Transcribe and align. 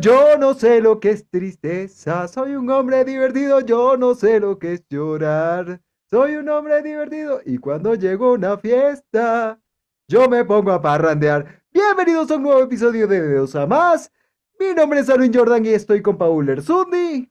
Yo 0.00 0.36
no 0.38 0.54
sé 0.54 0.80
lo 0.80 0.98
que 0.98 1.10
es 1.10 1.28
tristeza. 1.28 2.26
Soy 2.26 2.56
un 2.56 2.68
hombre 2.70 3.04
divertido, 3.04 3.60
yo 3.60 3.96
no 3.96 4.14
sé 4.14 4.40
lo 4.40 4.58
que 4.58 4.74
es 4.74 4.84
llorar. 4.88 5.80
Soy 6.10 6.36
un 6.36 6.48
hombre 6.48 6.82
divertido 6.82 7.40
y 7.44 7.58
cuando 7.58 7.94
llego 7.94 8.26
a 8.26 8.32
una 8.32 8.58
fiesta, 8.58 9.60
yo 10.08 10.28
me 10.28 10.44
pongo 10.44 10.72
a 10.72 10.82
parrandear. 10.82 11.62
Bienvenidos 11.70 12.30
a 12.30 12.36
un 12.36 12.42
nuevo 12.42 12.62
episodio 12.62 13.06
de 13.06 13.20
Dedos 13.20 13.54
a 13.54 13.66
Más. 13.66 14.10
Mi 14.58 14.74
nombre 14.74 15.00
es 15.00 15.08
Alvin 15.08 15.32
Jordan 15.32 15.64
y 15.64 15.68
estoy 15.68 16.02
con 16.02 16.18
Paul 16.18 16.48
Erzundi. 16.48 17.30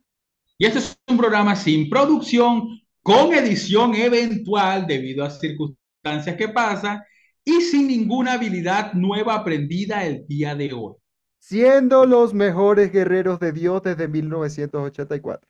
Y 0.58 0.66
este 0.66 0.80
es 0.80 0.98
un 1.08 1.18
programa 1.18 1.56
sin 1.56 1.90
producción, 1.90 2.80
con 3.02 3.34
edición 3.34 3.94
eventual 3.96 4.88
debido 4.88 5.26
a 5.26 5.30
circunstancias 5.30 6.38
que 6.38 6.48
pasan 6.48 7.02
y 7.44 7.62
sin 7.62 7.88
ninguna 7.88 8.34
habilidad 8.34 8.94
nueva 8.94 9.36
aprendida 9.36 10.06
el 10.06 10.26
día 10.28 10.56
de 10.56 10.72
hoy. 10.72 11.03
Siendo 11.46 12.06
los 12.06 12.34
mejores 12.34 12.94
guerreros 12.94 13.38
de 13.38 13.52
Dios 13.52 13.84
desde 13.84 14.08
1984. 14.08 15.46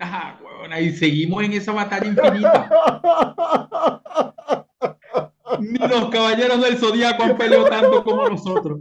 Ajá, 0.00 0.36
bueno, 0.42 0.80
y 0.80 0.90
seguimos 0.90 1.44
en 1.44 1.52
esa 1.52 1.70
batalla 1.70 2.08
infinita. 2.08 2.68
Ni 5.60 5.78
los 5.78 6.10
caballeros 6.10 6.60
del 6.60 6.76
zodiaco 6.76 7.22
han 7.22 7.38
peleado 7.38 7.66
tanto 7.66 8.02
como 8.02 8.28
nosotros. 8.28 8.80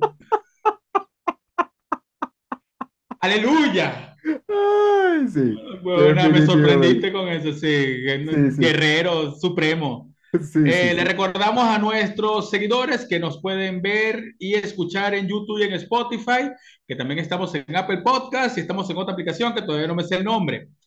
¡Aleluya! 3.19 4.17
Ay, 4.25 5.27
sí. 5.27 5.55
Bueno, 5.83 6.27
me 6.31 6.43
sorprendiste 6.43 7.13
con 7.13 7.27
eso, 7.27 7.53
sí. 7.53 8.03
Sí, 8.07 8.51
sí. 8.51 8.61
Guerrero 8.61 9.35
supremo. 9.35 10.11
Sí, 10.31 10.59
Eh, 10.65 10.89
sí, 10.89 10.95
le 10.95 11.03
recordamos 11.03 11.63
a 11.65 11.79
nuestros 11.79 12.49
seguidores 12.51 13.05
que 13.07 13.19
nos 13.19 13.41
pueden 13.41 13.81
ver 13.81 14.23
y 14.37 14.53
escuchar 14.55 15.15
en 15.15 15.27
YouTube 15.27 15.59
y 15.59 15.63
en 15.63 15.73
Spotify, 15.73 16.51
que 16.87 16.95
también 16.95 17.19
estamos 17.19 17.53
en 17.55 17.65
Apple 17.75 18.01
Podcast 18.03 18.57
y 18.57 18.61
estamos 18.61 18.89
en 18.89 18.97
otra 18.97 19.13
aplicación 19.13 19.53
que 19.55 19.63
todavía 19.63 19.87
no 19.87 19.95
me 19.95 20.03
sé 20.03 20.17
el 20.17 20.23
nombre. 20.23 20.69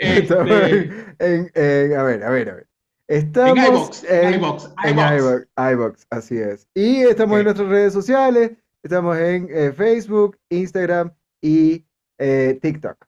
Este, 0.00 0.34
en, 1.18 1.50
en- 1.54 1.98
a 1.98 2.02
ver, 2.04 2.22
a 2.22 2.30
ver, 2.30 2.50
a 2.50 2.54
ver. 2.54 2.68
en 3.08 3.16
Estamos 3.18 4.04
en, 4.04 4.34
iVoox, 4.34 4.64
en 4.84 4.98
iVoox, 4.98 5.46
iVoox, 5.56 6.06
así 6.10 6.38
es. 6.38 6.68
Y 6.74 7.00
estamos 7.02 7.38
en 7.38 7.44
nuestras 7.44 7.68
redes 7.68 7.92
sociales. 7.92 8.52
Estamos 8.82 9.16
en 9.18 9.48
eh, 9.50 9.72
Facebook, 9.72 10.38
Instagram 10.50 11.12
y 11.40 11.84
eh, 12.18 12.58
TikTok. 12.62 13.07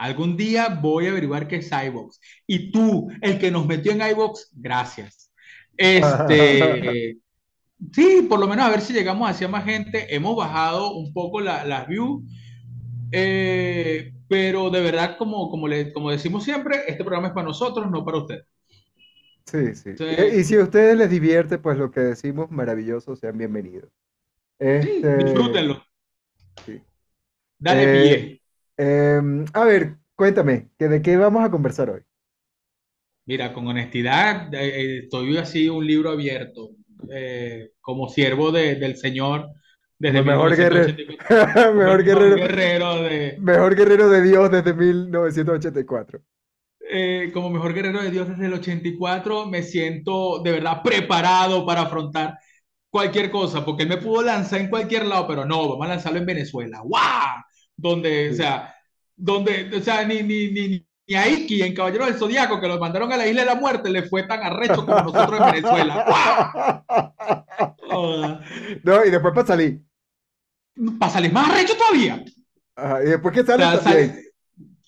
Algún 0.00 0.36
día 0.36 0.68
voy 0.80 1.06
a 1.06 1.10
averiguar 1.10 1.48
qué 1.48 1.56
es 1.56 1.70
iVoox. 1.72 2.18
Y 2.46 2.72
tú, 2.72 3.08
el 3.22 3.38
que 3.38 3.50
nos 3.50 3.66
metió 3.66 3.92
en 3.92 4.02
iVoox, 4.02 4.48
gracias. 4.54 5.32
Este, 5.76 7.18
sí, 7.92 8.26
por 8.28 8.40
lo 8.40 8.48
menos 8.48 8.66
a 8.66 8.70
ver 8.70 8.80
si 8.82 8.92
llegamos 8.92 9.28
hacia 9.30 9.48
más 9.48 9.64
gente. 9.64 10.14
Hemos 10.14 10.36
bajado 10.36 10.94
un 10.96 11.12
poco 11.12 11.40
la- 11.40 11.64
las 11.64 11.88
views, 11.88 12.22
eh, 13.12 14.12
pero 14.28 14.70
de 14.70 14.80
verdad, 14.82 15.16
como, 15.18 15.50
como, 15.50 15.68
le, 15.68 15.92
como 15.92 16.10
decimos 16.10 16.44
siempre, 16.44 16.82
este 16.88 17.04
programa 17.04 17.28
es 17.28 17.34
para 17.34 17.48
nosotros, 17.48 17.90
no 17.90 18.04
para 18.04 18.18
ustedes. 18.18 18.46
Sí, 19.46 19.74
sí. 19.74 19.90
Sí, 19.96 20.06
Y, 20.08 20.22
y 20.40 20.44
si 20.44 20.56
a 20.56 20.62
ustedes 20.62 20.96
les 20.96 21.10
divierte, 21.10 21.58
pues 21.58 21.76
lo 21.78 21.90
que 21.90 22.00
decimos, 22.00 22.50
maravilloso, 22.50 23.16
sean 23.16 23.36
bienvenidos. 23.38 23.90
sí, 24.80 25.04
Este, 25.04 25.08
disfrútenlo. 25.12 25.82
sí. 26.66 26.82
Dale 27.58 27.88
Eh, 27.88 27.92
pie. 27.92 28.39
Em, 28.84 29.44
a 29.52 29.64
ver, 29.64 29.98
cuéntame, 30.16 30.70
¿que 30.78 30.88
¿de 30.88 31.02
qué 31.02 31.16
vamos 31.16 31.44
a 31.44 31.50
conversar 31.50 31.90
hoy? 31.90 32.02
Mira, 33.26 33.52
con 33.52 33.66
honestidad, 33.68 34.52
eh, 34.54 34.96
eh, 34.96 34.98
estoy 35.04 35.36
así 35.38 35.68
un 35.68 35.86
libro 35.86 36.10
abierto, 36.10 36.70
eh, 37.10 37.70
como 37.80 38.08
siervo 38.08 38.50
de- 38.50 38.74
del 38.76 38.96
Señor 38.96 39.48
desde 39.98 40.22
mejor 40.22 40.56
guerrero, 40.56 40.94
1984. 40.94 41.26
Como 41.76 41.82
mejor 41.84 42.04
guerrero, 42.04 42.36
guerrero 42.36 43.02
de, 43.02 43.44
mejor 43.48 43.76
guerrero 43.76 44.08
de 44.10 44.22
Dios 44.22 44.50
desde 44.50 44.74
1984. 44.74 46.22
eh, 46.80 47.30
como 47.32 47.50
mejor 47.50 47.72
guerrero 47.74 48.02
de 48.02 48.10
Dios 48.10 48.28
desde 48.28 48.46
el 48.46 48.54
84, 48.54 49.46
me 49.46 49.62
siento 49.62 50.40
de 50.42 50.52
verdad 50.52 50.82
preparado 50.82 51.64
para 51.66 51.82
afrontar 51.82 52.38
cualquier 52.90 53.30
cosa, 53.30 53.64
porque 53.64 53.84
él 53.84 53.88
me 53.88 53.98
pudo 53.98 54.22
lanzar 54.22 54.60
en 54.60 54.68
cualquier 54.70 55.06
lado, 55.06 55.26
pero 55.28 55.44
no, 55.44 55.68
vamos 55.68 55.86
a 55.86 55.90
lanzarlo 55.90 56.18
en 56.18 56.26
Venezuela. 56.26 56.80
¡Guau! 56.82 57.42
Donde, 57.80 58.28
o 58.28 58.32
Sí. 58.32 58.36
sea, 58.38 58.74
donde, 59.16 59.70
o 59.76 59.80
sea, 59.80 60.04
ni, 60.06 60.22
ni, 60.22 60.50
ni, 60.50 60.86
ni 61.06 61.14
a 61.14 61.28
Iki 61.28 61.62
en 61.62 61.74
Caballero 61.74 62.06
del 62.06 62.14
Zodíaco, 62.14 62.60
que 62.60 62.68
lo 62.68 62.78
mandaron 62.78 63.12
a 63.12 63.16
la 63.16 63.26
Isla 63.26 63.42
de 63.42 63.46
la 63.46 63.54
Muerte, 63.54 63.90
le 63.90 64.02
fue 64.02 64.24
tan 64.24 64.42
arrecho 64.42 64.84
como 64.86 65.00
nosotros 65.00 65.40
en 65.40 65.46
Venezuela. 65.52 66.84
No, 68.84 69.04
y 69.04 69.10
después 69.10 69.34
para 69.34 69.46
salir. 69.46 69.82
Para 70.98 71.12
salir 71.12 71.32
más 71.32 71.50
arrecho 71.50 71.74
todavía. 71.76 72.24
Ajá, 72.76 73.02
y 73.04 73.08
después 73.08 73.34
que 73.34 73.40
O 73.40 73.46
sale 73.46 73.64
sea, 73.64 73.80
también. 73.80 74.08
sal- 74.14 74.22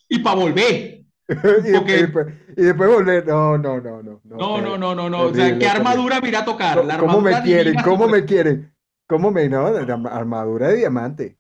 y 0.09 0.19
para 0.21 0.37
volver. 0.37 0.99
Y 1.29 1.35
después, 1.35 1.65
y 1.67 2.03
después- 2.03 2.27
y 2.57 2.63
después 2.63 2.91
volver. 2.91 3.27
No, 3.27 3.59
no, 3.59 3.81
no, 3.81 4.03
no. 4.03 4.21
no, 4.25 4.61
no, 4.61 4.61
no, 4.61 4.79
no, 4.79 4.95
no, 4.95 5.11
no. 5.11 5.21
O 5.23 5.35
sea, 5.35 5.59
¿qué 5.59 5.67
armadura 5.67 6.21
me 6.21 6.29
irá 6.29 6.41
a 6.41 6.45
tocar? 6.45 6.85
La 6.85 6.99
¿Cómo, 6.99 7.21
me 7.21 7.41
quieren? 7.43 7.75
¿Cómo 7.85 8.07
me 8.09 8.25
quieren? 8.25 8.75
¿Cómo 9.07 9.31
me 9.31 9.49
no? 9.49 9.71
La 9.71 9.95
armadura 10.11 10.69
de 10.69 10.77
diamante. 10.77 11.39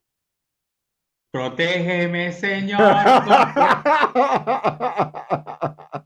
Protégeme, 1.32 2.32
Señor. 2.32 2.78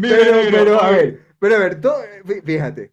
Pero, 0.00 0.50
pero, 0.50 0.82
a 0.82 0.90
ver, 0.90 1.20
pero 1.38 1.54
a 1.56 1.58
ver, 1.60 1.80
fíjate, 2.44 2.92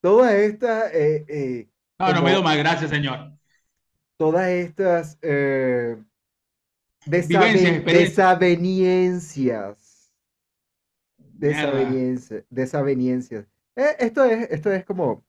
todas 0.00 0.32
estas, 0.34 0.92
eh, 0.94 1.24
eh, 1.28 1.68
No, 1.98 2.12
no 2.12 2.22
me 2.22 2.30
do 2.32 2.36
como, 2.36 2.42
más, 2.42 2.58
gracias, 2.58 2.90
Señor. 2.90 3.32
todas 4.16 4.48
estas 4.48 5.18
eh, 5.22 5.96
desaven- 7.06 7.84
desaveniencias, 7.84 10.12
desaveniencias, 11.18 12.44
desaveniencias. 12.50 13.46
Eh, 13.76 13.96
esto 13.98 14.24
es, 14.24 14.50
esto 14.50 14.72
es 14.72 14.84
como 14.84 15.24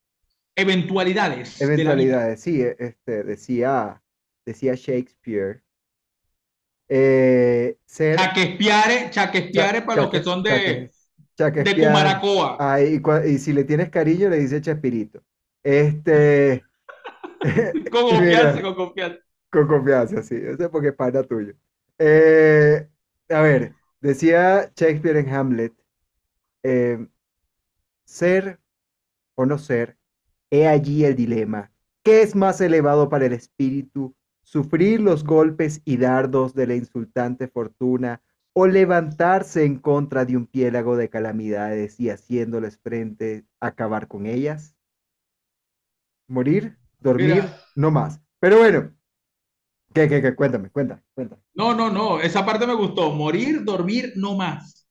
Eventualidades 0.58 1.60
eventualidades, 1.62 2.40
sí, 2.42 2.62
eh, 2.62 2.76
este, 2.80 3.24
decía, 3.24 4.02
decía 4.46 4.76
Shakespeare, 4.76 5.64
eh, 6.88 7.78
ser 7.86 8.20
Chaquespiare, 8.20 9.10
cha- 9.12 9.26
chaquespiare 9.26 9.82
para 9.82 10.02
los 10.04 10.12
que 10.12 10.24
son 10.24 10.44
de, 10.44 10.92
de 11.38 11.76
Cumaracoa. 11.80 12.58
ah, 12.60 12.80
y, 12.82 13.38
si 13.40 13.54
le 13.54 13.64
tienes 13.64 13.90
cariño 13.90 14.30
le 14.30 14.38
dice 14.40 14.62
Chespirito. 14.62 15.24
Este, 15.64 16.64
Con 17.92 18.04
confianza, 18.10 18.62
mira, 18.62 18.62
con 18.62 18.76
confianza. 18.76 19.20
con 19.52 19.68
confianza, 19.68 20.24
sí, 20.24 20.36
eso 20.36 20.64
es 20.64 20.70
porque 20.70 20.90
es 20.90 20.96
pana 20.96 21.24
tuyo. 21.24 21.54
Eh, 22.00 22.88
a 23.30 23.42
ver, 23.42 23.76
decía 24.02 24.72
Shakespeare 24.76 25.18
en 25.20 25.30
Hamlet, 25.34 25.74
eh, 26.64 27.08
ser 28.06 28.60
o 29.36 29.46
no 29.46 29.58
ser, 29.60 29.98
he 30.52 30.68
allí 30.68 31.06
el 31.06 31.16
dilema. 31.16 31.72
¿Qué 32.04 32.22
es 32.24 32.36
más 32.36 32.62
elevado 32.62 33.10
para 33.10 33.26
el 33.28 33.34
espíritu? 33.34 34.16
¿Sufrir 34.46 35.02
los 35.02 35.26
golpes 35.26 35.82
y 35.84 35.98
dardos 35.98 36.54
de 36.56 36.68
la 36.68 36.76
insultante 36.76 37.50
fortuna 37.50 38.22
o 38.54 38.66
levantarse 38.66 39.66
en 39.66 39.78
contra 39.78 40.24
de 40.24 40.38
un 40.38 40.48
piélago 40.48 40.96
de 40.96 41.10
calamidades 41.10 42.00
y 42.00 42.10
haciéndoles 42.12 42.78
frente, 42.80 43.46
acabar 43.60 44.08
con 44.08 44.26
ellas? 44.26 44.78
Morir, 46.28 46.78
dormir, 47.00 47.44
Mira, 47.44 47.66
no 47.74 47.90
más. 47.90 48.22
Pero 48.40 48.60
bueno, 48.60 48.94
¿qué, 49.94 50.08
qué, 50.10 50.22
qué? 50.22 50.36
Cuéntame, 50.36 50.70
cuéntame, 50.72 51.02
cuéntame. 51.16 51.42
no, 51.54 51.74
no, 51.74 51.90
no, 51.90 52.20
esa 52.20 52.46
parte 52.46 52.68
me 52.68 52.74
gustó. 52.74 53.12
Morir, 53.12 53.64
dormir, 53.64 54.14
no 54.16 54.36
más. 54.36 54.88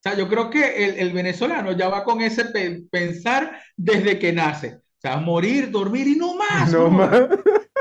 O 0.00 0.02
sea, 0.08 0.16
yo 0.16 0.28
creo 0.28 0.50
que 0.50 0.84
el, 0.86 0.98
el 1.00 1.12
venezolano 1.12 1.72
ya 1.72 1.88
va 1.88 2.04
con 2.04 2.20
ese 2.22 2.46
pe- 2.46 2.84
pensar 2.90 3.60
desde 3.76 4.18
que 4.18 4.32
nace. 4.32 4.80
O 4.96 5.00
sea, 5.00 5.18
morir, 5.18 5.70
dormir 5.70 6.06
y 6.08 6.16
no 6.16 6.34
más, 6.36 6.72
No 6.72 6.90
más. 6.90 7.28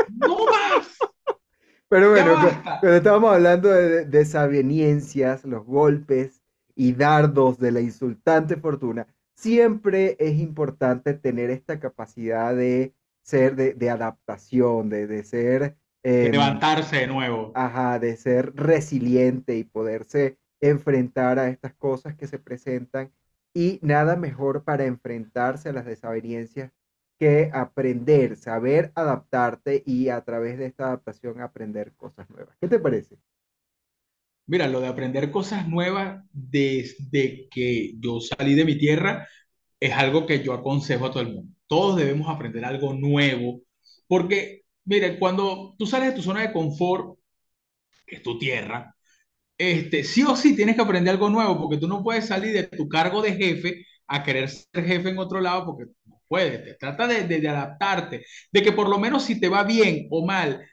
No 0.09 0.37
más. 0.45 0.97
Pero 1.87 2.11
bueno, 2.11 2.33
cuando 2.81 2.97
estábamos 2.97 3.33
hablando 3.33 3.69
de 3.69 3.87
de- 3.89 4.05
desaveniencias, 4.05 5.45
los 5.45 5.65
golpes 5.65 6.41
y 6.75 6.93
dardos 6.93 7.59
de 7.59 7.71
la 7.71 7.79
insultante 7.81 8.57
fortuna, 8.57 9.07
siempre 9.35 10.17
es 10.19 10.37
importante 10.39 11.13
tener 11.13 11.49
esta 11.51 11.79
capacidad 11.79 12.55
de 12.55 12.93
ser, 13.23 13.55
de, 13.55 13.73
de 13.73 13.89
adaptación, 13.89 14.89
de, 14.89 15.07
de 15.07 15.23
ser, 15.23 15.77
De 16.03 16.25
em, 16.25 16.31
levantarse 16.31 16.97
de 16.97 17.07
nuevo. 17.07 17.51
ajá, 17.55 17.99
de 17.99 18.17
ser 18.17 18.53
resiliente 18.55 19.55
y 19.55 19.63
poderse 19.63 20.37
enfrentar 20.61 21.39
a 21.39 21.49
estas 21.49 21.73
cosas 21.75 22.15
que 22.15 22.27
se 22.27 22.39
presentan. 22.39 23.11
Y 23.53 23.79
nada 23.81 24.15
mejor 24.17 24.63
para 24.63 24.85
enfrentarse 24.85 25.69
a 25.69 25.73
las 25.73 25.85
desavenencias 25.85 26.71
que 27.19 27.49
aprender, 27.53 28.35
saber 28.37 28.91
adaptarte 28.95 29.83
y 29.85 30.09
a 30.09 30.21
través 30.23 30.57
de 30.57 30.67
esta 30.67 30.87
adaptación 30.87 31.41
aprender 31.41 31.93
cosas 31.95 32.29
nuevas. 32.29 32.57
¿Qué 32.59 32.67
te 32.67 32.79
parece? 32.79 33.17
Mira, 34.47 34.67
lo 34.67 34.79
de 34.79 34.87
aprender 34.87 35.31
cosas 35.31 35.67
nuevas 35.67 36.23
desde 36.31 37.47
que 37.49 37.93
yo 37.99 38.19
salí 38.21 38.53
de 38.55 38.65
mi 38.65 38.77
tierra 38.77 39.27
es 39.79 39.93
algo 39.93 40.25
que 40.27 40.43
yo 40.43 40.53
aconsejo 40.53 41.05
a 41.07 41.11
todo 41.11 41.21
el 41.23 41.33
mundo. 41.33 41.53
Todos 41.67 41.97
debemos 41.97 42.29
aprender 42.29 42.65
algo 42.65 42.93
nuevo 42.93 43.61
Porque, 44.07 44.63
mire, 44.85 45.19
cuando 45.19 45.75
tú 45.79 45.87
sales 45.87 46.09
de 46.11 46.15
tu 46.17 46.23
zona 46.23 46.41
de 46.43 46.53
confort, 46.53 47.19
que 48.07 48.17
es 48.17 48.23
tu 48.23 48.39
tierra, 48.39 48.95
este, 49.57 50.03
sí 50.03 50.23
o 50.23 50.35
sí 50.35 50.55
tienes 50.55 50.75
que 50.75 50.81
aprender 50.83 51.13
algo 51.13 51.29
nuevo, 51.29 51.57
porque 51.59 51.77
tú 51.77 51.87
no 51.87 52.03
puedes 52.03 52.27
salir 52.27 52.53
de 52.53 52.63
tu 52.65 52.89
cargo 52.89 53.21
de 53.21 53.33
jefe 53.35 53.85
a 54.07 54.23
querer 54.23 54.49
ser 54.49 54.85
jefe 54.85 55.09
en 55.09 55.19
otro 55.19 55.41
lado, 55.41 55.65
porque 55.67 55.85
puedes. 56.27 56.63
Te 56.63 56.73
trata 56.75 57.07
de, 57.07 57.23
de, 57.27 57.39
de 57.41 57.49
adaptarte, 57.49 58.25
de 58.51 58.63
que 58.63 58.71
por 58.71 58.89
lo 58.89 58.99
menos 58.99 59.23
si 59.23 59.39
te 59.39 59.49
va 59.49 59.63
bien 59.63 60.07
o 60.11 60.25
mal, 60.25 60.65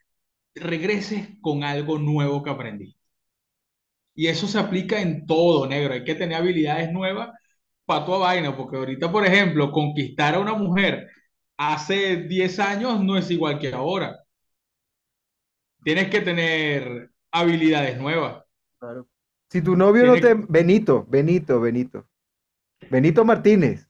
regreses 0.54 1.28
con 1.40 1.64
algo 1.64 1.98
nuevo 1.98 2.42
que 2.42 2.50
aprendiste. 2.50 2.98
Y 4.14 4.26
eso 4.26 4.46
se 4.46 4.58
aplica 4.58 5.00
en 5.00 5.26
todo, 5.26 5.66
negro. 5.66 5.94
Hay 5.94 6.04
que 6.04 6.14
tener 6.14 6.36
habilidades 6.36 6.92
nuevas 6.92 7.30
para 7.84 8.04
toda 8.04 8.18
vaina, 8.18 8.56
porque 8.56 8.76
ahorita, 8.76 9.10
por 9.10 9.26
ejemplo, 9.26 9.72
conquistar 9.72 10.34
a 10.34 10.40
una 10.40 10.54
mujer 10.54 11.08
hace 11.56 12.16
10 12.16 12.58
años 12.60 13.02
no 13.02 13.16
es 13.16 13.30
igual 13.30 13.58
que 13.58 13.72
ahora. 13.72 14.18
Tienes 15.84 16.08
que 16.08 16.20
tener 16.20 17.10
habilidades 17.30 17.98
nuevas. 17.98 18.44
Claro. 18.78 19.08
Si 19.50 19.62
tu 19.62 19.76
novio 19.76 20.04
no 20.04 20.14
te... 20.16 20.34
Benito, 20.34 21.04
Benito, 21.08 21.60
Benito. 21.60 22.06
Benito 22.90 23.24
Martínez. 23.24 23.88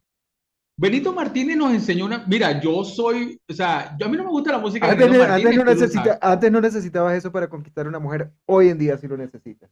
Benito 0.76 1.12
Martínez 1.12 1.56
nos 1.56 1.72
enseñó 1.72 2.06
una... 2.06 2.24
Mira, 2.26 2.60
yo 2.60 2.84
soy... 2.84 3.40
O 3.48 3.52
sea, 3.52 3.96
yo 3.98 4.06
a 4.06 4.08
mí 4.08 4.16
no 4.16 4.24
me 4.24 4.30
gusta 4.30 4.52
la 4.52 4.58
música 4.58 4.86
de 4.86 4.92
Antes, 4.92 5.18
Martínez, 5.18 5.56
no 5.56 5.64
necesita, 5.64 6.18
antes 6.20 6.50
no 6.50 6.60
necesitabas 6.60 7.14
eso 7.14 7.30
para 7.30 7.48
conquistar 7.48 7.86
a 7.86 7.88
una 7.88 7.98
mujer. 7.98 8.32
Hoy 8.46 8.68
en 8.68 8.78
día 8.78 8.96
sí 8.96 9.06
lo 9.06 9.16
necesitas. 9.16 9.70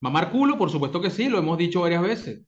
Mamar 0.00 0.30
culo, 0.30 0.56
por 0.56 0.70
supuesto 0.70 1.00
que 1.00 1.10
sí, 1.10 1.28
lo 1.28 1.38
hemos 1.38 1.58
dicho 1.58 1.80
varias 1.80 2.02
veces. 2.02 2.40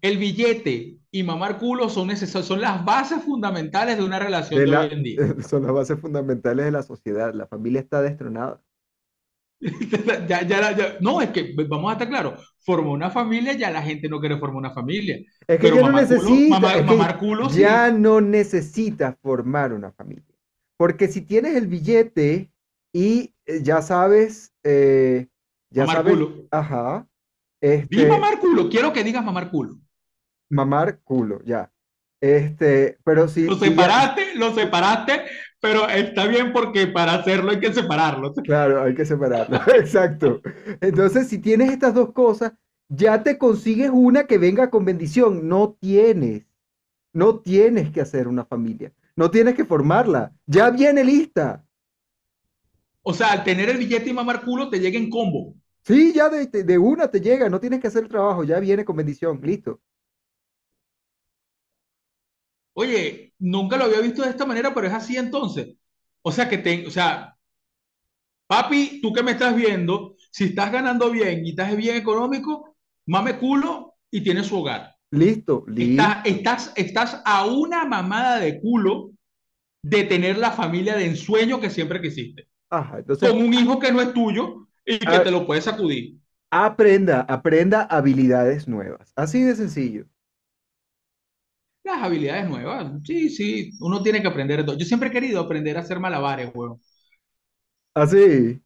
El 0.00 0.16
billete 0.18 0.98
y 1.10 1.22
mamar 1.22 1.58
culo 1.58 1.88
son 1.90 2.14
son 2.16 2.60
las 2.60 2.84
bases 2.84 3.22
fundamentales 3.22 3.98
de 3.98 4.04
una 4.04 4.18
relación 4.18 4.58
De 4.60 4.70
de 4.70 4.76
hoy 4.76 4.88
en 4.90 5.02
día. 5.02 5.18
son 5.48 5.64
las 5.64 5.72
bases 5.72 6.00
fundamentales 6.00 6.64
de 6.64 6.70
la 6.72 6.82
sociedad. 6.82 7.34
La 7.34 7.46
familia 7.46 7.80
está 7.80 8.00
destronada. 8.00 8.60
Ya, 10.28 10.42
ya, 10.46 10.72
ya- 10.76 10.96
no, 11.00 11.20
es 11.20 11.30
que 11.30 11.54
vamos 11.68 11.90
a 11.90 11.92
estar 11.94 12.08
claros, 12.08 12.54
formó 12.64 12.92
una 12.92 13.10
familia, 13.10 13.52
ya 13.54 13.70
la 13.70 13.82
gente 13.82 14.08
no 14.08 14.20
quiere 14.20 14.38
formar 14.38 14.56
una 14.58 14.72
familia, 14.74 15.18
Es 15.46 15.58
que 15.60 15.70
pero 15.70 15.72
ya 15.72 15.82
no 15.82 15.92
culo, 16.06 16.44
necesita, 16.44 16.48
mamar, 16.48 16.80
es 16.80 16.86
que 16.86 16.86
mamar 16.86 17.18
culo 17.18 17.48
ya 17.48 17.90
sí, 17.90 17.92
no 17.92 18.20
necesitas 18.20 19.16
formar 19.22 19.72
una 19.72 19.92
familia. 19.92 20.24
Porque 20.76 21.08
si 21.08 21.22
tienes 21.22 21.56
el 21.56 21.66
billete 21.66 22.52
y 22.92 23.34
eh, 23.46 23.62
ya 23.62 23.82
sabes, 23.82 24.52
eh, 24.64 25.28
ya 25.70 25.86
mamar 25.86 25.88
sabes, 25.88 26.04
culo. 26.04 26.26
ajá, 26.50 27.08
Di 27.90 28.00
este, 28.00 28.06
mamar 28.10 28.34
culo, 28.42 28.62
quiero 28.72 28.90
que 28.94 29.04
digas 29.04 29.22
mamar 29.26 29.50
culo. 29.52 29.72
mamar 30.50 31.00
culo, 31.02 31.40
ya. 31.44 31.72
Este, 32.20 32.98
pero 33.04 33.28
si, 33.28 33.50
Lo 33.50 33.56
si 33.56 33.76
ya, 33.76 33.94
separaste, 33.94 34.34
lo 34.36 34.54
separaste, 34.54 35.24
pero 35.60 35.88
está 35.88 36.26
bien 36.26 36.52
porque 36.52 36.86
para 36.88 37.14
hacerlo 37.14 37.50
hay 37.50 37.60
que 37.60 37.72
separarlo. 37.72 38.32
claro, 38.42 38.82
hay 38.82 38.94
que 38.94 39.04
separarlo, 39.04 39.58
exacto. 39.76 40.40
Entonces, 40.80 41.28
si 41.28 41.38
tienes 41.38 41.70
estas 41.72 41.94
dos 41.94 42.12
cosas, 42.12 42.52
ya 42.88 43.22
te 43.22 43.38
consigues 43.38 43.90
una 43.92 44.26
que 44.26 44.38
venga 44.38 44.70
con 44.70 44.84
bendición. 44.84 45.48
No 45.48 45.76
tienes, 45.80 46.44
no 47.14 47.40
tienes 47.40 47.92
que 47.92 48.00
hacer 48.02 48.28
una 48.28 48.44
familia, 48.46 48.92
no 49.16 49.30
tienes 49.30 49.54
que 49.56 49.64
formarla, 49.66 50.34
ya 50.46 50.70
viene 50.70 51.04
lista. 51.04 51.64
O 53.02 53.12
sea, 53.12 53.32
al 53.32 53.44
tener 53.44 53.68
el 53.68 53.76
billete 53.76 54.08
y 54.08 54.12
mamar 54.14 54.42
culo 54.42 54.70
te 54.70 54.80
llega 54.80 54.98
en 54.98 55.10
combo. 55.10 55.54
Sí, 55.84 56.12
ya 56.14 56.28
de, 56.28 56.46
de- 56.46 56.64
de 56.64 56.78
una 56.78 57.10
te 57.10 57.20
llega, 57.20 57.48
no 57.48 57.60
tienes 57.60 57.80
que 57.80 57.88
hacer 57.88 58.04
el 58.04 58.08
trabajo, 58.08 58.44
ya 58.44 58.60
viene 58.60 58.84
con 58.84 58.96
bendición, 58.96 59.40
listo. 59.42 59.80
Oye, 62.80 63.34
nunca 63.38 63.76
lo 63.76 63.84
había 63.84 64.00
visto 64.00 64.22
de 64.22 64.30
esta 64.30 64.46
manera, 64.46 64.74
pero 64.74 64.86
es 64.88 64.92
así 64.94 65.16
entonces. 65.16 65.76
O 66.22 66.32
sea, 66.32 66.48
que 66.48 66.58
te, 66.58 66.86
o 66.86 66.90
sea, 66.90 67.36
papi, 68.46 69.00
tú 69.02 69.12
que 69.12 69.22
me 69.22 69.32
estás 69.32 69.54
viendo, 69.54 70.16
si 70.30 70.44
estás 70.44 70.72
ganando 70.72 71.10
bien 71.10 71.44
y 71.46 71.50
estás 71.50 71.76
bien 71.76 71.96
económico, 71.96 72.76
mame 73.06 73.38
culo 73.38 73.94
y 74.10 74.22
tienes 74.22 74.46
su 74.46 74.58
hogar. 74.58 74.94
Listo, 75.12 75.64
Estás, 75.78 76.18
listo. 76.18 76.26
estás, 76.26 76.72
estás 76.76 77.22
a 77.24 77.46
una 77.46 77.84
mamada 77.86 78.40
de 78.40 78.60
culo 78.60 79.12
de 79.82 80.04
tener 80.04 80.38
la 80.38 80.52
familia 80.52 80.96
de 80.96 81.06
ensueño 81.06 81.60
que 81.60 81.70
siempre 81.70 82.02
quisiste. 82.02 82.48
Ajá, 82.70 82.98
entonces 82.98 83.32
Con 83.32 83.42
un 83.42 83.54
hijo 83.54 83.78
que 83.80 83.92
no 83.92 84.02
es 84.02 84.14
tuyo 84.14 84.68
y 84.86 84.98
que 85.00 85.20
a- 85.20 85.20
te 85.20 85.30
lo 85.32 85.46
puedes 85.46 85.64
sacudir. 85.64 86.18
aprenda, 86.50 87.22
aprenda 87.22 87.82
habilidades 87.84 88.68
nuevas. 88.68 89.12
Así 89.16 89.42
de 89.42 89.56
sencillo. 89.56 90.06
Las 91.90 92.02
habilidades 92.04 92.48
nuevas, 92.48 92.92
sí, 93.04 93.28
sí, 93.30 93.72
uno 93.80 94.02
tiene 94.02 94.22
que 94.22 94.28
aprender 94.28 94.64
todo. 94.64 94.76
Yo 94.78 94.84
siempre 94.86 95.08
he 95.08 95.12
querido 95.12 95.40
aprender 95.40 95.76
a 95.76 95.80
hacer 95.80 95.98
malabares, 96.00 96.50
weón. 96.54 96.80
Así. 97.94 98.60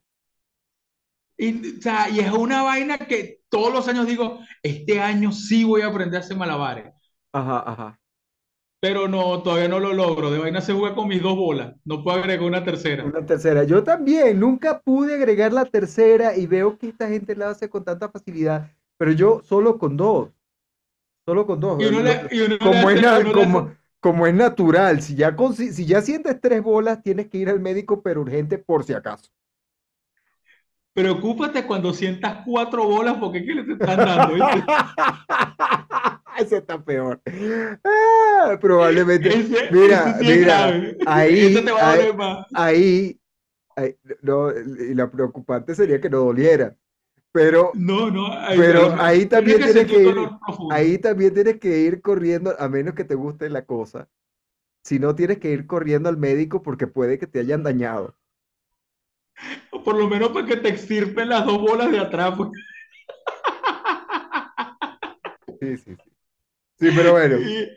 Y, 1.37 1.77
o 1.79 1.81
sea, 1.81 2.09
y 2.09 2.19
es 2.19 2.31
una 2.31 2.63
vaina 2.63 2.97
que 2.97 3.41
todos 3.49 3.73
los 3.73 3.87
años 3.87 4.07
digo, 4.07 4.39
este 4.63 5.01
año 5.01 5.31
sí 5.31 5.63
voy 5.63 5.81
a 5.81 5.87
aprender 5.87 6.21
a 6.21 6.23
hacer 6.23 6.37
malabares, 6.37 6.93
Ajá, 7.33 7.59
ajá. 7.71 7.99
pero 8.79 9.07
no, 9.09 9.41
todavía 9.43 9.67
no 9.67 9.79
lo 9.79 9.93
logro. 9.93 10.31
De 10.31 10.39
vaina 10.39 10.61
se 10.61 10.73
juega 10.73 10.95
con 10.95 11.07
mis 11.07 11.21
dos 11.21 11.35
bolas, 11.35 11.75
no 11.85 12.03
puedo 12.03 12.17
agregar 12.19 12.45
una 12.45 12.63
tercera. 12.63 13.03
Una 13.03 13.25
tercera. 13.25 13.63
Yo 13.63 13.83
también, 13.83 14.39
nunca 14.39 14.79
pude 14.81 15.15
agregar 15.15 15.53
la 15.53 15.65
tercera 15.65 16.35
y 16.35 16.47
veo 16.47 16.77
que 16.77 16.89
esta 16.89 17.07
gente 17.07 17.35
la 17.35 17.49
hace 17.51 17.69
con 17.69 17.83
tanta 17.85 18.09
facilidad, 18.09 18.71
pero 18.97 19.11
yo 19.11 19.41
solo 19.43 19.77
con 19.77 19.95
dos, 19.97 20.29
solo 21.25 21.45
con 21.45 21.59
dos. 21.59 21.77
Como 23.99 24.27
es, 24.27 24.33
natural, 24.35 25.01
si 25.01 25.15
ya, 25.15 25.35
consi- 25.35 25.71
si 25.71 25.85
ya 25.85 26.01
sientes 26.01 26.39
tres 26.39 26.61
bolas, 26.61 27.01
tienes 27.01 27.27
que 27.27 27.39
ir 27.39 27.49
al 27.49 27.59
médico, 27.59 28.03
pero 28.03 28.21
urgente 28.21 28.59
por 28.59 28.83
si 28.83 28.93
acaso. 28.93 29.31
preocúpate 30.93 31.65
cuando 31.67 31.93
sientas 31.93 32.43
cuatro 32.45 32.85
bolas 32.87 33.15
porque 33.19 33.39
es 33.39 33.45
que 33.45 33.55
le 33.55 33.63
te 33.63 33.73
están 33.73 33.97
dando. 34.05 34.35
Ese 36.37 36.57
está 36.57 36.83
peor. 36.83 37.21
Ah, 37.83 38.57
probablemente. 38.59 39.29
Ese, 39.29 39.67
Mira, 39.69 40.07
ese 40.07 40.19
sí 40.19 40.25
mira, 40.39 40.67
ahí, 41.05 41.55
ahí, 41.79 42.09
ahí, 42.53 43.19
ahí- 43.75 43.95
no, 44.21 44.51
y 44.51 44.93
la 44.95 45.09
preocupante 45.11 45.75
sería 45.75 45.99
que 46.01 46.09
no 46.09 46.19
doliera, 46.19 46.75
pero, 47.35 47.71
No, 47.73 48.09
no, 48.09 48.31
ahí, 48.31 48.57
pero 48.57 48.93
ahí- 48.93 49.19
ahí 49.19 49.25
también 49.25 49.57
tienes 49.61 49.85
que 49.87 50.03
ir, 50.03 50.15
ahí 50.71 50.97
también 50.97 51.33
tienes 51.33 51.59
que 51.59 51.79
ir 51.79 52.01
corriendo, 52.01 52.55
a 52.57 52.69
menos 52.69 52.93
que 52.95 53.03
te 53.03 53.13
guste 53.13 53.49
la 53.49 53.65
cosa. 53.65 54.07
Si 54.85 54.99
no, 54.99 55.13
tienes 55.15 55.39
que 55.39 55.51
ir 55.51 55.67
corriendo 55.67 56.07
al 56.07 56.15
médico 56.15 56.63
porque 56.63 56.87
puede 56.87 57.19
que 57.19 57.27
te 57.27 57.39
hayan 57.39 57.61
dañado. 57.61 58.15
Por 59.83 59.97
lo 59.97 60.07
menos 60.07 60.29
para 60.29 60.45
que 60.47 60.55
te 60.55 60.69
extirpen 60.69 61.27
las 61.27 61.45
dos 61.45 61.59
bolas 61.59 61.91
de 61.91 61.99
atrás. 61.99 62.35
pues. 62.37 62.51
Sí, 65.59 65.77
sí, 65.77 65.95
sí. 65.95 66.11
Sí, 66.79 66.89
pero 66.95 67.11
bueno. 67.11 67.37
Y- 67.37 67.67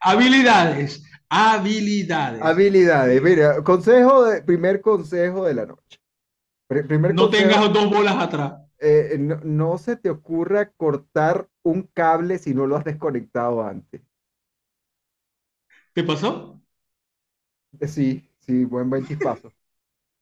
Habilidades, 0.00 1.02
habilidades. 1.30 2.42
Habilidades. 2.42 3.22
Mira, 3.22 3.62
consejo 3.64 4.24
de, 4.24 4.42
primer 4.42 4.80
consejo 4.82 5.46
de 5.46 5.54
la 5.54 5.64
noche. 5.66 5.98
Pri- 6.68 6.82
Primer 6.82 7.14
No 7.14 7.22
consejo, 7.24 7.48
tengas 7.48 7.72
dos 7.72 7.90
bolas 7.90 8.16
atrás. 8.16 8.67
Eh, 8.80 9.16
no, 9.18 9.36
no 9.44 9.78
se 9.78 9.96
te 9.96 10.10
ocurra 10.10 10.70
cortar 10.72 11.48
un 11.62 11.82
cable 11.94 12.38
si 12.38 12.54
no 12.54 12.66
lo 12.66 12.76
has 12.76 12.84
desconectado 12.84 13.62
antes. 13.64 14.02
¿Te 15.92 16.02
pasó? 16.04 16.62
Eh, 17.80 17.88
Sí, 17.88 18.28
sí, 18.40 18.64
buen, 18.64 18.90
buen 18.90 19.04
chispazo. 19.04 19.52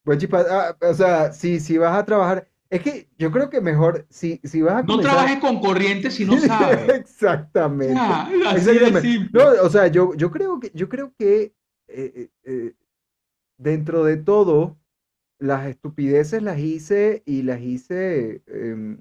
Buen 0.04 0.18
chispazo. 0.18 0.48
Ah, 0.50 0.76
o 0.82 0.94
sea, 0.94 1.32
si, 1.32 1.60
si 1.60 1.78
vas 1.78 1.96
a 1.98 2.04
trabajar, 2.04 2.48
es 2.70 2.82
que 2.82 3.08
yo 3.18 3.30
creo 3.32 3.50
que 3.50 3.60
mejor, 3.60 4.06
si, 4.10 4.40
si 4.44 4.62
vas 4.62 4.76
a 4.76 4.86
No 4.86 4.86
comenzar... 4.86 5.16
trabajes 5.16 5.38
con 5.40 5.60
corriente 5.60 6.10
si 6.10 6.24
no 6.24 6.38
sabes. 6.38 7.00
Exactamente. 7.00 8.16
De 8.42 8.56
Exactamente. 8.56 9.10
No, 9.32 9.42
o 9.62 9.70
sea, 9.70 9.86
yo, 9.88 10.14
yo 10.14 10.30
creo 10.30 10.60
que, 10.60 10.70
yo 10.74 10.88
creo 10.88 11.12
que 11.18 11.54
eh, 11.88 12.30
dentro 13.58 14.04
de 14.04 14.16
todo, 14.16 14.78
las 15.38 15.66
estupideces 15.66 16.42
las 16.42 16.58
hice 16.58 17.22
y 17.26 17.42
las 17.42 17.60
hice, 17.60 18.42
em, 18.46 18.98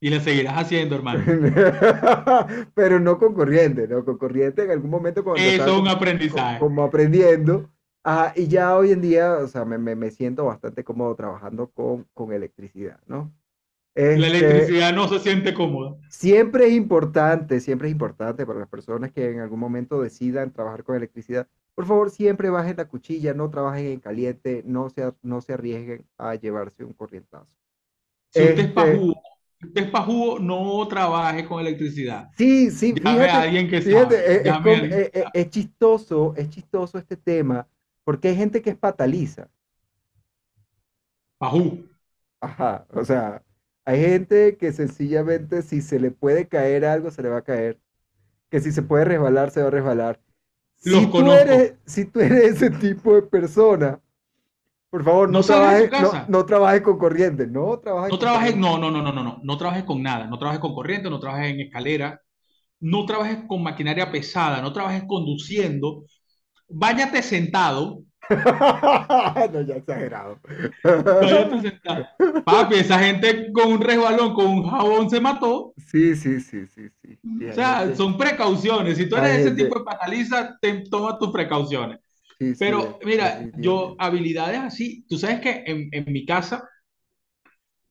Y 0.00 0.10
le 0.10 0.20
seguirás 0.20 0.58
haciendo, 0.58 0.96
hermano. 0.96 1.24
pero 2.74 3.00
no 3.00 3.18
con 3.18 3.34
corriente, 3.34 3.86
¿no? 3.88 4.04
Con 4.04 4.18
corriente 4.18 4.64
en 4.64 4.70
algún 4.70 4.90
momento 4.90 5.22
cuando 5.24 5.48
Eso 5.48 5.74
es 5.74 5.80
un 5.80 5.88
como, 5.88 5.88
aprendizaje. 5.88 6.58
como 6.58 6.82
aprendiendo. 6.84 7.70
Ajá, 8.04 8.32
y 8.36 8.48
ya 8.48 8.76
hoy 8.76 8.90
en 8.92 9.00
día, 9.00 9.34
o 9.38 9.46
sea, 9.46 9.64
me, 9.64 9.78
me- 9.78 9.94
me 9.96 10.10
siento 10.10 10.44
bastante 10.46 10.82
cómodo 10.84 11.14
trabajando 11.14 11.70
con, 11.70 12.04
con 12.14 12.32
electricidad, 12.32 13.00
¿no? 13.06 13.32
La 14.14 14.26
Este, 14.26 14.28
electricidad 14.28 14.94
no 14.94 15.06
se 15.06 15.18
siente 15.20 15.52
cómoda. 15.52 15.96
Siempre 16.08 16.66
es 16.66 16.72
importante, 16.74 17.58
siempre 17.60 17.88
es 17.88 17.92
importante 17.92 18.44
para 18.46 18.58
las 18.60 18.68
personas 18.68 19.12
que 19.12 19.30
en 19.30 19.40
algún 19.40 19.58
momento 19.58 20.00
decidan 20.02 20.52
trabajar 20.52 20.84
con 20.84 20.96
electricidad. 20.96 21.48
Por 21.74 21.86
favor, 21.86 22.10
siempre 22.10 22.50
bajen 22.50 22.76
la 22.76 22.88
cuchilla, 22.88 23.34
no 23.34 23.50
trabajen 23.50 23.86
en 23.86 24.00
caliente, 24.00 24.62
no 24.66 24.90
se, 24.90 25.12
no 25.22 25.40
se 25.40 25.54
arriesguen 25.54 26.06
a 26.18 26.34
llevarse 26.36 26.84
un 26.84 26.92
corrientazo. 26.92 27.48
Si 28.30 28.44
usted 28.44 28.64
es 28.66 28.72
Este, 28.72 28.72
pajugo, 28.72 29.14
si 29.60 29.66
usted 29.68 29.82
es 29.84 29.90
pajugo, 29.90 30.38
no 30.38 30.86
trabaje 30.88 31.46
con 31.46 31.60
electricidad. 31.60 32.30
sí, 32.30 32.70
sí, 32.70 32.94
Llame 32.94 33.26
a 33.30 33.40
fíjate, 33.40 33.42
alguien 33.42 33.68
que 33.70 33.82
fíjate, 33.82 34.16
sabe. 34.16 34.26
es, 34.36 34.46
alguien 34.46 35.08
es- 35.12 35.24
sabe. 35.24 35.32
es 35.32 35.50
chistoso, 35.50 36.34
es 36.36 36.48
chistoso 36.50 36.98
este 36.98 37.16
tema, 37.16 37.68
Porque 38.04 38.28
hay 38.28 38.36
gente 38.36 38.62
que 38.62 38.70
es 38.70 38.76
pataliza. 38.76 39.48
Pajú. 41.38 41.90
Ajá, 42.40 42.86
o 42.90 43.04
sea, 43.04 43.42
hay 43.84 44.00
gente 44.00 44.56
que 44.56 44.72
sencillamente 44.72 45.62
si 45.62 45.80
se 45.80 45.98
le 46.00 46.10
puede 46.10 46.48
caer 46.48 46.84
algo, 46.84 47.10
se 47.10 47.22
le 47.22 47.28
va 47.28 47.38
a 47.38 47.44
caer. 47.44 47.80
Que 48.50 48.60
si 48.60 48.72
se 48.72 48.82
puede 48.82 49.04
resbalar, 49.06 49.50
se 49.52 49.62
va 49.62 49.68
a 49.68 49.70
resbalar. 49.72 50.20
Los 50.84 51.04
Si 51.04 51.06
tú 51.08 51.32
eres, 51.32 51.74
si 51.86 52.04
tú 52.06 52.20
eres 52.20 52.56
ese 52.56 52.70
tipo 52.70 53.14
de 53.14 53.22
persona, 53.22 54.00
por 54.90 55.04
favor, 55.04 55.30
no, 55.30 55.40
No 55.40 55.46
trabajes, 55.46 55.92
no, 55.98 56.22
no 56.26 56.46
trabajes 56.46 56.82
con 56.82 56.98
corriente, 56.98 57.46
no 57.46 57.78
trabajes 57.80 58.12
No 58.12 58.18
con 58.18 58.28
corriente. 58.30 58.60
no, 58.60 58.78
no, 58.78 58.90
no, 58.90 59.02
no, 59.02 59.12
no, 59.12 59.22
no, 59.24 59.40
no 59.42 59.56
trabajes 59.58 59.84
con 59.84 60.02
nada, 60.02 60.26
no 60.26 60.38
trabajes 60.38 60.60
con 60.60 60.74
corriente, 60.74 61.08
no 61.10 61.18
trabajes 61.20 61.52
en 61.54 61.60
escalera, 61.60 62.20
no 62.80 63.06
trabajes 63.06 63.38
con 63.48 63.62
maquinaria 63.62 64.10
pesada, 64.12 64.62
no 64.62 64.72
trabajes 64.72 65.04
conduciendo, 65.08 66.04
váyate 66.68 67.22
sentado, 67.22 68.04
No, 69.52 69.60
ya 69.62 69.76
exagerado. 69.76 70.38
váyate 71.20 71.60
sentado. 71.60 72.06
Papi, 72.44 72.76
esa 72.76 72.98
gente 72.98 73.52
con 73.52 73.72
un 73.72 73.80
resbalón, 73.80 74.34
con 74.34 74.46
un 74.46 74.68
jabón 74.68 75.10
se 75.10 75.20
mató. 75.20 75.74
Sí, 75.76 76.16
sí, 76.16 76.40
sí, 76.40 76.66
sí, 76.66 76.88
sí. 77.01 77.01
Sí, 77.22 77.44
O 77.50 77.52
sea, 77.54 77.94
gente, 77.94 77.94
son 77.94 78.16
precauciones. 78.16 78.96
Si 78.98 79.08
tú 79.08 79.16
eres 79.16 79.40
ese 79.40 79.52
gente, 79.54 79.54
tipo 79.54 79.78
de 79.78 79.84
pataliza, 79.84 80.56
te 80.60 80.84
toma 80.90 81.18
tus 81.18 81.30
precauciones. 81.30 81.98
sí, 82.38 82.54
sí, 82.54 82.72
Pero 82.72 82.98
mira, 83.04 83.50
yo 83.56 83.96
habilidades 83.98 84.60
así, 84.60 85.04
tú 85.08 85.18
sabes 85.18 85.40
que 85.40 85.64
en, 85.66 85.88
en 85.92 86.12
mi 86.12 86.26
casa 86.26 86.64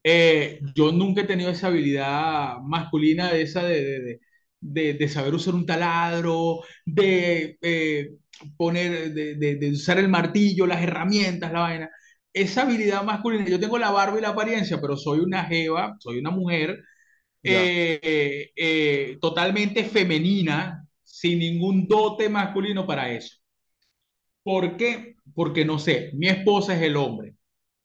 eh, 0.04 0.60
yo 0.76 0.92
nunca 0.92 1.22
he 1.22 1.24
tenido 1.26 1.50
esa 1.52 1.68
habilidad 1.68 2.58
masculina 2.64 3.32
de 3.32 3.42
esa 3.44 3.64
de, 3.64 3.82
de, 4.02 4.20
de- 4.62 4.94
de- 4.96 5.10
saber 5.10 5.34
usar 5.36 5.54
un 5.56 5.66
taladro, 5.66 6.60
de 6.86 7.58
eh, 7.62 8.12
poner, 8.58 9.14
de, 9.14 9.70
usar 9.72 10.00
el 10.00 10.10
martillo, 10.10 10.66
las 10.68 10.82
herramientas, 10.84 11.52
la 11.52 11.60
vaina. 11.62 11.90
Esa 12.34 12.64
habilidad 12.64 13.04
masculina, 13.04 13.48
yo 13.50 13.60
tengo 13.60 13.78
la 13.78 13.92
barba 13.92 14.18
y 14.18 14.22
la 14.22 14.30
apariencia, 14.30 14.80
pero 14.82 14.96
soy 14.98 15.20
una 15.20 15.44
jeva, 15.46 15.96
soy 16.00 16.20
una 16.20 16.32
mujer 16.32 16.80
eh, 17.44 18.52
eh, 18.56 19.18
totalmente 19.22 19.84
femenina, 19.86 20.86
sin 21.04 21.40
ningún 21.40 21.88
dote 21.88 22.30
masculino 22.30 22.86
para 22.88 23.12
eso. 23.12 23.38
¿Por 24.44 24.78
qué? 24.78 25.16
Porque 25.34 25.66
no 25.66 25.80
sé, 25.80 26.12
mi 26.14 26.28
esposa 26.28 26.76
es 26.76 26.84
el 26.84 26.96
hombre 26.96 27.36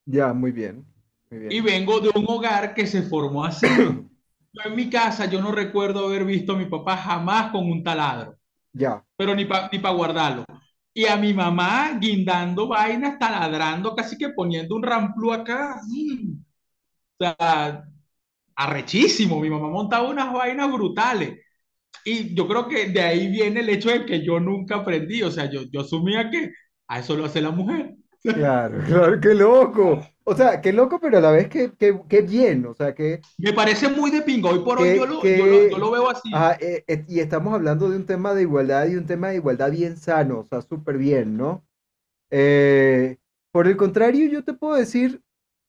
ya, 0.04 0.32
muy 0.32 0.52
bien, 0.52 0.86
muy 1.30 1.40
y 1.48 1.60
bien. 1.60 1.60
vengo 1.60 2.00
de 2.00 2.10
un 2.14 2.24
hogar 2.28 2.74
que 2.74 2.86
se 2.86 3.02
formó 3.02 3.44
así. 3.44 3.92
En 4.64 4.74
mi 4.76 4.88
casa 4.90 5.26
yo 5.26 5.40
no 5.42 5.52
recuerdo 5.52 6.06
haber 6.06 6.24
visto 6.24 6.54
a 6.54 6.56
mi 6.56 6.66
papá 6.66 6.96
jamás 6.96 7.52
con 7.52 7.70
un 7.70 7.82
taladro, 7.84 8.36
Ya, 8.74 9.04
pero 9.16 9.34
ni 9.34 9.46
para 9.46 9.68
ni 9.72 9.78
pa 9.80 9.90
guardarlo. 9.90 10.44
Y 10.94 11.06
a 11.06 11.16
mi 11.16 11.34
mamá 11.34 11.98
guindando 12.00 12.68
vainas, 12.68 13.18
taladrando, 13.18 13.94
casi 13.96 14.18
que 14.18 14.30
poniendo 14.30 14.76
un 14.76 14.82
ramplú 14.84 15.32
acá. 15.32 15.80
mm, 15.88 16.32
O 17.18 17.24
sea, 17.24 17.84
arrechísimo. 18.56 19.40
Mi 19.40 19.50
mamá 19.50 19.68
montaba 19.68 20.08
unas 20.08 20.32
vainas 20.32 20.72
brutales. 20.72 21.38
Y 22.04 22.34
yo 22.34 22.46
creo 22.48 22.68
que 22.68 22.88
de 22.88 23.00
ahí 23.00 23.28
viene 23.28 23.60
el 23.60 23.68
hecho 23.68 23.90
de 23.90 24.06
que 24.06 24.24
yo 24.24 24.40
nunca 24.40 24.76
aprendí. 24.76 25.22
O 25.22 25.30
sea, 25.30 25.50
yo, 25.50 25.62
yo 25.70 25.80
asumía 25.80 26.30
que 26.30 26.52
a 26.88 27.00
eso 27.00 27.16
lo 27.16 27.24
hace 27.26 27.40
la 27.40 27.50
mujer. 27.50 27.94
claro, 28.22 28.82
claro, 28.86 29.20
qué 29.20 29.34
loco. 29.34 30.06
O 30.24 30.34
sea, 30.34 30.60
qué 30.60 30.72
loco, 30.72 30.98
pero 31.00 31.18
a 31.18 31.20
la 31.20 31.30
vez 31.30 31.48
que, 31.48 31.72
que, 31.76 32.00
que 32.08 32.22
bien, 32.22 32.66
o 32.66 32.74
sea, 32.74 32.94
que, 32.94 33.20
Me 33.38 33.52
parece 33.52 33.88
muy 33.88 34.10
de 34.10 34.22
pinga. 34.22 34.50
Hoy 34.50 34.58
por 34.64 34.80
hoy 34.80 34.96
yo 34.96 35.06
que, 35.06 35.06
lo, 35.06 35.22
yo 35.22 35.46
lo, 35.46 35.62
yo 35.62 35.68
que, 35.68 35.78
lo 35.78 35.90
veo 35.92 36.10
así. 36.10 36.30
ah, 36.34 36.56
eh, 36.60 36.82
eh, 36.88 37.04
y 37.08 37.20
estamos 37.20 37.54
hablando 37.54 37.88
de 37.88 37.96
un 37.96 38.06
tema 38.06 38.34
de 38.34 38.42
igualdad 38.42 38.88
y 38.88 38.96
un 38.96 39.06
tema 39.06 39.28
de 39.28 39.36
igualdad 39.36 39.70
bien 39.70 39.96
sano, 39.96 40.40
o 40.40 40.44
sea, 40.44 40.62
súper 40.62 40.98
bien, 40.98 41.36
¿no? 41.36 41.64
Eh, 42.30 43.18
por 43.52 43.68
el 43.68 43.76
contrario, 43.76 44.28
yo 44.28 44.42
te 44.44 44.52
puedo 44.52 44.74
decir, 44.74 45.22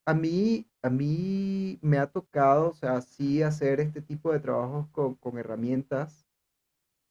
a 0.08 0.16
mí, 0.16 0.68
a 0.84 0.90
mí 0.90 1.80
me 1.84 2.00
ha 2.00 2.08
tocado, 2.08 2.72
o 2.72 2.74
sea, 2.76 3.02
sí 3.02 3.44
hacer 3.44 3.82
este 3.82 4.02
tipo 4.02 4.34
de 4.34 4.40
trabajos 4.42 4.88
con, 4.92 5.16
con 5.18 5.38
herramientas. 5.40 6.26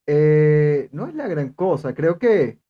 Eh, 0.07 0.89
no 0.93 1.07
es 1.09 1.15
la 1.15 1.29
gran 1.29 1.53
cosa, 1.53 1.95
creo 1.95 2.19
que, 2.19 2.61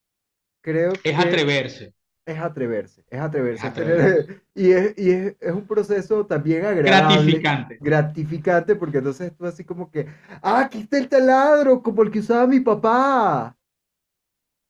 creo 0.62 1.00
Es 1.04 1.16
que 1.16 1.18
atreverse. 1.18 1.94
es 2.26 2.38
atreverse, 2.38 3.04
es 3.10 3.20
atreverse, 3.20 3.68
es 3.68 3.72
atreverse. 3.72 4.26
y 4.54 4.72
es, 4.72 4.94
y 4.98 5.10
es, 5.12 5.36
es 5.40 5.52
un 5.52 5.66
proceso 5.66 6.26
también 6.26 6.64
agradable, 6.66 7.44
Gratificante. 7.44 7.78
gratificante, 7.78 8.76
porque 8.76 8.98
entonces 8.98 9.32
tú 9.36 9.46
así 9.46 9.64
como 9.64 9.90
que, 9.90 10.06
ah, 10.42 10.60
aquí 10.62 10.80
está 10.80 10.98
el 10.98 11.08
taladro, 11.08 11.82
como 11.82 12.02
el 12.02 12.10
que 12.10 12.20
usaba 12.20 12.46
mi 12.46 12.60
papá, 12.60 13.56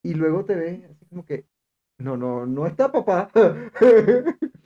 y 0.02 0.14
luego 0.14 0.44
te 0.44 0.54
ves 0.54 0.84
así 0.90 1.04
como 1.06 1.24
que, 1.24 1.46
no, 1.98 2.16
no, 2.16 2.46
no 2.46 2.66
está 2.66 2.90
papá, 2.92 3.30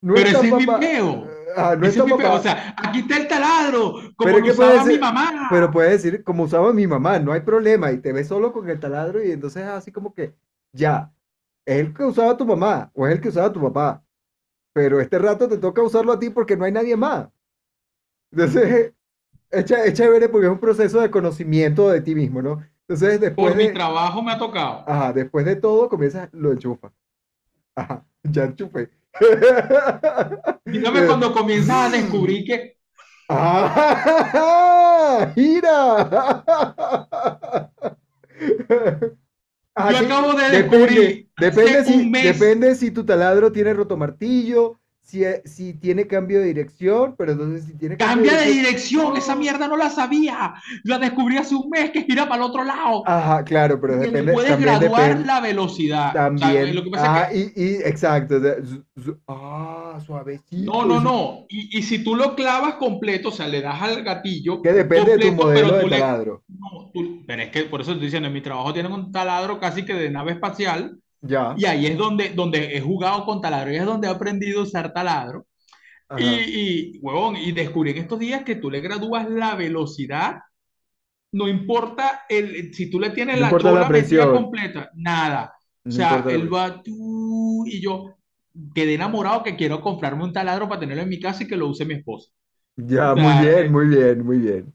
no 0.00 0.14
Pero 0.14 0.28
ese 0.28 0.46
es 0.48 0.54
mi 0.54 0.66
peo. 0.66 1.28
ah, 1.56 1.76
no 1.76 1.86
Ese 1.86 1.98
es 1.98 2.04
mi 2.04 2.12
peo. 2.12 2.34
O 2.34 2.38
sea, 2.40 2.74
aquí 2.76 3.00
está 3.00 3.16
el 3.16 3.28
taladro, 3.28 3.92
como 3.92 4.12
pero 4.18 4.38
lo 4.38 4.44
¿qué 4.44 4.52
puede 4.52 4.70
usaba 4.74 4.84
mi 4.86 4.98
mamá. 4.98 5.48
Pero 5.50 5.70
puede 5.70 5.90
decir, 5.90 6.22
como 6.24 6.44
usaba 6.44 6.72
mi 6.72 6.86
mamá, 6.86 7.18
no 7.18 7.32
hay 7.32 7.40
problema, 7.40 7.90
y 7.92 7.98
te 7.98 8.12
ves 8.12 8.28
solo 8.28 8.52
con 8.52 8.68
el 8.68 8.78
taladro, 8.78 9.24
y 9.24 9.32
entonces 9.32 9.64
así 9.64 9.90
como 9.92 10.14
que, 10.14 10.34
ya, 10.72 11.12
es 11.66 11.78
el 11.80 11.92
que 11.94 12.04
usaba 12.04 12.36
tu 12.36 12.46
mamá, 12.46 12.90
o 12.94 13.06
es 13.06 13.14
el 13.14 13.20
que 13.20 13.28
usaba 13.28 13.52
tu 13.52 13.60
papá, 13.60 14.02
pero 14.72 15.00
este 15.00 15.18
rato 15.18 15.48
te 15.48 15.58
toca 15.58 15.82
usarlo 15.82 16.12
a 16.12 16.18
ti 16.18 16.30
porque 16.30 16.56
no 16.56 16.64
hay 16.64 16.72
nadie 16.72 16.96
más. 16.96 17.28
Entonces, 18.30 18.92
es, 19.50 19.70
es 19.70 19.94
chévere 19.94 20.28
porque 20.28 20.46
es 20.46 20.52
un 20.52 20.60
proceso 20.60 21.00
de 21.00 21.10
conocimiento 21.10 21.88
de 21.90 22.00
ti 22.02 22.14
mismo, 22.14 22.42
¿no? 22.42 22.62
Entonces, 22.86 23.20
después 23.20 23.54
Por 23.54 23.56
mi 23.56 23.72
trabajo 23.72 24.22
me 24.22 24.32
ha 24.32 24.38
tocado. 24.38 24.84
ajá, 24.86 25.12
después 25.12 25.44
de 25.44 25.56
todo, 25.56 25.88
comienzas, 25.88 26.28
lo 26.32 26.52
enchufas. 26.52 26.92
Ajá, 27.74 28.04
ya 28.22 28.44
enchufé. 28.44 28.90
Dígame 30.64 31.06
cuando 31.06 31.32
comienzas 31.32 31.86
a 31.86 31.90
descubrir 31.90 32.44
que 32.44 32.78
¡Ah! 33.30 35.30
¡Gira! 35.34 36.44
yo 39.90 39.98
acabo 39.98 40.32
de 40.34 40.50
depende, 40.50 40.62
descubrir 40.62 41.28
depende 41.38 41.84
si, 41.84 42.06
mes. 42.08 42.24
depende 42.24 42.74
si 42.74 42.90
tu 42.90 43.04
taladro 43.04 43.52
tiene 43.52 43.74
rotomartillo, 43.74 44.80
si, 45.08 45.24
e- 45.24 45.42
si 45.46 45.72
tiene 45.74 46.06
cambio 46.06 46.38
de 46.40 46.46
dirección, 46.46 47.14
pero 47.16 47.32
entonces 47.32 47.64
si 47.64 47.74
tiene 47.78 47.96
cambio 47.96 48.30
Cambia 48.30 48.46
de 48.46 48.52
dirección. 48.52 49.16
esa 49.16 49.34
mierda 49.36 49.66
no 49.66 49.76
la 49.76 49.88
sabía. 49.90 50.54
La 50.84 50.98
descubrí 50.98 51.36
hace 51.38 51.54
un 51.54 51.70
mes 51.70 51.90
que 51.90 52.02
gira 52.02 52.28
para 52.28 52.44
el 52.44 52.50
otro 52.50 52.62
lado. 52.64 53.02
Ajá, 53.06 53.42
claro, 53.44 53.80
pero 53.80 53.94
Que 53.94 53.98
le 54.00 54.06
depende, 54.06 54.32
puedes 54.32 54.50
también 54.50 54.78
graduar 54.78 55.08
depende, 55.08 55.26
la 55.26 55.40
velocidad. 55.40 56.08
O 56.10 56.12
sea, 56.12 56.22
también, 56.28 56.74
lo 56.74 56.82
que 56.84 56.90
pasa 56.90 57.14
ah, 57.14 57.22
es 57.32 57.52
que 57.52 57.60
y, 57.60 57.64
y 57.64 57.74
exacto, 57.76 58.36
ah, 59.28 59.98
suavecito, 60.04 60.72
no, 60.72 60.84
no, 60.84 61.00
no. 61.00 61.46
Y, 61.48 61.78
y 61.78 61.82
si 61.82 62.04
tú 62.04 62.14
lo 62.14 62.34
clavas 62.34 62.74
completo, 62.74 63.28
o 63.30 63.32
sea, 63.32 63.48
le 63.48 63.60
das 63.62 63.80
al 63.82 64.02
gatillo 64.02 64.60
que 64.62 64.72
depende 64.72 65.12
de 65.12 65.18
tu 65.18 65.36
completo, 65.36 65.44
modelo 65.46 65.74
de 65.76 65.80
tú 65.80 65.88
le. 65.88 65.98
taladro. 65.98 66.42
No, 66.48 66.90
tú- 66.92 67.24
pero 67.26 67.42
es 67.42 67.50
que 67.50 67.62
por 67.64 67.80
eso 67.80 67.92
estoy 67.92 68.06
diciendo, 68.06 68.28
en 68.28 68.34
mi 68.34 68.40
trabajo 68.42 68.72
tienen 68.72 68.92
un 68.92 69.10
taladro 69.12 69.58
casi 69.60 69.84
que 69.84 69.94
de 69.94 70.10
nave 70.10 70.32
espacial. 70.32 70.98
Ya, 71.22 71.56
Y 71.56 71.64
ahí 71.66 71.86
es 71.86 71.98
donde, 71.98 72.30
donde 72.30 72.76
he 72.76 72.80
jugado 72.80 73.24
con 73.24 73.40
taladro, 73.40 73.72
y 73.72 73.76
es 73.76 73.84
donde 73.86 74.08
he 74.08 74.10
aprendido 74.10 74.60
a 74.60 74.64
usar 74.64 74.92
taladro. 74.92 75.46
Y, 76.16 76.98
huevón, 77.00 77.36
y 77.36 77.52
descubrí 77.52 77.92
en 77.92 77.98
estos 77.98 78.18
días 78.18 78.44
que 78.44 78.56
tú 78.56 78.70
le 78.70 78.80
gradúas 78.80 79.28
la 79.30 79.54
velocidad, 79.56 80.36
no 81.32 81.48
importa 81.48 82.22
el, 82.28 82.74
si 82.74 82.90
tú 82.90 83.00
le 83.00 83.10
tienes 83.10 83.38
no 83.38 83.40
la 83.40 83.56
importa 83.56 83.58
chola 83.58 83.86
presión, 83.88 84.30
completa, 84.32 84.90
nada. 84.94 85.54
O 85.56 85.60
no 85.84 85.96
sea, 85.96 86.24
importa 86.24 86.30
la 86.30 86.38
él 86.38 86.52
va 86.52 86.82
tú 86.82 87.64
y 87.66 87.80
yo 87.82 88.16
quedé 88.74 88.94
enamorado 88.94 89.42
que 89.42 89.56
quiero 89.56 89.80
comprarme 89.82 90.24
un 90.24 90.32
taladro 90.32 90.68
para 90.68 90.80
tenerlo 90.80 91.02
en 91.04 91.08
mi 91.10 91.20
casa 91.20 91.44
y 91.44 91.48
que 91.48 91.56
lo 91.56 91.68
use 91.68 91.84
mi 91.84 91.94
esposa. 91.94 92.30
Ya, 92.76 93.14
O 93.14 93.16
muy 93.16 93.34
sea, 93.34 93.42
bien, 93.42 93.70
eh, 93.70 93.72
muy 93.72 93.86
bien, 93.88 94.24
muy 94.24 94.38
bien, 94.38 94.74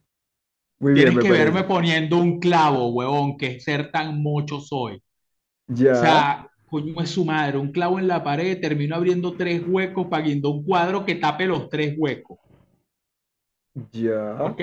muy 0.79 0.93
tienes 0.93 1.17
que 1.19 1.31
verme 1.31 1.63
poniendo 1.63 2.17
un 2.17 2.39
clavo, 2.39 2.89
huevón, 2.93 3.38
que 3.38 3.59
ser 3.59 3.91
tan 3.91 4.21
mocho 4.21 4.59
soy. 4.59 5.01
O 5.91 5.96
sea, 5.96 6.50
coño 6.65 7.01
es 7.01 7.12
su 7.12 7.24
madre, 7.25 7.58
un 7.58 7.72
clavo 7.72 8.00
en 8.00 8.08
la 8.08 8.24
pared, 8.24 8.60
termino 8.60 8.96
abriendo 8.96 9.38
tres 9.38 9.63
huecos 9.67 10.08
para 10.08 10.25
un 10.27 10.63
cuadro 10.65 11.05
que 11.05 11.15
tape 11.15 11.46
los 11.48 11.70
tres 11.70 11.96
huecos, 11.98 12.39
ya, 13.93 14.20
¿ok? 14.38 14.62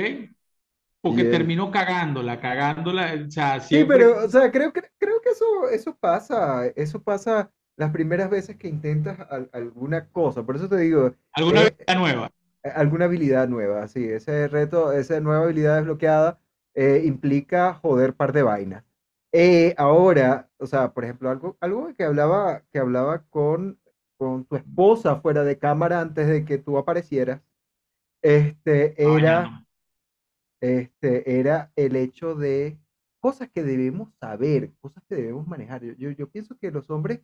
Porque 1.02 1.24
bien. 1.24 1.26
termino 1.26 1.70
cagándola, 1.70 2.40
cagándola, 2.40 3.14
o 3.26 3.30
sea, 3.30 3.60
Sí, 3.68 3.84
pero, 3.84 4.24
o 4.24 4.28
sea, 4.28 4.50
creo 4.50 4.72
que, 4.72 4.82
creo 4.98 5.20
que 5.20 5.30
eso, 5.30 5.68
eso 5.70 5.94
pasa, 5.96 6.66
eso 6.68 7.02
pasa 7.02 7.52
las 7.76 7.92
primeras 7.92 8.28
veces 8.30 8.56
que 8.56 8.68
intentas 8.68 9.20
al- 9.30 9.48
alguna 9.52 10.08
cosa. 10.10 10.44
Por 10.44 10.56
eso 10.56 10.68
te 10.68 10.76
digo, 10.78 11.14
alguna 11.32 11.62
eh, 11.62 11.76
vida 11.86 11.94
nueva. 11.96 12.30
alguna 12.64 13.06
habilidad 13.06 13.48
nueva, 13.48 13.88
sí, 13.88 14.04
ese 14.08 14.48
reto, 14.48 14.92
esa 14.92 15.20
nueva 15.20 15.44
habilidad 15.44 15.76
desbloqueada 15.78 16.40
eh, 16.74 17.02
implica 17.06 17.74
joder 17.74 18.14
par 18.16 18.32
de 18.32 18.42
vainas. 18.44 18.84
Eh, 19.32 19.74
ahora, 19.76 20.48
o 20.58 20.66
sea, 20.66 20.92
por 20.92 21.04
ejemplo, 21.04 21.30
algo, 21.30 21.56
algo 21.60 21.94
que 21.94 22.04
hablaba, 22.04 22.64
que 22.72 22.78
hablaba 22.78 23.22
con, 23.30 23.78
con 24.16 24.44
tu 24.44 24.56
esposa 24.56 25.20
fuera 25.20 25.44
de 25.44 25.58
cámara 25.58 26.00
antes 26.00 26.26
de 26.26 26.44
que 26.44 26.58
tú 26.58 26.78
aparecieras, 26.78 27.40
este, 28.22 28.94
vaina 28.98 29.18
era, 29.18 29.66
este, 30.60 31.38
era 31.38 31.72
el 31.76 31.96
hecho 31.96 32.34
de 32.34 32.78
cosas 33.20 33.48
que 33.50 33.62
debemos 33.62 34.12
saber, 34.18 34.72
cosas 34.80 35.02
que 35.08 35.14
debemos 35.14 35.46
manejar. 35.46 35.82
Yo, 35.84 35.92
yo, 35.94 36.10
yo 36.10 36.28
pienso 36.28 36.58
que 36.58 36.70
los 36.70 36.90
hombres 36.90 37.20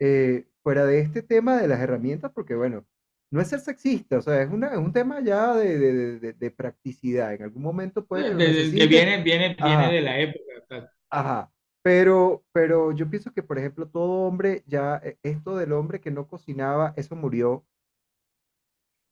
eh, 0.00 0.46
fuera 0.62 0.86
de 0.86 1.00
este 1.00 1.22
tema 1.22 1.56
de 1.60 1.68
las 1.68 1.80
herramientas, 1.80 2.32
porque 2.32 2.54
bueno, 2.56 2.84
no 3.30 3.40
es 3.40 3.48
ser 3.48 3.60
sexista, 3.60 4.18
o 4.18 4.22
sea, 4.22 4.42
es, 4.42 4.50
una, 4.50 4.68
es 4.68 4.78
un 4.78 4.92
tema 4.92 5.20
ya 5.20 5.54
de, 5.54 5.78
de, 5.78 6.18
de, 6.18 6.32
de 6.32 6.50
practicidad. 6.50 7.34
En 7.34 7.42
algún 7.42 7.62
momento 7.62 8.04
puede 8.04 8.24
que 8.24 8.30
lo 8.32 8.38
que 8.38 8.86
viene, 8.86 9.22
viene, 9.22 9.54
viene 9.54 9.92
de 9.92 10.00
la 10.00 10.18
época. 10.18 10.92
Ajá. 11.10 11.52
Pero, 11.82 12.44
pero 12.52 12.92
yo 12.92 13.08
pienso 13.08 13.32
que, 13.32 13.42
por 13.42 13.58
ejemplo, 13.58 13.88
todo 13.88 14.26
hombre, 14.26 14.62
ya 14.66 14.96
eh, 15.02 15.18
esto 15.22 15.56
del 15.56 15.72
hombre 15.72 16.00
que 16.00 16.10
no 16.10 16.26
cocinaba, 16.28 16.92
eso 16.96 17.16
murió, 17.16 17.64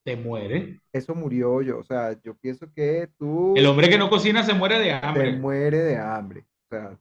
Te 0.04 0.16
muere. 0.16 0.80
eso 0.92 1.14
murió 1.14 1.62
yo. 1.62 1.78
O 1.78 1.84
sea, 1.84 2.20
yo 2.22 2.34
pienso 2.36 2.70
que 2.72 3.08
El 3.54 3.66
tú 3.66 3.66
hombre 3.66 3.88
que 3.88 3.98
no 3.98 4.08
cocina 4.08 4.44
se 4.44 4.54
muere 4.54 4.78
de 4.78 4.92
hambre. 4.92 5.32
muere 5.32 5.78
de 5.78 5.96
hambre. 5.98 6.46
O 6.66 6.68
sea, 6.68 6.98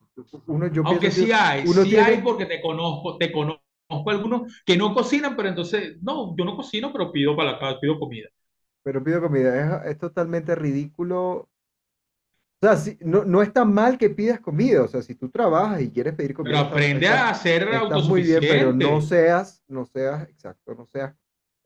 uno, 0.48 0.68
yo 0.68 0.88
pienso 0.88 0.90
Aunque 0.92 1.12
que 1.12 1.12
sí 1.12 1.32
hay, 1.32 1.64
uno 1.66 1.84
sí 1.84 1.98
hay 1.98 2.22
porque 2.22 2.46
te 2.46 2.62
conozco, 2.62 3.18
te 3.18 3.32
conozco 3.32 3.62
algunos 4.08 4.62
que 4.66 4.78
no 4.78 4.94
cocinan, 4.94 5.36
pero 5.36 5.50
entonces, 5.50 5.98
no, 6.02 6.36
yo 6.38 6.46
no 6.46 6.56
cocino, 6.56 6.92
pero 6.92 7.12
pido 7.12 7.36
para 7.36 7.54
la 7.54 7.60
casa, 7.60 7.80
pido 7.80 8.00
comida. 8.00 8.30
pero 8.84 9.04
pido 9.04 9.22
comida, 9.22 9.82
es, 9.86 9.92
es 9.94 9.98
totalmente 9.98 10.56
ridículo. 10.56 11.50
O 12.66 12.68
sea, 12.68 12.78
si- 12.78 12.98
no, 13.02 13.26
no 13.26 13.42
está 13.42 13.66
mal 13.66 13.98
que 13.98 14.10
pidas 14.10 14.40
comida, 14.40 14.84
o 14.84 14.88
sea, 14.88 15.02
si 15.02 15.16
tú 15.16 15.30
trabajas 15.30 15.82
y 15.82 15.92
quieres 15.92 16.14
pedir 16.16 16.34
Pero 16.42 16.58
comida, 16.58 16.62
está, 16.64 16.70
aprende 16.70 17.08
está, 17.08 17.30
a 17.30 17.34
ser 17.34 17.64
está 17.70 18.00
muy 18.00 18.22
bien, 18.24 18.48
pero 18.48 18.74
no 18.74 19.02
seas, 19.02 19.64
no 19.68 19.86
seas, 19.86 20.28
exacto, 20.30 20.74
no 20.76 20.86
seas, 20.88 21.16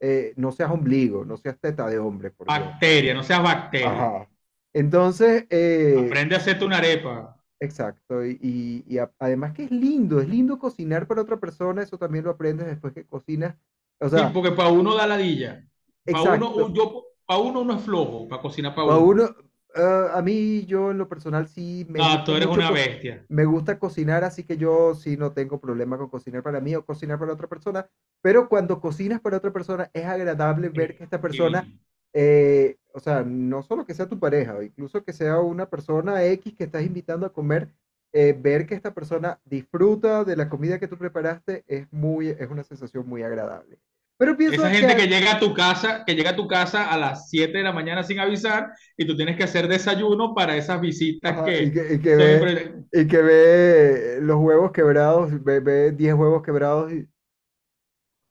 eh, 0.00 0.32
no 0.36 0.52
seas 0.52 0.70
ombligo, 0.70 1.24
no 1.24 1.36
seas 1.36 1.58
teta 1.60 1.88
de 1.88 1.98
hombre, 1.98 2.30
por 2.30 2.50
Dios. 2.52 2.74
Bacteria, 2.74 3.14
no 3.14 3.22
seas 3.22 3.42
bacteria. 3.42 3.88
Ajá. 3.88 4.28
Entonces, 4.72 5.46
eh, 5.50 6.00
Aprende 6.06 6.34
a 6.34 6.38
hacerte 6.38 6.64
una 6.64 6.78
arepa. 6.78 7.16
exacto, 7.58 8.24
y, 8.24 8.38
y- 8.42 8.84
y 8.86 8.98
a- 8.98 9.12
además 9.18 9.52
que 9.52 9.64
es 9.64 9.70
lindo, 9.70 10.20
es 10.20 10.28
lindo 10.28 10.58
cocinar 10.58 11.06
para 11.06 11.22
otra 11.22 11.38
persona, 11.40 11.82
eso 11.82 11.98
también 11.98 12.24
lo 12.24 12.30
aprendes 12.30 12.66
después 12.66 12.92
que 12.94 13.06
cocinas. 13.06 13.56
O 14.00 14.08
Sí, 14.14 14.20
sea, 14.20 14.32
porque 14.32 14.52
para 14.52 14.70
uno 14.70 14.94
da 14.94 15.06
ladilla. 15.06 15.66
Para 16.08 16.22
uno, 16.24 16.72
yo, 16.74 17.04
para 17.26 17.40
uno 17.40 17.60
uno 17.60 17.74
es 17.76 17.82
flojo, 17.84 18.28
para 18.28 18.42
cocinar 18.42 18.74
para 18.74 18.86
para 18.86 18.98
uno. 18.98 19.00
uno, 19.00 19.34
ah, 19.76 20.12
a 20.14 20.22
mí 20.22 20.64
yo 20.66 20.90
en 20.90 20.98
lo 20.98 21.08
personal 21.08 21.48
sí 21.48 21.86
me 21.88 22.00
No, 22.00 22.04
gusta 22.04 22.24
tú 22.24 22.34
eres 22.34 22.48
mucho, 22.48 22.54
una 22.54 22.68
co- 22.68 22.80
bestia. 22.80 23.24
me 23.28 23.44
gusta 23.44 23.78
cocinar, 23.78 24.24
así 24.24 24.44
que 24.44 24.56
yo 24.56 24.94
sí 24.94 25.16
no 25.16 25.32
tengo 25.32 25.60
problema 25.60 25.96
con 25.98 26.08
cocinar 26.08 26.42
para 26.42 26.60
mí 26.60 26.74
o 26.74 26.84
cocinar 26.84 27.18
para 27.18 27.32
otra 27.32 27.46
persona, 27.48 27.88
pero 28.22 28.48
cuando 28.48 28.80
cocinas 28.80 29.20
para 29.20 29.36
otra 29.38 29.52
persona 29.52 29.90
es 29.92 30.04
agradable 30.06 30.68
ver 30.70 30.96
que 30.96 31.04
esta 31.04 31.20
persona, 31.20 31.68
Sí. 31.68 31.80
eh, 32.12 32.78
o 32.92 33.00
sea, 33.00 33.22
no 33.24 33.62
solo 33.62 33.84
que 33.86 33.94
sea 33.94 34.08
tu 34.08 34.18
pareja, 34.18 34.56
o 34.56 34.62
incluso 34.62 35.04
que 35.04 35.12
sea 35.12 35.38
una 35.40 35.68
persona 35.70 36.24
X 36.24 36.54
que 36.56 36.64
estás 36.64 36.82
invitando 36.84 37.26
a 37.26 37.32
comer, 37.32 37.70
eh, 38.12 38.36
ver 38.38 38.66
que 38.66 38.74
esta 38.74 38.92
persona 38.94 39.40
disfruta 39.44 40.24
de 40.24 40.36
la 40.36 40.48
comida 40.48 40.78
que 40.80 40.88
tú 40.88 40.98
preparaste 40.98 41.64
es 41.68 41.86
muy, 41.92 42.28
es 42.30 42.50
una 42.50 42.64
sensación 42.64 43.06
muy 43.08 43.22
agradable. 43.22 43.78
Pero 44.20 44.36
pienso 44.36 44.60
Esa 44.60 44.70
que, 44.70 44.76
gente 44.76 44.96
que 44.96 45.06
llega 45.08 45.32
a 45.32 45.40
tu 45.40 45.54
casa, 45.54 46.04
que 46.04 46.14
llega 46.14 46.32
a 46.32 46.36
tu 46.36 46.46
casa 46.46 46.90
a 46.90 46.98
las 46.98 47.30
7 47.30 47.56
de 47.56 47.64
la 47.64 47.72
mañana 47.72 48.02
sin 48.02 48.20
avisar 48.20 48.70
y 48.94 49.06
tú 49.06 49.16
tienes 49.16 49.34
que 49.34 49.44
hacer 49.44 49.66
desayuno 49.66 50.34
para 50.34 50.58
esas 50.58 50.78
visitas 50.78 51.32
ajá, 51.32 51.50
y 51.50 51.72
que 51.72 51.88
que, 51.88 51.94
y 51.94 51.98
que 52.00 52.16
ve, 52.16 52.74
y 52.92 53.06
que 53.06 53.22
ve 53.22 54.18
los 54.20 54.36
huevos 54.36 54.72
quebrados, 54.72 55.42
ve, 55.42 55.60
ve 55.60 55.92
10 55.92 56.14
huevos 56.16 56.42
quebrados 56.42 56.92
y, 56.92 57.08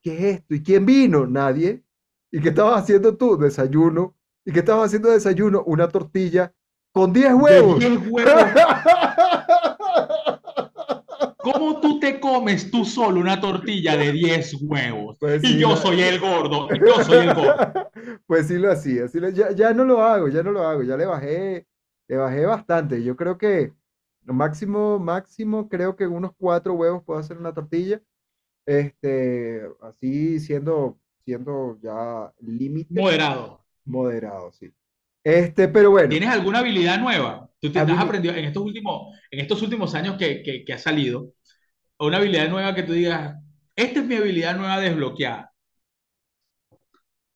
¿qué 0.03 0.13
es 0.13 0.35
esto? 0.35 0.53
¿Y 0.53 0.61
quién 0.61 0.85
vino? 0.85 1.25
Nadie. 1.25 1.81
¿Y 2.31 2.39
qué 2.39 2.49
estabas 2.49 2.83
haciendo 2.83 3.17
tú? 3.17 3.35
Desayuno. 3.35 4.15
¿Y 4.45 4.51
qué 4.51 4.59
estabas 4.59 4.85
haciendo 4.85 5.07
de 5.09 5.15
desayuno? 5.15 5.63
Una 5.63 5.87
tortilla 5.87 6.53
con 6.91 7.11
10 7.11 7.29
de 7.29 7.33
huevos. 7.33 7.79
10 7.79 7.99
huevos. 8.11 8.43
¿Cómo 11.53 11.79
tú 11.81 11.99
te 11.99 12.19
comes 12.19 12.69
tú 12.71 12.85
solo 12.85 13.19
una 13.19 13.39
tortilla 13.41 13.95
de 13.97 14.11
10 14.11 14.53
huevos? 14.61 15.17
Pues 15.19 15.41
Y 15.41 15.57
sí, 15.57 15.59
yo 15.59 15.75
soy 15.75 16.01
el 16.01 16.19
gordo, 16.19 16.79
yo 16.81 16.99
soy 17.01 17.21
el 17.23 17.33
gordo. 17.33 17.63
Pues 18.27 18.47
sí 18.47 18.57
lo 18.57 18.71
hacía. 18.71 19.07
sí 19.07 19.19
lo- 19.19 19.29
ya, 19.29 19.51
ya 19.51 19.73
no 19.73 19.83
lo 19.85 20.01
hago, 20.03 20.27
ya 20.29 20.43
no 20.43 20.51
lo 20.51 20.61
hago. 20.65 20.83
Ya 20.83 20.95
le 20.97 21.05
bajé, 21.05 21.67
le 22.07 22.17
bajé 22.17 22.45
bastante. 22.45 23.03
Yo 23.03 23.15
creo 23.15 23.37
que 23.37 23.73
lo 24.23 24.33
máximo, 24.33 24.99
máximo, 24.99 25.67
creo 25.69 25.95
que 25.95 26.07
unos 26.07 26.31
cuatro 26.37 26.73
huevos 26.73 27.03
puedo 27.03 27.19
hacer 27.19 27.37
una 27.37 27.53
tortilla. 27.53 28.01
Este, 28.65 29.63
así 29.81 30.39
siendo, 30.39 30.99
siendo 31.25 31.79
ya 31.81 32.33
límite 32.41 33.01
Moderado. 33.01 33.65
moderado, 33.85 34.51
sí. 34.53 34.73
Este, 35.23 35.67
pero 35.69 35.91
bueno, 35.91 36.09
¿Tienes 36.09 36.29
alguna 36.29 36.59
habilidad 36.59 36.99
nueva? 36.99 37.49
¿Tú 37.59 37.71
te 37.71 37.79
has 37.79 37.99
aprendido 37.99 38.33
en 38.35 38.45
estos 38.45 38.63
últimos, 38.63 39.15
en 39.31 39.39
estos 39.41 39.61
últimos 39.61 39.93
años 39.95 40.17
que, 40.17 40.41
que, 40.43 40.63
que 40.65 40.73
ha 40.73 40.77
salido? 40.77 41.33
Una 41.99 42.17
habilidad 42.17 42.49
nueva 42.49 42.73
que 42.73 42.83
tú 42.83 42.93
digas, 42.93 43.35
esta 43.75 43.99
es 43.99 44.05
mi 44.05 44.15
habilidad 44.15 44.55
nueva 44.57 44.79
desbloqueada. 44.79 45.51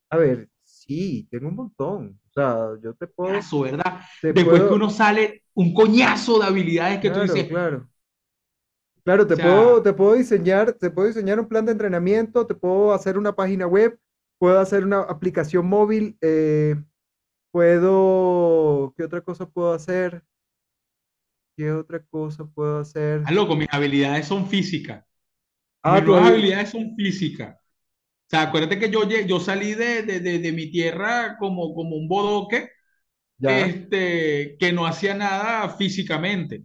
a 0.10 0.18
ver, 0.18 0.48
sí, 0.64 1.28
tengo 1.30 1.50
un 1.50 1.56
montón. 1.56 2.20
O 2.30 2.32
sea, 2.34 2.70
yo 2.82 2.94
te 2.94 3.08
puedo, 3.08 3.34
Caso, 3.34 3.62
¿verdad? 3.62 4.00
Después 4.22 4.62
que 4.62 4.74
uno 4.74 4.90
sale, 4.90 5.44
un 5.54 5.74
coñazo 5.74 6.40
de 6.40 6.46
habilidades 6.46 7.00
que 7.00 7.10
tú 7.10 7.22
dices, 7.22 7.48
claro. 7.48 7.88
Claro, 9.04 9.24
o 9.24 9.28
te 9.28 9.36
puedo, 9.36 9.84
te 9.84 9.92
puedo 9.92 10.14
diseñar, 10.14 10.74
te 10.74 10.90
puedo 10.90 11.08
diseñar 11.08 11.40
un 11.40 11.48
plan 11.48 11.66
de 11.66 11.74
entrenamiento, 11.74 12.48
te 12.48 12.56
puedo 12.56 12.94
hacer 12.94 13.18
una 13.18 13.36
página 13.36 13.68
web, 13.68 14.00
puedo 14.38 14.60
hacer 14.60 14.86
una 14.86 15.02
aplicación 15.02 15.66
móvil, 15.66 16.18
eh, 16.22 16.76
puedo, 17.52 18.94
¿qué 18.96 19.04
otra 19.04 19.22
cosa 19.22 19.46
puedo 19.46 19.74
hacer? 19.74 20.24
¿Qué 21.58 21.72
otra 21.72 22.00
cosa 22.06 22.46
puedo 22.46 22.80
hacer? 22.80 23.24
ah, 23.24 23.32
loco, 23.32 23.56
mis 23.56 23.68
habilidades 23.72 24.28
son 24.28 24.48
físicas. 24.50 25.04
Ah, 25.84 26.00
Mis 26.00 26.04
nuevas 26.04 26.28
habilidades 26.30 26.72
son 26.72 26.96
físicas. 26.98 27.56
O 27.58 28.32
sea, 28.32 28.44
acuérdate 28.44 28.80
que 28.80 28.90
yo, 28.92 29.04
yo 29.10 29.40
salí 29.42 29.76
de, 29.76 30.04
de, 30.04 30.20
de, 30.22 30.40
de 30.40 30.52
mi 30.54 30.72
tierra 30.72 31.38
como, 31.40 31.74
como 31.76 31.96
un 31.98 32.08
bodoque, 32.10 32.70
ya. 33.40 33.84
este, 33.86 34.58
que 34.60 34.74
no 34.74 34.88
hacía 34.88 35.16
nada 35.16 35.70
físicamente. 35.70 36.64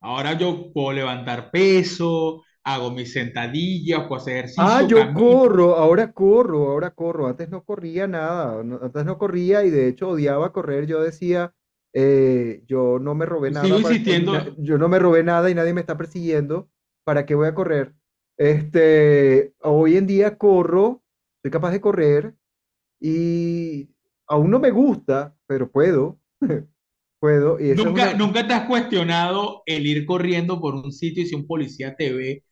Ahora 0.00 0.36
yo 0.38 0.72
puedo 0.72 0.92
levantar 0.92 1.50
peso, 1.50 2.44
hago 2.64 2.90
mis 2.90 3.12
sentadillas, 3.12 4.06
puedo 4.08 4.20
hacer 4.20 4.36
Ah, 4.60 4.82
ejercicio, 4.84 4.90
yo 4.90 5.12
camino. 5.14 5.14
corro, 5.14 5.76
ahora 5.76 6.12
corro, 6.12 6.70
ahora 6.70 6.90
corro. 6.94 7.28
Antes 7.28 7.48
no 7.48 7.64
corría 7.64 8.06
nada, 8.08 8.62
no- 8.64 8.78
antes 8.82 9.04
no 9.04 9.16
corría 9.16 9.64
y 9.64 9.70
de 9.70 9.88
hecho 9.88 10.08
odiaba 10.10 10.52
correr. 10.52 10.86
Yo 10.86 11.00
decía, 11.00 11.54
eh, 11.92 12.62
yo 12.66 12.98
no 12.98 13.14
me 13.14 13.26
robé 13.26 13.50
Sigo 13.50 13.66
nada, 13.66 13.78
na- 13.78 13.78
insistiendo, 13.78 14.54
yo 14.58 14.78
no 14.78 14.88
me 14.88 14.98
robé 14.98 15.22
nada 15.22 15.50
y 15.50 15.54
nadie 15.54 15.74
me 15.74 15.80
está 15.80 15.96
persiguiendo. 15.96 16.68
¿Para 17.04 17.24
qué 17.26 17.34
voy 17.34 17.48
a 17.48 17.54
correr? 17.54 17.94
Este, 18.36 19.54
hoy 19.60 19.96
en 19.96 20.06
día 20.06 20.36
corro, 20.38 21.02
soy 21.42 21.50
capaz 21.50 21.72
de 21.72 21.80
correr 21.80 22.34
y 23.00 23.88
aún 24.28 24.50
no 24.50 24.58
me 24.58 24.70
gusta, 24.70 25.34
pero 25.46 25.70
puedo, 25.70 26.18
puedo. 27.20 27.58
Y 27.60 27.72
nunca, 27.74 27.90
una, 27.90 28.14
nunca 28.14 28.46
te 28.46 28.54
has 28.54 28.66
cuestionado 28.66 29.62
el 29.66 29.86
ir 29.86 30.06
corriendo 30.06 30.60
por 30.60 30.74
un 30.74 30.92
sitio 30.92 31.22
y 31.22 31.26
si 31.26 31.34
un 31.34 31.46
policía 31.46 31.96
te 31.96 32.12
ve, 32.12 32.44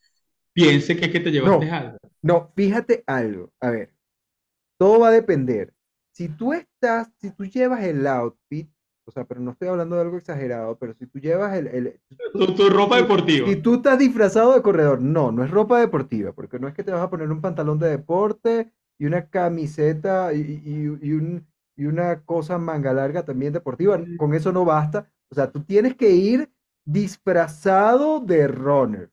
piense 0.53 0.97
que 0.97 1.07
es 1.07 1.13
que 1.13 1.21
te 1.21 1.31
llevaste 1.33 1.67
no, 1.67 1.71
algo. 1.71 1.99
no, 2.23 2.53
fíjate 2.57 3.05
algo. 3.07 3.53
A 3.61 3.71
ver. 3.71 3.93
Todo 4.79 5.01
va 5.01 5.09
a 5.09 5.13
depender. 5.13 5.75
Si 6.13 6.29
tú 6.29 6.53
estás, 6.53 7.09
si 7.21 7.31
tú 7.33 7.45
llevas 7.47 7.85
el 7.85 8.07
outfit, 8.07 8.71
o 9.07 9.11
sea, 9.13 9.25
pero 9.25 9.41
no 9.41 9.53
estoy 9.53 9.69
hablando 9.69 9.95
de 9.97 10.03
algo 10.03 10.17
exagerado, 10.19 10.77
pero 10.79 10.95
si 10.95 11.07
tú 11.07 11.19
llevas 11.21 11.57
el, 11.57 11.67
el- 11.69 12.01
Tu, 12.33 12.47
tu 12.55 12.69
ropa 12.69 12.97
deportiva. 12.97 13.47
si 13.47 13.57
tú 13.57 13.75
estás 13.77 13.99
disfrazado 13.99 14.55
de 14.55 14.63
corredor, 14.63 15.01
no, 15.01 15.33
no 15.33 15.45
es 15.45 15.51
ropa 15.51 15.81
deportiva, 15.81 16.33
porque 16.33 16.59
no 16.59 16.69
es 16.69 16.75
que 16.75 16.85
te 16.85 16.93
vas 16.93 17.03
a 17.03 17.11
poner 17.11 17.31
un 17.31 17.41
pantalón 17.41 17.79
de 17.79 17.89
deporte 17.89 18.73
y 18.99 19.07
una 19.07 19.29
camiseta 19.29 20.33
y, 20.33 20.41
y- 20.41 20.99
y 21.09 21.13
un- 21.13 21.47
y 21.79 21.85
una 21.85 22.23
cosa 22.25 22.57
manga 22.59 22.93
larga 22.95 23.25
también 23.25 23.53
deportiva. 23.53 24.01
Con 24.17 24.33
eso 24.35 24.51
no 24.51 24.65
basta. 24.65 25.11
O 25.31 25.35
sea, 25.35 25.51
tú 25.53 25.63
tienes 25.63 25.95
que 25.95 26.11
ir 26.11 26.51
disfrazado 26.87 28.21
de 28.21 28.49
runner. 28.49 29.11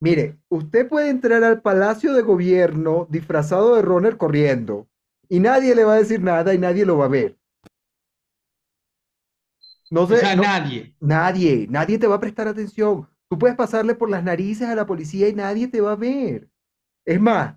Mire, 0.00 0.38
usted 0.48 0.88
puede 0.88 1.10
entrar 1.10 1.42
al 1.44 1.62
Palacio 1.62 2.12
de 2.14 2.22
Gobierno 2.22 3.06
disfrazado 3.10 3.76
de 3.76 3.82
runner 3.82 4.16
corriendo 4.16 4.88
y 5.28 5.40
nadie 5.40 5.74
le 5.74 5.84
va 5.84 5.94
a 5.94 5.98
decir 5.98 6.20
nada 6.20 6.52
y 6.54 6.58
nadie 6.58 6.84
lo 6.84 6.98
va 6.98 7.06
a 7.06 7.08
ver. 7.08 7.38
No 9.92 10.06
O 10.08 10.16
sé, 10.16 10.16
sea, 10.16 10.34
no, 10.36 10.42
nadie. 10.42 10.96
nadie, 11.00 11.66
nadie 11.70 11.98
te 11.98 12.06
va 12.08 12.16
a 12.16 12.20
prestar 12.20 12.48
atención. 12.48 13.08
Tú 13.28 13.38
puedes 13.38 13.56
pasarle 13.56 13.94
por 13.94 14.10
las 14.10 14.24
narices 14.24 14.68
a 14.68 14.74
la 14.74 14.86
policía 14.86 15.28
y 15.28 15.34
nadie 15.34 15.68
te 15.68 15.80
va 15.80 15.92
a 15.92 15.96
ver. 15.96 16.50
Es 17.06 17.20
más, 17.20 17.56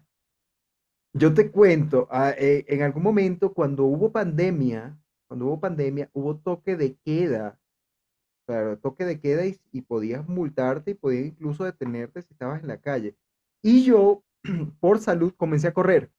yo 1.13 1.33
te 1.33 1.51
cuento, 1.51 2.07
ah, 2.11 2.31
eh, 2.37 2.65
en 2.67 2.81
algún 2.81 3.03
momento 3.03 3.53
cuando 3.53 3.85
hubo 3.85 4.11
pandemia, 4.11 4.97
cuando 5.27 5.45
hubo 5.47 5.59
pandemia, 5.59 6.09
hubo 6.13 6.37
toque 6.37 6.75
de 6.75 6.97
queda. 7.05 7.59
Claro, 8.47 8.77
toque 8.79 9.05
de 9.05 9.19
queda 9.19 9.45
y, 9.45 9.59
y 9.71 9.81
podías 9.83 10.27
multarte 10.27 10.91
y 10.91 10.95
podías 10.95 11.25
incluso 11.27 11.63
detenerte 11.65 12.21
si 12.21 12.33
estabas 12.33 12.61
en 12.61 12.67
la 12.69 12.79
calle. 12.81 13.15
Y 13.63 13.85
yo, 13.85 14.23
por 14.81 14.99
salud, 14.99 15.33
comencé 15.37 15.67
a 15.69 15.73
correr. 15.73 16.11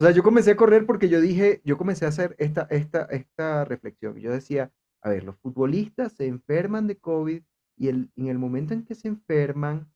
O 0.00 0.04
sea, 0.04 0.12
yo 0.14 0.22
comencé 0.22 0.52
a 0.52 0.56
correr 0.56 0.86
porque 0.86 1.08
yo 1.08 1.20
dije, 1.20 1.60
yo 1.64 1.78
comencé 1.78 2.04
a 2.04 2.08
hacer 2.08 2.34
esta, 2.38 2.66
esta, 2.70 3.04
esta 3.06 3.64
reflexión. 3.64 4.16
Yo 4.18 4.30
decía, 4.30 4.70
a 5.06 5.10
ver, 5.10 5.22
los 5.22 5.36
futbolistas 5.36 6.14
se 6.14 6.26
enferman 6.26 6.88
de 6.88 6.96
COVID 6.98 7.40
y 7.78 7.88
el, 7.88 8.10
en 8.16 8.26
el 8.26 8.38
momento 8.38 8.74
en 8.74 8.84
que 8.84 8.96
se 8.96 9.06
enferman, 9.06 9.88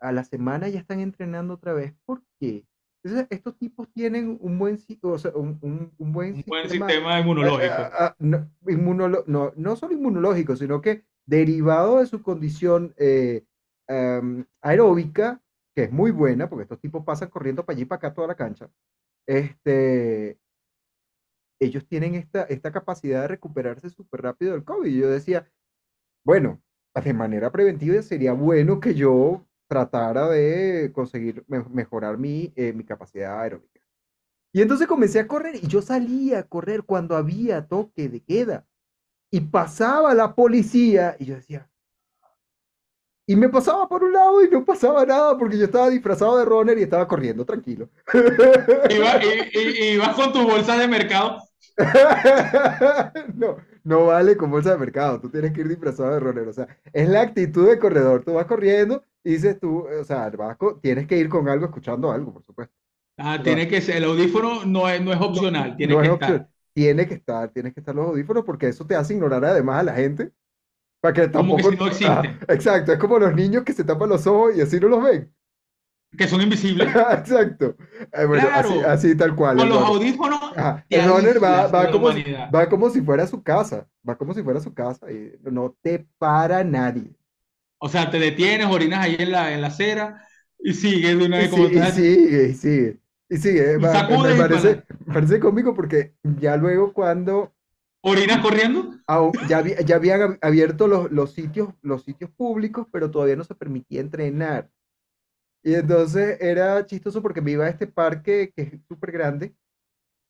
a 0.00 0.10
la 0.10 0.24
semana 0.24 0.68
ya 0.68 0.80
están 0.80 0.98
entrenando 0.98 1.54
otra 1.54 1.72
vez. 1.72 1.94
¿Por 2.04 2.22
qué? 2.40 2.66
Entonces, 3.04 3.28
estos 3.30 3.56
tipos 3.56 3.88
tienen 3.92 4.36
un 4.40 4.58
buen, 4.58 4.76
o 5.02 5.18
sea, 5.18 5.30
un, 5.36 5.58
un- 5.62 5.92
un 5.96 6.12
buen 6.12 6.34
Un 6.34 6.42
buen 6.48 6.62
sistema, 6.68 6.88
sistema 6.88 7.14
eh, 7.14 7.18
eh, 7.18 7.20
inmunológico. 7.22 7.74
ah, 7.78 7.90
ah, 8.00 8.16
no, 8.18 8.50
inmunolo- 8.62 9.24
no, 9.28 9.52
no 9.56 9.76
solo 9.76 9.92
inmunológico, 9.94 10.56
sino 10.56 10.80
que 10.80 11.04
derivado 11.26 12.00
de 12.00 12.06
su 12.06 12.20
condición 12.22 12.92
eh, 12.96 13.44
am, 13.88 14.44
aeróbica, 14.62 15.40
que 15.76 15.84
es 15.84 15.92
muy 15.92 16.10
buena, 16.10 16.48
porque 16.48 16.64
estos 16.64 16.80
tipos 16.80 17.04
pasan 17.04 17.28
corriendo 17.30 17.64
para 17.64 17.74
allí 17.76 17.82
y 17.82 17.86
para 17.86 17.98
acá 17.98 18.14
toda 18.14 18.26
la 18.26 18.34
cancha, 18.34 18.68
este, 19.28 20.38
ellos 21.58 21.86
tienen 21.86 22.14
esta, 22.14 22.42
esta 22.44 22.72
capacidad 22.72 23.22
de 23.22 23.28
recuperarse 23.28 23.90
súper 23.90 24.22
rápido 24.22 24.52
del 24.52 24.64
COVID. 24.64 24.90
Y 24.90 24.98
yo 24.98 25.10
decía, 25.10 25.50
bueno, 26.24 26.62
de 26.94 27.12
manera 27.14 27.50
preventiva 27.52 28.00
sería 28.02 28.32
bueno 28.32 28.80
que 28.80 28.94
yo 28.94 29.46
tratara 29.68 30.28
de 30.28 30.90
conseguir 30.94 31.44
me- 31.48 31.64
mejorar 31.64 32.18
mi, 32.18 32.52
eh, 32.56 32.72
mi 32.72 32.84
capacidad 32.84 33.40
aeróbica. 33.40 33.80
Y 34.52 34.62
entonces 34.62 34.86
comencé 34.86 35.20
a 35.20 35.26
correr 35.26 35.56
y 35.56 35.66
yo 35.66 35.82
salía 35.82 36.38
a 36.38 36.42
correr 36.44 36.84
cuando 36.84 37.16
había 37.16 37.66
toque 37.66 38.08
de 38.08 38.22
queda. 38.22 38.66
Y 39.30 39.40
pasaba 39.40 40.14
la 40.14 40.34
policía 40.34 41.16
y 41.18 41.26
yo 41.26 41.34
decía, 41.34 41.68
y 43.28 43.34
me 43.34 43.48
pasaba 43.48 43.88
por 43.88 44.04
un 44.04 44.12
lado 44.12 44.42
y 44.42 44.48
no 44.48 44.64
pasaba 44.64 45.04
nada 45.04 45.36
porque 45.36 45.58
yo 45.58 45.64
estaba 45.64 45.90
disfrazado 45.90 46.38
de 46.38 46.44
runner 46.44 46.78
y 46.78 46.82
estaba 46.84 47.08
corriendo 47.08 47.44
tranquilo. 47.44 47.90
Iba, 48.88 49.20
ibas 49.22 50.14
con 50.14 50.32
tu 50.32 50.44
bolsa 50.44 50.78
de 50.78 50.86
mercado. 50.86 51.42
No, 53.34 53.56
no 53.84 54.06
vale 54.06 54.36
con 54.36 54.50
bolsa 54.50 54.72
de 54.72 54.78
mercado, 54.78 55.20
tú 55.20 55.30
tienes 55.30 55.52
que 55.52 55.60
ir 55.60 55.68
disfrazado 55.68 56.12
de 56.14 56.20
runner, 56.20 56.48
o 56.48 56.52
sea, 56.52 56.66
es 56.92 57.08
la 57.08 57.20
actitud 57.22 57.68
de 57.68 57.78
corredor, 57.78 58.24
tú 58.24 58.34
vas 58.34 58.46
corriendo 58.46 59.04
y 59.22 59.32
dices 59.32 59.58
tú, 59.60 59.86
o 59.86 60.04
sea, 60.04 60.30
vas 60.30 60.56
tienes 60.80 61.06
que 61.06 61.18
ir 61.18 61.28
con 61.28 61.48
algo, 61.48 61.66
escuchando 61.66 62.10
algo, 62.12 62.32
por 62.32 62.44
supuesto. 62.44 62.74
Ah, 63.18 63.42
tiene 63.42 63.66
que 63.68 63.80
ser, 63.80 63.96
el 63.96 64.04
audífono 64.04 64.64
no 64.66 64.88
es, 64.88 65.00
no 65.00 65.12
es 65.12 65.20
no, 65.26 65.26
opcional, 65.26 65.76
tiene 65.76 65.96
no 65.96 65.98
que 65.98 66.06
es 66.06 66.10
estar. 66.10 66.12
opción, 66.12 66.48
tiene 66.72 67.06
que 67.06 67.14
estar, 67.14 67.50
tienes 67.52 67.74
que 67.74 67.80
estar 67.80 67.94
los 67.94 68.06
audífonos 68.08 68.44
porque 68.44 68.68
eso 68.68 68.86
te 68.86 68.94
hace 68.96 69.14
ignorar 69.14 69.44
además 69.44 69.80
a 69.80 69.82
la 69.84 69.94
gente, 69.94 70.32
para 71.00 71.14
que 71.14 71.28
Como 71.32 71.54
que 71.56 71.62
tampoco, 71.62 71.70
si 71.70 71.76
no 71.76 71.86
ah, 72.04 72.22
existen, 72.22 72.46
exacto, 72.48 72.92
es 72.92 72.98
como 72.98 73.18
los 73.18 73.34
niños 73.34 73.64
que 73.64 73.72
se 73.74 73.84
tapan 73.84 74.10
los 74.10 74.26
ojos 74.26 74.56
y 74.56 74.60
así 74.62 74.80
no 74.80 74.88
los 74.88 75.04
ven. 75.04 75.34
Que 76.16 76.28
son 76.28 76.40
invisibles. 76.42 76.88
Exacto. 77.12 77.76
Eh, 78.12 78.24
bueno, 78.26 78.48
así, 78.54 78.72
Claro, 78.72 78.88
así 78.88 79.16
tal 79.16 79.34
cual, 79.34 79.56
con 79.58 79.68
los 79.68 79.78
audífonos 79.78 80.40
El 80.88 81.04
runner 81.08 81.42
va, 81.42 81.66
va 81.68 81.90
como, 81.90 82.12
si- 82.12 82.24
va 82.54 82.68
como 82.68 82.90
si 82.90 83.00
fuera 83.02 83.26
su 83.26 83.42
casa, 83.42 83.88
va 84.08 84.16
como 84.16 84.34
si 84.34 84.42
fuera 84.42 84.60
su 84.60 84.74
casa 84.74 85.10
y 85.10 85.32
no 85.42 85.76
te 85.82 86.06
para 86.18 86.64
nadie. 86.64 87.14
O 87.78 87.88
sea, 87.88 88.10
te 88.10 88.18
detienes, 88.18 88.66
orinas 88.68 89.00
ahí 89.04 89.16
en 89.18 89.32
la, 89.32 89.52
en 89.52 89.60
la 89.60 89.68
acera 89.68 90.26
y 90.58 90.72
sigues 90.74 91.18
de 91.18 91.26
una 91.26 91.38
Y, 91.38 91.40
vez 91.40 91.50
sí, 91.50 91.60
como 91.60 91.68
y 91.72 91.86
sigue, 91.86 92.48
y 92.48 92.54
sigue, 92.54 93.00
y 93.28 93.36
sigue. 93.36 93.76
y 93.76 93.82
Va- 93.84 94.02
me 94.08 94.34
parece, 94.34 94.82
me 95.06 95.14
parece 95.14 95.40
cómico 95.40 95.74
porque 95.74 96.14
ya 96.22 96.56
luego 96.56 96.92
cuando 96.92 97.52
orinas 98.02 98.40
corriendo. 98.40 98.90
ya, 99.48 99.58
había- 99.58 99.80
ya 99.82 99.96
habían 99.96 100.20
ab- 100.20 100.38
abierto 100.42 100.88
los, 100.88 101.10
los 101.10 101.32
sitios, 101.32 101.70
los 101.82 102.02
sitios 102.04 102.30
públicos, 102.30 102.86
pero 102.92 103.10
todavía 103.10 103.36
no 103.36 103.44
se 103.44 103.54
permitía 103.54 104.00
entrenar. 104.00 104.70
Y 105.66 105.74
entonces 105.74 106.40
era 106.40 106.86
chistoso 106.86 107.20
porque 107.20 107.40
me 107.40 107.50
iba 107.50 107.64
a 107.64 107.68
este 107.68 107.88
parque 107.88 108.52
que 108.54 108.62
es 108.62 108.72
súper 108.86 109.10
grande 109.10 109.52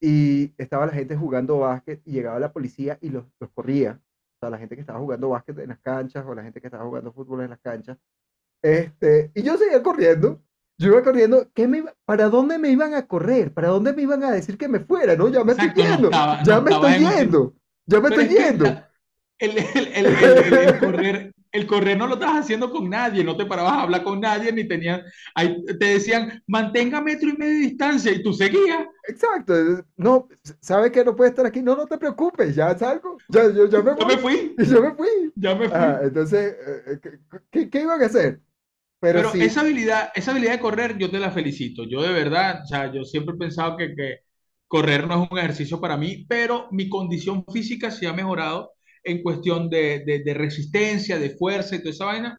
y 0.01 0.55
estaba 0.57 0.87
la 0.87 0.93
gente 0.93 1.15
jugando 1.15 1.59
básquet 1.59 2.01
y 2.07 2.13
llegaba 2.13 2.41
la 2.41 2.51
policía 2.55 2.97
y 3.03 3.11
los, 3.11 3.25
los 3.39 3.51
corría. 3.51 4.01
O 4.01 4.39
sea, 4.41 4.49
la 4.49 4.57
gente 4.57 4.77
que 4.77 4.81
estaba 4.81 4.99
jugando 4.99 5.29
básquet 5.29 5.59
en 5.59 5.69
las 5.69 5.79
canchas 5.81 6.25
o 6.27 6.35
la 6.35 6.43
gente 6.43 6.59
que 6.63 6.69
estaba 6.69 6.87
jugando 6.87 7.13
fútbol 7.13 7.43
en 7.43 7.51
las 7.51 7.59
canchas. 7.61 7.99
Este, 8.63 9.31
y 9.35 9.43
yo 9.43 9.59
seguía 9.59 9.83
corriendo. 9.83 10.41
Yo 10.79 10.89
iba 10.89 11.03
corriendo. 11.03 11.51
¿qué 11.53 11.69
me 11.69 11.79
iba- 11.79 11.95
¿Para 12.07 12.31
dónde 12.31 12.59
me 12.59 12.71
iban 12.71 12.95
a 12.95 13.07
correr? 13.07 13.53
¿Para 13.53 13.69
dónde 13.69 13.93
me 13.93 14.01
iban 14.03 14.25
a 14.25 14.31
decir 14.31 14.57
que 14.57 14.69
me 14.69 14.81
fuera? 14.81 15.17
No, 15.17 15.29
ya 15.29 15.45
me 15.45 15.53
estoy 15.53 15.67
Exacto, 15.69 15.83
no 15.85 15.91
yendo. 15.91 16.07
estaba, 16.09 16.43
Ya 16.45 16.55
no 16.57 16.63
me 16.63 16.71
estoy 16.71 16.93
en 16.95 17.11
yendo. 17.11 17.55
Ya 17.85 18.01
me 18.01 18.09
Pero 18.09 18.23
estoy 18.23 18.37
es 18.39 18.43
yendo. 18.47 18.65
el- 19.39 19.59
el- 19.59 20.07
el- 20.07 20.55
el 20.55 20.79
correr, 20.81 21.33
el 21.53 21.67
correr 21.67 21.97
no 21.99 22.07
lo 22.07 22.15
estabas 22.15 22.41
haciendo 22.41 22.71
con 22.71 22.89
nadie, 22.91 23.25
no 23.25 23.37
te 23.37 23.47
parabas 23.47 23.73
a 23.75 23.83
hablar 23.83 24.03
con 24.03 24.21
nadie, 24.21 24.53
ni 24.53 24.67
tenías, 24.69 25.03
ahí 25.35 25.65
te 25.65 25.87
decían, 25.87 26.43
mantenga 26.47 27.01
metro 27.01 27.29
y 27.31 27.37
medio 27.37 27.53
de 27.55 27.59
distancia, 27.69 28.13
y 28.13 28.23
tú 28.23 28.33
seguías. 28.33 28.87
Exacto. 29.09 29.55
No, 29.97 30.29
¿sabe 30.61 30.91
que 30.91 31.05
no 31.05 31.15
puede 31.15 31.31
estar 31.31 31.47
aquí? 31.47 31.63
No, 31.63 31.77
no 31.77 31.87
te 31.87 31.99
preocupes. 31.99 32.55
Ya 32.55 32.77
salgo. 32.77 33.23
Ya, 33.29 33.49
yo, 33.53 33.83
me 33.83 33.95
Yo 33.99 34.07
me 34.07 34.17
voy. 34.17 34.19
fui, 34.19 34.57
Y 34.57 34.67
yo 34.67 34.81
me 34.83 34.95
fui. 34.95 35.33
ya 35.35 35.55
me 35.55 35.69
fui. 35.71 35.91
Ajá, 35.91 36.01
entonces, 36.03 36.57
eh, 36.87 37.01
¿qué, 37.03 37.19
qué- 37.51 37.71
qué 37.71 37.81
iban 37.83 38.03
a 38.03 38.07
hacer? 38.07 38.41
Pero 39.01 39.25
Pero 39.25 39.31
sí, 39.31 39.41
esa 39.41 39.61
habilidad, 39.63 40.11
esa 40.15 40.33
habilidad 40.33 40.53
de 40.53 40.61
correr, 40.61 40.99
yo 40.99 41.11
te 41.11 41.19
la 41.19 41.31
felicito. 41.31 41.85
Yo 41.89 42.03
de 42.03 42.13
verdad, 42.13 42.63
o 42.63 42.67
sea, 42.67 42.93
yo 42.93 43.05
siempre 43.05 43.35
he 43.35 43.39
pensado 43.39 43.77
que, 43.77 43.95
que 43.95 44.17
correr 44.69 45.07
no 45.07 45.23
es 45.25 45.31
un 45.31 45.39
ejercicio 45.39 45.81
para 45.81 45.97
mí, 45.97 46.27
pero 46.29 46.69
mi 46.73 46.89
condición 46.89 47.45
física 47.53 47.91
sí 47.91 48.05
ha 48.07 48.13
mejorado 48.13 48.73
en 49.07 49.23
cuestión 49.23 49.71
de, 49.71 50.01
de, 50.07 50.21
de 50.21 50.35
resistencia, 50.35 51.19
de 51.19 51.31
fuerza 51.37 51.77
y 51.77 51.81
toda 51.81 51.91
esa 51.93 52.07
vaina. 52.07 52.39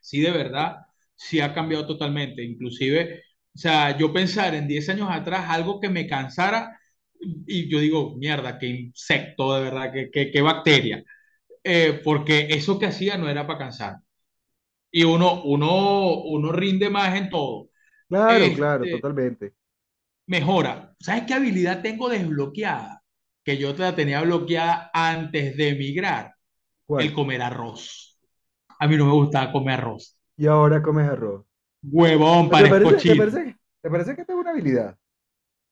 Sí, 0.00 0.20
de 0.20 0.30
verdad, 0.30 0.76
sí 1.14 1.40
ha 1.40 1.54
cambiado 1.54 1.86
totalmente. 1.86 2.44
Inclusive, 2.44 3.22
o 3.54 3.58
sea, 3.58 3.96
yo 3.98 4.12
pensar 4.12 4.54
en 4.54 4.68
10 4.68 4.88
años 4.88 5.08
atrás 5.10 5.46
algo 5.50 5.80
que 5.80 5.88
me 5.90 6.06
cansara 6.06 6.78
y 7.20 7.68
yo 7.70 7.80
digo, 7.80 8.16
mierda, 8.16 8.58
qué 8.58 8.66
insecto, 8.68 9.54
de 9.56 9.62
verdad, 9.64 9.92
qué, 9.92 10.10
qué, 10.12 10.30
qué 10.30 10.40
bacteria. 10.42 11.02
Eh, 11.64 12.00
porque 12.04 12.48
eso 12.50 12.78
que 12.78 12.86
hacía 12.86 13.18
no 13.18 13.28
era 13.30 13.46
para 13.46 13.60
cansar. 13.60 13.96
Y 14.90 15.04
uno, 15.04 15.42
uno, 15.44 16.14
uno 16.24 16.52
rinde 16.52 16.90
más 16.90 17.16
en 17.16 17.30
todo. 17.30 17.70
claro, 18.08 18.52
claro, 18.52 18.88
Este, 18.88 18.88
totalmente. 18.88 19.54
mejora. 20.26 20.94
¿Sabes 21.00 21.24
qué 21.26 21.34
habilidad 21.34 21.82
tengo 21.82 22.08
desbloqueada? 22.08 23.02
Que 23.46 23.56
yo 23.56 23.76
te 23.76 23.82
la 23.82 23.94
tenía 23.94 24.20
bloqueada 24.22 24.90
antes 24.92 25.56
de 25.56 25.68
emigrar. 25.68 26.34
El 26.88 27.14
comer 27.14 27.42
arroz. 27.42 28.20
A 28.80 28.88
mí 28.88 28.96
no 28.96 29.06
me 29.06 29.12
gustaba 29.12 29.52
comer 29.52 29.78
arroz. 29.78 30.18
Y 30.36 30.46
ahora 30.46 30.82
comes 30.82 31.08
arroz. 31.08 31.46
Huevón, 31.80 32.50
¿Te 32.50 32.68
parezco 32.68 32.96
te 32.96 33.16
parece, 33.16 33.56
te 33.80 33.90
parece 33.90 34.16
que 34.16 34.24
tengo 34.24 34.40
una 34.40 34.50
habilidad? 34.50 34.98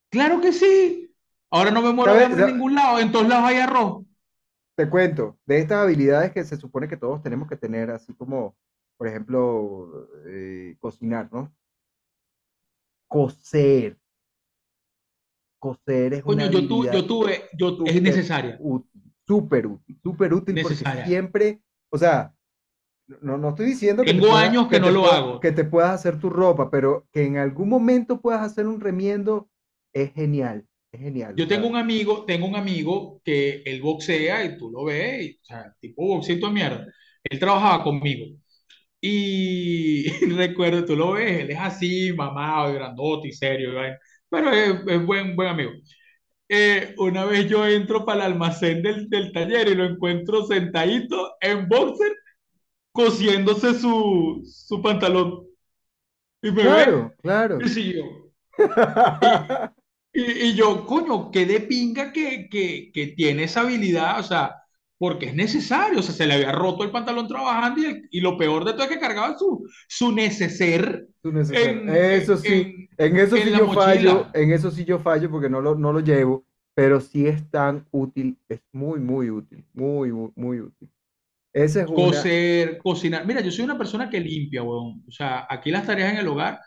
Claro 0.08 0.40
que 0.40 0.52
sí. 0.52 1.12
Ahora 1.50 1.72
no 1.72 1.82
me 1.82 1.92
muero 1.92 2.14
de 2.14 2.24
en 2.24 2.46
ningún 2.46 2.76
lado. 2.76 3.00
En 3.00 3.10
todos 3.10 3.26
lados 3.26 3.44
hay 3.44 3.56
arroz. 3.56 4.04
Te 4.76 4.88
cuento, 4.88 5.38
de 5.44 5.58
estas 5.58 5.78
habilidades 5.78 6.30
que 6.30 6.44
se 6.44 6.56
supone 6.56 6.88
que 6.88 6.96
todos 6.96 7.22
tenemos 7.22 7.48
que 7.48 7.56
tener, 7.56 7.90
así 7.90 8.14
como, 8.14 8.56
por 8.96 9.08
ejemplo, 9.08 10.08
eh, 10.26 10.76
cocinar, 10.78 11.28
¿no? 11.32 11.52
Coser. 13.08 13.98
Coser 15.64 16.14
es 16.14 16.24
una 16.26 16.30
Coño, 16.32 16.50
yo, 16.50 16.66
tu, 16.66 16.84
yo 16.90 17.06
tuve, 17.06 17.48
yo, 17.58 17.76
es 17.84 18.00
súper 18.00 18.02
necesaria. 18.02 18.60
súper 19.26 19.66
útil, 19.66 19.98
súper 20.02 20.34
útil 20.34 20.60
porque 20.60 20.86
Necesaria. 20.86 21.02
siempre, 21.02 21.62
o 21.90 21.98
sea, 21.98 22.34
no, 23.22 23.38
no 23.38 23.50
estoy 23.50 23.66
diciendo 23.66 24.06
que 24.06 24.14
te 24.14 24.22
Tengo 24.22 24.26
puedas, 24.28 24.44
años 24.48 24.68
que 24.68 24.76
que 24.76 24.80
no 24.80 24.90
te 24.90 24.92
lo 24.92 25.06
hago. 25.10 25.40
que 25.40 25.52
te 25.52 25.64
puedas 25.64 25.92
hacer 25.92 26.20
tu 26.20 26.30
ropa, 26.30 26.70
pero 26.70 27.08
que 27.12 27.24
en 27.24 27.38
algún 27.38 27.68
momento 27.68 28.20
puedas 28.20 28.42
hacer 28.42 28.66
un 28.68 28.80
remiendo, 28.80 29.50
es 29.94 30.12
genial, 30.14 30.66
es 30.92 31.00
genial. 31.00 31.34
Yo 31.36 31.48
tengo 31.48 31.66
un 31.68 31.76
amigo, 31.76 32.24
tengo 32.26 32.46
un 32.46 32.56
amigo 32.56 33.20
que 33.24 33.62
él 33.64 33.80
boxea 33.82 34.44
y 34.44 34.56
tú 34.58 34.70
lo 34.70 34.84
ves, 34.84 35.22
y, 35.24 35.32
o 35.42 35.44
sea, 35.44 35.74
tipo 35.80 36.06
boxito 36.06 36.46
de 36.48 36.52
mierda. 36.52 36.86
Él 37.24 37.38
trabajaba 37.38 37.82
conmigo. 37.84 38.36
Y 39.00 40.08
recuerdo, 40.36 40.84
tú 40.86 40.96
lo 40.96 41.12
ves, 41.12 41.42
él 41.42 41.50
es 41.52 41.58
así, 41.60 42.12
mamado, 42.14 42.74
grandote 42.74 43.28
y 43.28 43.32
serio, 43.32 43.74
vaina, 43.74 43.98
pero 44.34 44.50
es, 44.52 44.74
es 44.86 45.06
buen, 45.06 45.36
buen 45.36 45.48
amigo. 45.48 45.72
Eh, 46.48 46.94
una 46.98 47.24
vez 47.24 47.48
yo 47.48 47.66
entro 47.66 48.04
para 48.04 48.26
el 48.26 48.32
almacén 48.34 48.82
del, 48.82 49.08
del 49.10 49.32
taller 49.32 49.68
y 49.68 49.74
lo 49.74 49.84
encuentro 49.84 50.46
sentadito 50.46 51.34
en 51.40 51.68
boxer, 51.68 52.12
cosiéndose 52.92 53.74
su, 53.74 54.42
su 54.46 54.82
pantalón. 54.82 55.46
Y 56.42 56.52
me 56.52 56.68
ve, 56.68 56.86
claro, 56.86 57.12
claro. 57.22 57.60
y 57.60 57.68
siguió. 57.68 58.04
Y, 58.04 58.22
y, 60.12 60.22
y 60.50 60.54
yo, 60.54 60.86
coño, 60.86 61.30
qué 61.30 61.46
de 61.46 61.60
pinga 61.60 62.12
que, 62.12 62.48
que, 62.50 62.90
que 62.92 63.08
tiene 63.08 63.44
esa 63.44 63.60
habilidad, 63.62 64.20
o 64.20 64.22
sea, 64.22 64.63
porque 64.98 65.26
es 65.26 65.34
necesario, 65.34 66.00
o 66.00 66.02
sea, 66.02 66.14
se 66.14 66.26
le 66.26 66.34
había 66.34 66.52
roto 66.52 66.84
el 66.84 66.90
pantalón 66.92 67.28
trabajando 67.28 67.80
y, 67.82 67.84
el- 67.86 68.08
y 68.10 68.20
lo 68.20 68.36
peor 68.38 68.64
de 68.64 68.72
todo 68.74 68.84
es 68.84 68.88
que 68.90 69.00
cargaba 69.00 69.36
su, 69.38 69.66
su 69.88 70.12
neceser 70.12 71.08
Tú 71.22 71.32
necesario. 71.32 71.82
en, 71.86 71.88
Eso 71.94 72.36
sí, 72.36 72.66
en, 72.66 72.88
en 72.98 73.16
eso 73.16 73.40
en 73.40 73.40
sí 73.40 73.54
yo 73.54 73.68
fallo, 73.68 74.28
mochila. 74.28 74.34
en 74.34 74.52
eso 74.52 74.70
sí 74.70 74.84
yo 74.84 74.98
fallo 74.98 75.30
porque 75.30 75.48
no 75.48 75.60
lo, 75.60 75.74
no 75.74 75.92
lo 75.92 76.00
llevo, 76.00 76.44
pero 76.74 77.00
sí 77.00 77.26
es 77.26 77.48
tan 77.50 77.86
útil, 77.90 78.38
es 78.48 78.60
muy, 78.72 79.00
muy 79.00 79.30
útil, 79.30 79.64
muy, 79.72 80.12
muy, 80.12 80.30
muy 80.36 80.60
útil. 80.60 80.90
Esa 81.54 81.82
es 81.82 81.88
una, 81.88 82.30
Coser, 82.32 82.78
cocinar. 82.78 83.26
Mira, 83.26 83.40
yo 83.42 83.50
soy 83.50 83.64
una 83.64 83.76
persona 83.78 84.08
que 84.08 84.18
limpia, 84.20 84.62
weón. 84.62 85.04
O 85.06 85.10
sea, 85.12 85.46
aquí 85.48 85.70
las 85.70 85.86
tareas 85.86 86.12
en 86.12 86.18
el 86.18 86.28
hogar 86.28 86.58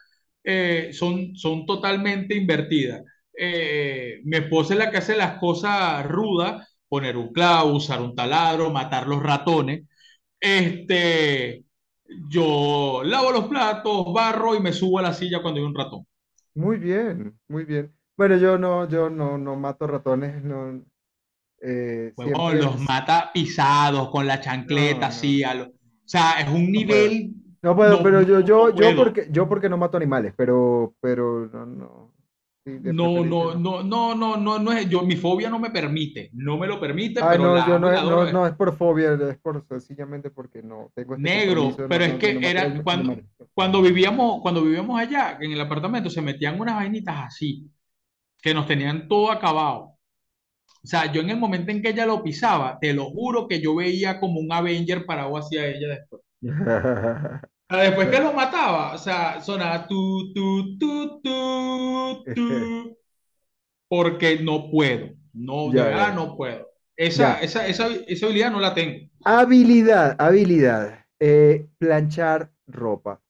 eh, 0.43 0.89
son, 0.93 1.35
son 1.35 1.65
totalmente 1.65 2.35
invertidas. 2.35 3.01
Eh, 3.37 4.19
mi 4.25 4.37
esposa 4.37 4.73
es 4.73 4.79
la 4.79 4.91
que 4.91 4.97
hace 4.97 5.15
las 5.17 5.39
cosas 5.39 6.05
rudas, 6.05 6.66
poner 6.89 7.17
un 7.17 7.33
clavo, 7.33 7.73
usar 7.75 8.01
un 8.01 8.15
taladro, 8.15 8.71
matar 8.71 9.07
los 9.07 9.21
ratones. 9.23 9.85
Este, 10.39 11.65
Yo 12.29 13.01
lavo 13.05 13.31
los 13.31 13.47
platos, 13.47 14.13
barro 14.13 14.55
y 14.55 14.61
me 14.61 14.73
subo 14.73 14.99
a 14.99 15.03
la 15.03 15.13
silla 15.13 15.41
cuando 15.41 15.59
hay 15.61 15.65
un 15.67 15.75
ratón. 15.75 16.05
Muy 16.55 16.77
bien, 16.77 17.39
muy 17.47 17.63
bien. 17.65 17.93
Bueno, 18.17 18.35
yo 18.37 18.57
no, 18.57 18.87
yo 18.89 19.09
no, 19.09 19.37
no 19.37 19.55
mato 19.55 19.85
ratones, 19.87 20.43
no, 20.43 20.83
eh, 21.61 22.13
siempre 22.17 22.59
los 22.59 22.77
es- 22.77 22.79
mata 22.79 23.31
pisados 23.33 24.09
con 24.09 24.27
la 24.27 24.41
chancleta 24.41 25.07
no, 25.07 25.07
así. 25.07 25.43
a 25.43 25.53
lo- 25.53 25.65
o 25.67 25.71
sea, 26.05 26.39
es 26.41 26.47
un 26.49 26.71
no 26.73 26.85
puedo. 26.85 27.11
nivel. 27.11 27.33
No 27.63 27.75
puedo, 27.75 28.01
pero 28.01 28.21
yo, 28.21 28.39
yo, 28.41 28.69
yo 28.75 28.95
porque, 28.95 29.27
yo 29.31 29.49
porque 29.49 29.67
no 29.69 29.77
mato 29.77 29.97
animales, 29.97 30.33
pero, 30.37 30.95
pero 31.01 31.47
no, 31.47 31.65
no, 31.65 32.06
No, 32.67 33.23
no, 33.23 33.53
no. 33.55 33.83
no, 33.83 34.15
no, 34.15 34.37
no, 34.37 34.59
no, 34.59 34.71
es. 34.71 34.89
Yo, 34.89 35.01
mi 35.03 35.15
fobia 35.15 35.49
no 35.49 35.59
me 35.59 35.71
permite. 35.71 36.29
No 36.33 36.57
me 36.57 36.67
lo 36.67 36.79
permite, 36.79 37.21
Ay, 37.21 37.37
pero 37.37 37.45
no, 37.49 37.55
la 37.55 37.67
yo 37.67 37.79
no, 37.79 37.91
la 37.91 37.97
es- 37.97 38.03
no, 38.03 38.31
no 38.31 38.47
es 38.47 38.53
por 38.55 38.75
fobia, 38.75 39.13
es 39.13 39.37
por 39.37 39.65
sencillamente 39.67 40.29
porque 40.29 40.61
no 40.61 40.91
tengo 40.93 41.15
este 41.15 41.21
Negro, 41.23 41.75
pero 41.89 42.03
es 42.03 42.13
que 42.13 42.31
matar 42.33 42.51
era 42.51 42.83
cuando, 42.83 43.15
cuando 43.53 43.81
vivíamos, 43.81 44.41
cuando 44.41 44.61
vivíamos 44.61 44.99
allá, 44.99 45.37
en 45.41 45.51
el 45.51 45.61
apartamento, 45.61 46.09
se 46.09 46.21
metían 46.21 46.59
unas 46.59 46.75
vainitas 46.75 47.15
así, 47.27 47.69
que 48.41 48.53
nos 48.53 48.67
tenían 48.67 49.07
todo 49.07 49.31
acabado. 49.31 49.97
O 50.83 50.87
sea, 50.87 51.11
yo 51.11 51.21
en 51.21 51.29
el 51.31 51.37
momento 51.37 51.71
en 51.71 51.81
que 51.81 51.89
ella 51.89 52.05
lo 52.05 52.23
pisaba, 52.23 52.79
te 52.79 52.93
lo 52.93 53.05
juro 53.11 53.47
que 53.47 53.61
yo 53.61 53.75
veía 53.75 54.19
como 54.19 54.39
un 54.39 54.51
Avenger 54.51 55.05
parado 55.05 55.37
hacia 55.37 55.67
ella 55.67 55.87
después. 55.89 56.21
O 57.69 57.75
sea, 57.75 57.83
después 57.83 58.09
que 58.09 58.19
lo 58.19 58.33
mataba, 58.33 58.93
o 58.93 58.97
sea, 58.97 59.41
sonaba 59.41 59.87
tu, 59.87 60.33
tu, 60.33 60.77
tu, 60.77 61.21
tu, 61.21 62.31
tu, 62.33 62.97
porque 63.89 64.39
no 64.41 64.69
puedo. 64.71 65.09
No, 65.33 65.73
Ya, 65.73 65.89
ya, 65.91 66.11
no 66.13 66.35
puedo. 66.37 66.67
Esa, 66.95 67.41
esa, 67.41 67.67
esa, 67.67 67.87
esa 68.07 68.25
habilidad 68.27 68.51
no 68.51 68.59
la 68.59 68.73
tengo. 68.73 69.07
Habilidad, 69.25 70.15
habilidad. 70.19 71.05
Eh, 71.19 71.67
planchar 71.77 72.51
ropa. 72.65 73.21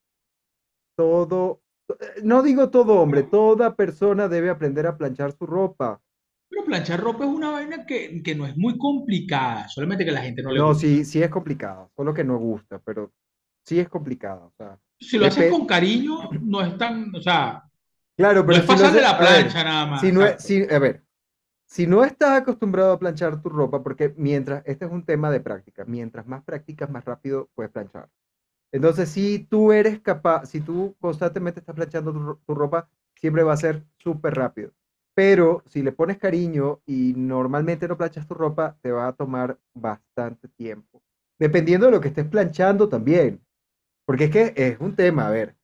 Todo, 0.96 1.62
no 2.24 2.44
digo 2.44 2.70
todo 2.72 3.00
hombre, 3.02 3.24
toda 3.24 3.76
persona 3.76 4.28
debe 4.28 4.50
aprender 4.50 4.88
a 4.88 4.98
planchar 4.98 5.32
su 5.34 5.46
ropa. 5.46 6.02
Pero 6.50 6.66
planchar 6.66 7.00
ropa 7.00 7.24
es 7.24 7.30
una 7.32 7.52
vaina 7.52 7.86
que, 7.86 8.22
que 8.22 8.36
no 8.36 8.46
es 8.46 8.58
muy 8.58 8.78
complicada, 8.78 9.70
solamente 9.70 10.04
que 10.04 10.12
la 10.12 10.24
gente 10.24 10.44
no 10.44 10.52
le 10.52 10.60
No, 10.60 10.64
gusta. 10.64 10.90
sí, 10.90 11.06
sí 11.06 11.22
es 11.22 11.30
complicado, 11.30 11.92
solo 11.96 12.14
que 12.14 12.24
no 12.24 12.38
gusta, 12.38 12.80
pero 12.80 13.12
sí 13.68 13.80
es 13.80 13.90
complicado. 13.90 14.46
O 14.48 14.54
sea, 14.56 14.80
Si 15.00 15.18
lo 15.18 15.26
haces 15.26 15.52
con 15.52 15.68
cariño, 15.68 16.30
no 16.42 16.62
es 16.62 16.78
tan, 16.78 17.14
o 17.14 17.22
sea, 17.22 17.70
claro, 18.16 18.42
no 18.42 18.48
pero 18.48 18.60
es 18.60 18.66
si 18.66 18.72
lo 18.72 18.74
pasarle 18.78 19.06
hace, 19.06 19.14
la 19.14 19.20
ver, 19.20 19.42
plancha 19.42 19.64
nada 19.64 20.00
si 20.00 20.06
más, 20.08 20.14
no 20.14 20.26
es, 20.26 20.44
si, 20.44 20.64
a 20.74 20.80
ver, 20.80 21.04
si 21.66 21.86
no 21.86 22.04
estás 22.06 22.42
acostumbrado 22.42 22.94
a 22.94 23.00
planchar 23.00 23.42
tu 23.42 23.50
ropa, 23.50 23.84
porque 23.84 24.14
mientras, 24.16 24.64
este 24.66 24.86
es 24.86 24.92
un 24.92 25.04
tema 25.04 25.30
de 25.30 25.42
práctica, 25.42 25.84
mientras 25.86 26.26
más 26.26 26.44
practicas, 26.44 26.90
más 26.90 27.04
rápido 27.04 27.50
puedes 27.56 27.72
planchar. 27.72 28.10
Entonces, 28.72 29.10
si 29.10 29.40
tú 29.40 29.72
eres 29.74 30.00
capaz, 30.00 30.46
si 30.46 30.62
tú 30.62 30.96
constantemente 31.00 31.60
estás 31.60 31.76
planchando 31.76 32.14
tu, 32.14 32.40
tu 32.46 32.56
ropa, 32.56 32.90
siempre 33.16 33.44
va 33.44 33.54
a 33.54 33.58
ser 33.58 33.84
súper 33.98 34.34
rápido. 34.36 34.72
Pero 35.14 35.64
si 35.68 35.82
le 35.82 35.92
pones 35.92 36.18
cariño 36.20 36.82
y 36.86 37.14
normalmente 37.18 37.88
no 37.88 37.98
planchas 37.98 38.28
tu 38.28 38.34
ropa, 38.34 38.78
te 38.82 38.92
va 38.92 39.08
a 39.08 39.14
tomar 39.14 39.58
bastante 39.74 40.48
tiempo. 40.50 41.02
Dependiendo 41.40 41.88
de 41.88 41.92
lo 41.92 42.02
que 42.02 42.10
estés 42.10 42.28
planchando 42.28 42.88
también. 42.88 43.42
Porque 44.08 44.26
es 44.26 44.32
que 44.32 44.54
es 44.56 44.80
un 44.80 44.96
tema, 44.96 45.28
a 45.28 45.32
ver, 45.32 45.56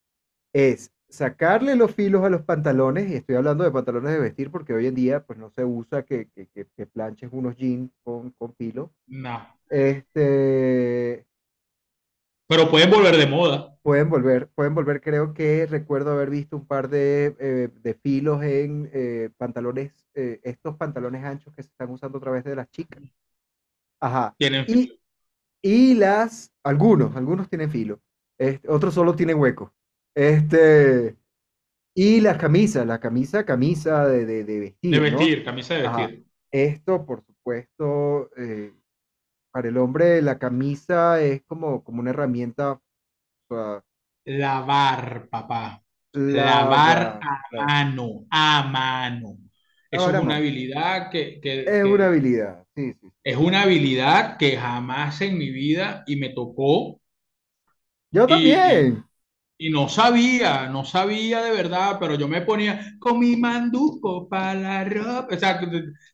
es 0.54 0.92
sacarle 1.10 1.76
los 1.76 1.94
filos 1.96 2.24
a 2.26 2.30
los 2.30 2.44
pantalones, 2.44 3.10
y 3.10 3.16
estoy 3.16 3.36
hablando 3.36 3.64
de 3.64 3.72
pantalones 3.72 4.14
de 4.14 4.20
vestir 4.20 4.52
porque 4.52 4.74
hoy 4.74 4.88
en 4.88 4.96
día 4.96 5.26
pues 5.26 5.40
no 5.40 5.52
se 5.52 5.66
usa 5.66 6.04
que, 6.04 6.30
que, 6.36 6.48
que- 6.50 6.88
planches 6.88 7.30
unos 7.34 7.56
jeans 7.58 7.92
con, 8.04 8.32
con 8.32 8.56
filo. 8.56 8.94
No. 9.08 9.48
Este, 9.70 11.26
Pero 12.48 12.70
pueden 12.70 12.92
volver 12.92 13.18
de 13.18 13.28
moda. 13.28 13.78
Pueden 13.82 14.10
volver, 14.10 14.50
pueden 14.50 14.76
volver. 14.76 15.02
Creo 15.02 15.34
que 15.34 15.66
recuerdo 15.66 16.12
haber 16.12 16.30
visto 16.30 16.56
un 16.58 16.66
par 16.68 16.90
de, 16.90 17.36
eh, 17.40 17.70
de 17.82 17.94
filos 17.96 18.44
en 18.44 18.90
eh, 18.94 19.30
pantalones, 19.38 19.94
eh, 20.14 20.40
estos 20.44 20.78
pantalones 20.78 21.24
anchos 21.24 21.54
que 21.56 21.64
se 21.64 21.70
están 21.70 21.90
usando 21.90 22.18
a 22.18 22.22
través 22.22 22.44
de 22.44 22.56
las 22.56 22.70
chicas. 22.72 23.02
Ajá. 24.00 24.36
Tienen 24.38 24.66
Y, 24.68 24.74
filo. 24.74 24.96
y 25.62 25.96
las, 25.96 26.52
algunos, 26.64 27.16
algunos 27.16 27.50
tienen 27.50 27.72
filo. 27.72 28.00
Este, 28.44 28.70
otros 28.70 28.94
solo 28.94 29.16
tienen 29.16 29.40
hueco. 29.40 29.74
Este, 30.16 31.18
y 31.96 32.22
las 32.22 32.38
camisas, 32.38 32.86
la 32.88 33.00
camisa, 33.00 33.46
camisa 33.46 34.08
de, 34.08 34.26
de, 34.26 34.44
de 34.46 34.60
De 34.88 35.00
vestir, 35.00 35.08
¿no? 35.10 35.20
vestir, 35.20 35.44
camisa 35.44 35.74
de 35.76 35.82
Ajá. 35.84 35.98
vestir. 35.98 36.26
Esto, 36.52 37.06
por 37.06 37.26
supuesto, 37.26 38.32
eh, 38.38 38.74
para 39.52 39.70
el 39.70 39.78
hombre 39.78 40.22
la 40.22 40.40
camisa 40.40 41.22
es 41.22 41.44
como, 41.46 41.84
como 41.84 42.02
una 42.02 42.12
herramienta, 42.12 42.74
o 42.74 42.82
sea, 43.50 43.84
Lavar, 44.26 45.28
papá. 45.30 45.84
Lavar 46.32 47.00
lava, 47.00 47.20
a 47.22 47.34
claro. 47.50 47.68
mano, 47.68 48.26
a 48.30 48.64
mano. 48.64 49.38
Eso 49.92 50.10
Ahora 50.10 50.20
es 50.20 50.20
una 50.20 50.38
habilidad 50.38 51.10
que, 51.12 51.40
que- 51.42 51.66
Es 51.66 51.84
que- 51.84 51.94
una 51.94 52.08
habilidad, 52.08 52.66
sí, 52.76 52.94
sí. 53.02 53.12
es 53.24 53.38
una 53.38 53.64
habilidad 53.64 54.38
que 54.38 54.58
jamás 54.58 55.22
en 55.22 55.38
mi 55.38 55.50
vida 55.52 56.04
y 56.08 56.16
me 56.18 56.30
tocó 56.30 57.02
Yo 58.14 58.28
y- 58.28 58.30
también. 58.30 59.04
y 59.58 59.70
no 59.70 59.88
sabía, 59.90 60.68
no 60.70 60.84
sabía 60.86 61.42
de 61.44 61.52
verdad, 61.52 61.98
pero 62.00 62.16
yo 62.16 62.28
me 62.28 62.42
ponía 62.42 62.96
con 63.00 63.20
mi 63.20 63.38
manduco 63.38 64.28
para 64.28 64.54
la 64.56 64.84
ropa, 64.86 65.28
o 65.36 65.40
sea, 65.40 65.60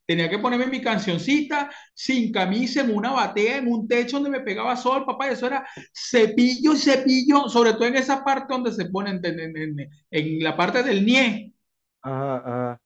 tenía 0.06 0.30
que 0.30 0.40
ponerme 0.40 0.68
mi 0.68 0.82
cancioncita 0.82 1.72
sin 1.94 2.32
camisa 2.32 2.82
en 2.82 2.96
una 2.96 3.12
batea, 3.14 3.58
en 3.58 3.68
un 3.72 3.88
techo 3.88 4.18
donde 4.18 4.30
me 4.32 4.42
pegaba 4.42 4.76
sol, 4.78 5.06
papá, 5.06 5.30
y 5.30 5.34
eso 5.34 5.48
era 5.48 5.66
cepillo, 5.94 6.76
cepillo, 6.76 7.50
sobre 7.50 7.74
todo 7.74 7.86
en 7.86 7.96
esa 7.96 8.24
parte 8.24 8.54
donde 8.54 8.74
se 8.74 8.86
ponen, 8.86 9.20
en, 9.24 9.40
en- 9.40 9.58
en- 9.58 9.90
en 10.12 10.44
la 10.44 10.56
parte 10.58 10.84
del 10.84 11.06
nie, 11.06 11.54
Ajá, 12.02 12.36
ajá. 12.38 12.80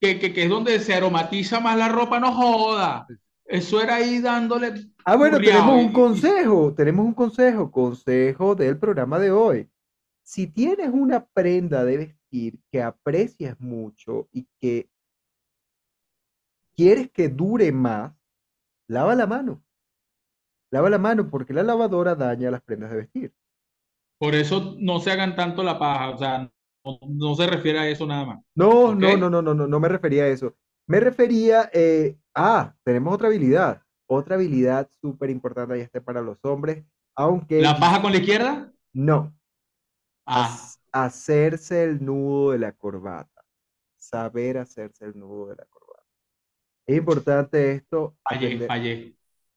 que, 0.00 0.18
que, 0.18 0.32
que 0.32 0.44
es 0.44 0.48
donde 0.50 0.78
se 0.80 0.94
aromatiza 0.94 1.60
más 1.60 1.76
la 1.76 1.88
ropa, 1.88 2.20
no 2.20 2.32
joda. 2.32 3.06
Eso 3.48 3.80
era 3.80 3.96
ahí 3.96 4.20
dándole 4.20 4.74
Ah, 5.04 5.16
bueno, 5.16 5.38
tenemos 5.38 5.74
un 5.84 5.90
y- 5.90 5.92
consejo, 5.92 6.74
tenemos 6.74 7.06
un 7.06 7.14
consejo, 7.14 7.70
consejo 7.70 8.54
del 8.54 8.76
programa 8.78 9.18
de 9.20 9.30
hoy. 9.30 9.70
Si 10.24 10.48
tienes 10.48 10.90
una 10.92 11.24
prenda 11.24 11.84
de 11.84 11.96
vestir 11.98 12.58
que 12.72 12.82
aprecias 12.82 13.58
mucho 13.60 14.28
y 14.32 14.48
que 14.60 14.90
quieres 16.76 17.10
que 17.10 17.28
dure 17.28 17.70
más, 17.70 18.12
lava 18.88 19.14
la 19.14 19.26
mano. 19.26 19.62
Lava 20.72 20.90
la 20.90 20.98
mano 20.98 21.30
porque 21.30 21.52
la 21.52 21.62
lavadora 21.62 22.16
daña 22.16 22.50
las 22.50 22.62
prendas 22.62 22.90
de 22.90 22.96
vestir. 22.96 23.32
Por 24.18 24.34
eso 24.34 24.74
no 24.80 24.98
se 24.98 25.12
hagan 25.12 25.36
tanto 25.36 25.62
la 25.62 25.78
paja, 25.78 26.10
o 26.10 26.18
sea, 26.18 26.50
no, 26.84 26.98
no 27.08 27.34
se 27.36 27.46
refiere 27.46 27.78
a 27.78 27.88
eso 27.88 28.06
nada 28.06 28.24
más. 28.24 28.40
No, 28.56 28.94
no, 28.94 29.16
no, 29.16 29.30
no, 29.30 29.42
no, 29.42 29.54
no, 29.54 29.66
no 29.66 29.80
me 29.80 29.88
refería 29.88 30.24
a 30.24 30.28
eso. 30.28 30.56
Me 30.88 30.98
refería, 31.00 31.70
eh, 31.72 32.16
ah, 32.36 32.74
tenemos 32.84 33.14
otra 33.14 33.28
habilidad, 33.28 33.82
otra 34.08 34.36
habilidad 34.36 34.88
súper 35.02 35.30
importante 35.30 35.78
y 35.78 35.82
este 35.82 36.00
para 36.02 36.22
los 36.22 36.38
hombres, 36.44 36.84
aunque 37.16 37.62
¿La 37.62 37.78
paja 37.78 38.02
con 38.02 38.12
la 38.12 38.18
izquierda? 38.18 38.72
no, 38.94 39.32
Ah, 40.26 40.56
hacerse 40.92 41.84
el 41.84 42.04
nudo 42.04 42.52
de 42.52 42.58
la 42.58 42.72
corbata, 42.72 43.44
saber 43.98 44.58
hacerse 44.58 45.06
el 45.06 45.18
nudo 45.18 45.48
de 45.48 45.56
la 45.56 45.66
corbata. 45.66 46.04
Es 46.86 46.96
importante 46.98 47.72
esto, 47.72 48.16
fallé, 48.24 48.46
aprender, 48.46 48.68
fallé. 48.68 49.16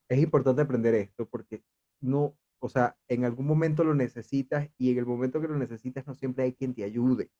es 0.09 0.19
importante 0.19 0.61
aprender 0.61 0.95
esto 0.95 1.27
porque 1.29 1.63
no, 2.01 2.37
o 2.59 2.69
sea, 2.69 2.97
en 3.07 3.25
algún 3.25 3.47
momento 3.47 3.83
lo 3.83 3.95
necesitas 3.95 4.69
y 4.77 4.91
en 4.91 4.99
el 4.99 5.05
momento 5.05 5.41
que 5.41 5.47
lo 5.47 5.57
necesitas 5.57 6.07
no 6.07 6.15
siempre 6.15 6.43
hay 6.45 6.53
quien 6.53 6.73
te 6.75 6.83
ayude. 6.83 7.31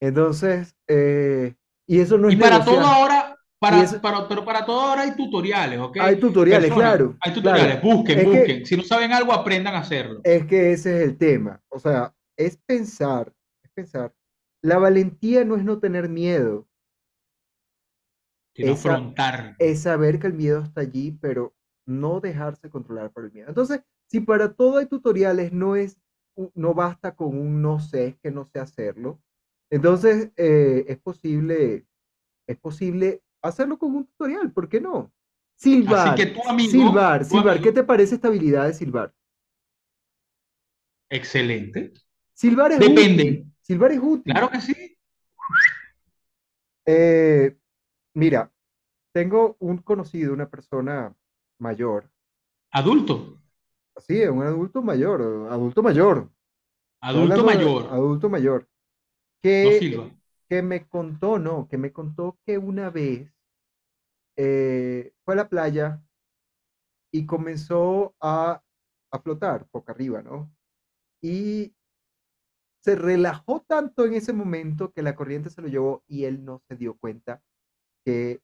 Entonces, 0.00 0.76
eh, 0.88 1.56
y 1.86 2.00
eso 2.00 2.18
no 2.18 2.28
Y 2.28 2.36
es 2.36 2.38
para 2.38 2.64
todo 2.64 2.80
negociar. 2.80 2.84
ahora, 2.86 3.27
Y 3.27 3.27
para, 3.60 3.82
eso, 3.82 4.00
para- 4.00 4.28
pero 4.28 4.44
para 4.44 4.64
todo 4.64 4.80
ahora 4.80 5.02
hay 5.02 5.16
tutoriales, 5.16 5.78
¿ok? 5.80 5.96
hay 6.00 6.16
tutoriales, 6.20 6.68
Personas, 6.70 6.90
claro, 6.96 7.16
hay 7.20 7.32
claro. 7.32 7.34
tutoriales, 7.34 7.82
busquen, 7.82 8.18
Es 8.18 8.24
que, 8.24 8.30
busquen. 8.38 8.66
Si 8.66 8.76
no 8.76 8.82
saben 8.84 9.12
algo, 9.12 9.32
aprendan 9.32 9.74
a 9.74 9.80
hacerlo. 9.80 10.20
es 10.24 10.46
que 10.46 10.72
ese 10.72 11.02
es 11.02 11.08
el 11.08 11.18
tema. 11.18 11.60
O 11.68 11.78
sea, 11.78 12.14
es 12.36 12.56
pensar, 12.58 13.32
es 13.64 13.70
pensar. 13.72 14.14
La 14.62 14.78
valentía 14.78 15.44
no 15.44 15.56
es 15.56 15.64
no 15.64 15.78
tener 15.78 16.08
miedo, 16.08 16.68
Sino 18.54 18.72
es, 18.72 18.78
afrontar. 18.80 19.54
es 19.58 19.82
saber 19.82 20.18
que 20.18 20.26
el 20.28 20.34
miedo 20.34 20.62
está 20.62 20.80
allí, 20.80 21.12
pero 21.20 21.54
no 21.86 22.20
dejarse 22.20 22.68
controlar 22.70 23.10
por 23.12 23.24
el 23.24 23.32
miedo. 23.32 23.48
Entonces, 23.48 23.80
si 24.10 24.20
para 24.20 24.52
todo 24.52 24.78
hay 24.78 24.86
tutoriales, 24.86 25.52
no 25.52 25.76
es, 25.76 25.98
no 26.54 26.74
basta 26.74 27.14
con 27.14 27.38
un 27.38 27.62
no 27.62 27.80
sé, 27.80 28.06
es 28.08 28.16
que 28.18 28.30
no 28.30 28.44
sé 28.46 28.58
hacerlo. 28.58 29.20
Entonces, 29.70 30.32
eh, 30.36 30.84
es 30.88 30.98
posible, 30.98 31.86
es 32.48 32.56
posible 32.58 33.22
hacerlo 33.42 33.78
con 33.78 33.94
un 33.94 34.06
tutorial, 34.06 34.52
¿por 34.52 34.68
qué 34.68 34.80
no? 34.80 35.12
Así 35.84 36.10
que 36.16 36.26
Silbar, 36.26 36.32
tu 36.32 36.48
amigo, 36.48 36.72
silbar, 36.72 37.24
silbar, 37.24 37.60
¿qué 37.62 37.72
te 37.72 37.82
parece 37.84 38.14
esta 38.16 38.28
habilidad 38.28 38.66
de 38.66 38.74
silbar? 38.74 39.12
excelente. 41.10 41.92
Silbar 42.32 42.72
es 42.72 42.80
Depende. 42.80 43.22
útil, 43.24 43.52
silbar 43.60 43.92
es 43.92 43.98
útil. 44.02 44.32
Claro 44.32 44.50
que 44.50 44.60
sí. 44.60 44.74
Eh, 46.86 47.56
mira, 48.14 48.52
tengo 49.12 49.56
un 49.60 49.78
conocido, 49.78 50.32
una 50.34 50.48
persona 50.50 51.14
mayor, 51.58 52.10
Adulto. 52.78 53.16
Sí, 53.98 54.22
un 54.22 54.42
adulto 54.42 54.80
mayor, 54.82 55.20
adulto 55.50 55.82
mayor. 55.82 56.30
Adulto 57.00 57.42
hablando 57.42 57.44
mayor, 57.44 57.82
adulto 57.92 58.28
mayor. 58.28 58.62
no 58.62 58.68
Que, 59.42 59.78
Silva. 59.78 60.10
Que 60.48 60.62
me 60.62 60.88
contó, 60.88 61.38
no, 61.38 61.68
que 61.68 61.78
me 61.78 61.92
contó 61.92 62.38
que 62.44 62.58
una 62.58 62.90
vez 62.90 63.30
eh, 64.36 65.12
fue 65.24 65.34
a 65.34 65.36
la 65.36 65.48
playa 65.48 66.02
y 67.12 67.26
comenzó 67.26 68.14
a, 68.20 68.62
a 69.10 69.18
flotar 69.20 69.68
boca 69.72 69.92
arriba, 69.92 70.22
¿no? 70.22 70.50
Y 71.22 71.74
se 72.82 72.94
relajó 72.94 73.60
tanto 73.60 74.04
en 74.06 74.14
ese 74.14 74.32
momento 74.32 74.92
que 74.92 75.02
la 75.02 75.14
corriente 75.14 75.50
se 75.50 75.60
lo 75.60 75.68
llevó 75.68 76.04
y 76.06 76.24
él 76.24 76.44
no 76.44 76.62
se 76.68 76.76
dio 76.76 76.96
cuenta 76.96 77.42
que 78.04 78.40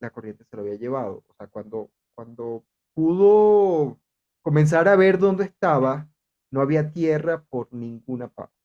la 0.00 0.10
corriente 0.10 0.44
se 0.44 0.56
lo 0.56 0.62
había 0.62 0.76
llevado. 0.76 1.24
O 1.26 1.34
sea, 1.34 1.46
cuando, 1.48 1.90
cuando 2.14 2.64
pudo 2.94 3.98
comenzar 4.42 4.88
a 4.88 4.96
ver 4.96 5.18
dónde 5.18 5.44
estaba, 5.44 6.08
no 6.52 6.60
había 6.60 6.92
tierra 6.92 7.44
por 7.44 7.72
ninguna 7.72 8.28
parte. 8.28 8.59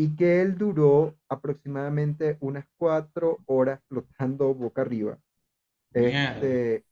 Y 0.00 0.16
que 0.16 0.40
él 0.40 0.56
duró 0.56 1.14
aproximadamente 1.28 2.38
unas 2.40 2.64
cuatro 2.78 3.38
horas 3.44 3.80
flotando 3.86 4.54
boca 4.54 4.80
arriba. 4.80 5.18
Este, 5.92 6.86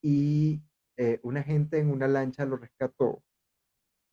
y 0.00 0.62
eh, 0.96 1.18
una 1.24 1.42
gente 1.42 1.80
en 1.80 1.90
una 1.90 2.06
lancha 2.06 2.44
lo 2.44 2.56
rescató 2.56 3.20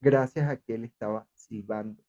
gracias 0.02 0.50
a 0.50 0.58
que 0.58 0.74
él 0.74 0.86
estaba 0.86 1.28
silbando. 1.36 2.02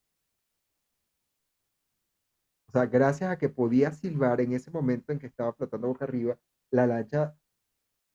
O 2.68 2.72
sea, 2.72 2.86
gracias 2.86 3.30
a 3.30 3.36
que 3.36 3.50
podía 3.50 3.92
silbar 3.92 4.40
en 4.40 4.54
ese 4.54 4.70
momento 4.70 5.12
en 5.12 5.18
que 5.18 5.26
estaba 5.26 5.52
flotando 5.52 5.88
boca 5.88 6.06
arriba, 6.06 6.38
la 6.70 6.86
lancha 6.86 7.36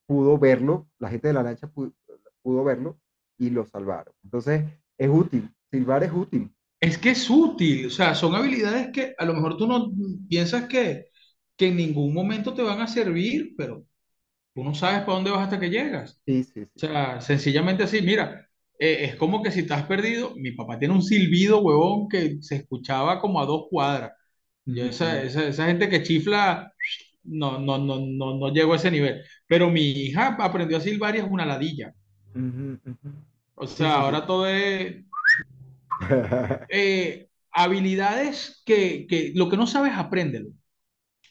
pudo 0.08 0.40
verlo, 0.40 0.88
la 0.98 1.10
gente 1.10 1.28
de 1.28 1.36
la 1.36 1.44
lancha 1.44 1.68
pudo, 1.68 1.94
pudo 2.42 2.64
verlo 2.64 3.00
y 3.38 3.52
lo 3.52 3.68
salvaron. 3.68 4.16
Entonces, 4.24 4.64
es 4.98 5.10
útil, 5.10 5.54
silbar 5.70 6.04
es 6.04 6.12
útil. 6.12 6.52
Es 6.84 6.98
que 6.98 7.12
es 7.12 7.30
útil, 7.30 7.86
o 7.88 7.90
sea, 7.90 8.14
son 8.16 8.36
habilidades 8.36 8.90
que 8.92 9.16
a 9.18 9.26
lo 9.26 9.34
mejor 9.34 9.56
tú 9.58 9.68
no 9.68 9.90
piensas 10.28 10.66
que, 10.68 11.06
que 11.56 11.68
en 11.70 11.78
ningún 11.78 12.14
momento 12.14 12.54
te 12.54 12.62
van 12.62 12.82
a 12.82 12.88
servir, 12.88 13.54
pero 13.58 13.86
tú 14.56 14.64
no 14.64 14.76
sabes 14.76 15.02
para 15.02 15.14
dónde 15.16 15.32
vas 15.32 15.42
hasta 15.46 15.60
que 15.60 15.70
llegas. 15.72 16.22
Sí, 16.26 16.44
sí, 16.44 16.66
O 16.76 16.80
sí. 16.80 16.82
sea, 16.82 17.22
sencillamente 17.22 17.84
así, 17.84 18.02
mira, 18.02 18.50
eh, 18.80 19.06
es 19.06 19.16
como 19.18 19.44
que 19.44 19.52
si 19.52 19.62
estás 19.62 19.86
perdido, 19.88 20.36
mi 20.38 20.52
papá 20.54 20.80
tiene 20.80 20.94
un 20.96 21.04
silbido, 21.04 21.62
huevón, 21.62 22.10
que 22.10 22.38
se 22.42 22.58
escuchaba 22.58 23.22
como 23.22 23.42
a 23.42 23.46
dos 23.48 23.68
cuadras. 23.70 24.14
Yo 24.74 24.86
esa, 24.86 25.22
esa, 25.24 25.48
esa 25.48 25.68
gente 25.68 25.90
que 25.90 26.04
chifla, 26.04 26.74
no, 27.24 27.60
no, 27.60 27.78
no, 27.80 28.00
no, 28.02 28.36
no 28.40 28.50
llego 28.54 28.74
a 28.74 28.78
ese 28.78 28.92
nivel. 28.92 29.24
Pero 29.48 29.70
mi 29.72 29.82
hija 29.84 30.38
aprendió 30.40 30.78
a 30.78 30.82
silbar 30.82 31.16
y 31.16 31.20
es 31.20 31.26
una 31.30 31.46
ladilla. 31.46 31.94
ujú. 32.36 32.80
O 33.56 33.68
sea, 33.68 33.94
sí, 33.94 34.04
sí. 34.04 34.04
ahora 34.04 34.26
todo 34.26 34.48
es 34.48 35.06
eh, 36.70 37.30
habilidades 37.52 38.62
que, 38.66 39.08
que 39.08 39.32
lo 39.36 39.50
que 39.50 39.58
no 39.58 39.68
sabes, 39.68 39.94
apréndelo. 39.96 40.50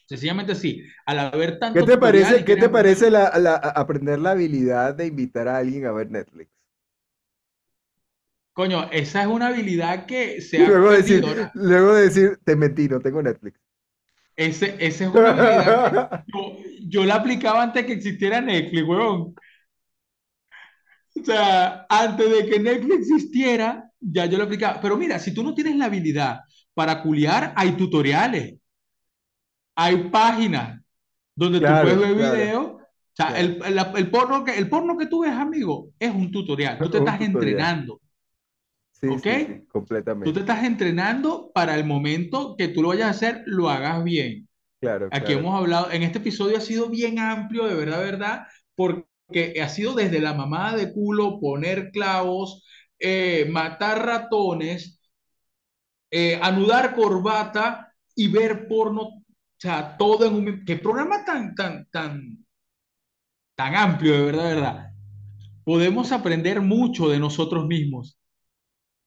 Sencillamente 0.06 0.54
sí. 0.54 0.82
Al 1.06 1.18
haber 1.20 1.58
¿Qué 1.72 1.82
tanto 1.82 1.84
te 1.84 1.92
tutorial 1.92 1.98
parece, 1.98 2.44
qué 2.44 2.56
te 2.56 2.68
parece 2.70 3.10
la, 3.10 3.26
aprender 3.26 4.18
la 4.18 4.30
habilidad 4.32 4.94
de 4.94 5.06
invitar 5.06 5.48
a 5.48 5.58
alguien 5.58 5.86
a 5.86 5.92
ver 5.92 6.10
Netflix? 6.10 6.50
coño, 8.52 8.88
esa 8.92 9.22
es 9.22 9.28
una 9.28 9.48
habilidad 9.48 10.06
que 10.06 10.40
se 10.40 10.60
ha 10.62 10.68
luego 10.68 10.90
decir, 10.92 11.24
luego 11.54 11.94
decir, 11.94 12.38
te 12.44 12.56
mentí, 12.56 12.88
no 12.88 13.00
tengo 13.00 13.22
Netflix. 13.22 13.58
ese, 14.36 14.76
esa 14.80 15.04
es 15.04 15.10
una 15.10 15.30
habilidad 15.30 15.86
que 15.90 16.08
yo, 16.26 16.58
yo 16.88 17.04
la 17.04 17.16
aplicaba 17.16 17.62
antes 17.62 17.86
que 17.86 17.92
existiera 17.94 18.40
Netflix, 18.40 18.86
weón. 18.88 19.34
O 21.14 21.24
sea, 21.24 21.86
antes 21.88 22.30
de 22.30 22.46
que 22.48 22.58
Netflix 22.58 22.94
existiera, 23.00 23.91
ya 24.02 24.26
yo 24.26 24.38
la 24.38 24.44
aplicaba. 24.44 24.80
Pero 24.80 24.96
mira, 24.96 25.18
si 25.18 25.34
tú 25.34 25.42
no 25.42 25.54
tienes 25.54 25.76
la 25.76 25.86
habilidad 25.86 26.40
para 26.74 27.02
culiar, 27.02 27.52
hay 27.56 27.72
tutoriales, 27.72 28.56
hay 29.74 30.08
páginas 30.10 30.80
donde 31.34 31.60
tú 31.62 31.80
puedes 31.80 31.98
Claro, 31.98 32.00
ver 32.00 32.14
claro, 32.14 32.16
videos. 32.16 32.66
O 32.74 32.80
sea, 33.14 33.28
claro. 33.28 33.40
el, 33.40 33.60
el, 33.64 33.78
el 33.96 34.10
porno 34.10 34.44
que, 34.44 34.58
el 34.58 34.68
porno 34.68 34.98
que 34.98 35.06
tú 35.06 35.22
ves, 35.22 35.32
amigo, 35.32 35.90
es 35.98 36.12
un 36.14 36.30
tutorial. 36.32 36.80
Tú 36.82 36.90
te 36.90 36.98
Un 36.98 36.98
estás 36.98 37.20
tutorial. 37.20 37.22
entrenando, 37.22 38.00
Sí, 38.92 39.16
¿ok? 39.16 39.26
sí, 39.26 39.36
sí, 39.38 39.66
Tú 40.22 40.32
te 40.32 40.40
completamente. 40.40 40.40
estás 40.40 40.64
entrenando 40.64 41.50
para 41.54 41.74
el 41.76 41.84
momento 41.84 42.56
que 42.56 42.68
tú 42.68 42.82
lo 42.82 42.88
vayas 42.88 43.08
a 43.08 43.10
hacer, 43.10 43.42
lo 43.46 43.68
hagas 43.70 44.04
bien. 44.04 44.48
Claro, 44.80 45.10
Aquí 45.10 45.32
claro. 45.32 45.34
hemos 45.34 45.56
hablado, 45.58 45.90
en 45.92 46.02
este 46.04 46.18
episodio 46.18 46.58
ha 46.58 46.60
sido 46.62 46.88
bien 46.90 47.18
amplio, 47.18 47.66
de 47.66 47.74
verdad, 47.74 48.00
verdad, 48.00 48.42
porque 48.76 49.60
ha 49.62 49.68
sido 49.68 49.94
desde 49.94 50.20
la 50.20 50.34
mamada 50.34 50.76
de 50.76 50.92
culo, 50.92 51.40
poner 51.40 51.90
clavos, 51.92 52.66
eh, 53.02 53.46
matar 53.50 54.06
ratones, 54.06 55.00
eh, 56.08 56.38
anudar 56.40 56.94
corbata 56.94 57.92
y 58.14 58.28
ver 58.28 58.68
porno, 58.68 59.02
o 59.02 59.24
sea, 59.58 59.96
todo 59.96 60.24
en 60.26 60.34
un... 60.34 60.64
¿Qué 60.64 60.76
programa 60.76 61.24
tan, 61.24 61.54
tan, 61.56 61.88
tan, 61.90 62.46
tan 63.56 63.74
amplio, 63.74 64.12
de 64.14 64.22
verdad, 64.22 64.44
verdad? 64.44 64.90
Podemos 65.64 66.12
aprender 66.12 66.60
mucho 66.60 67.08
de 67.08 67.18
nosotros 67.18 67.66
mismos. 67.66 68.18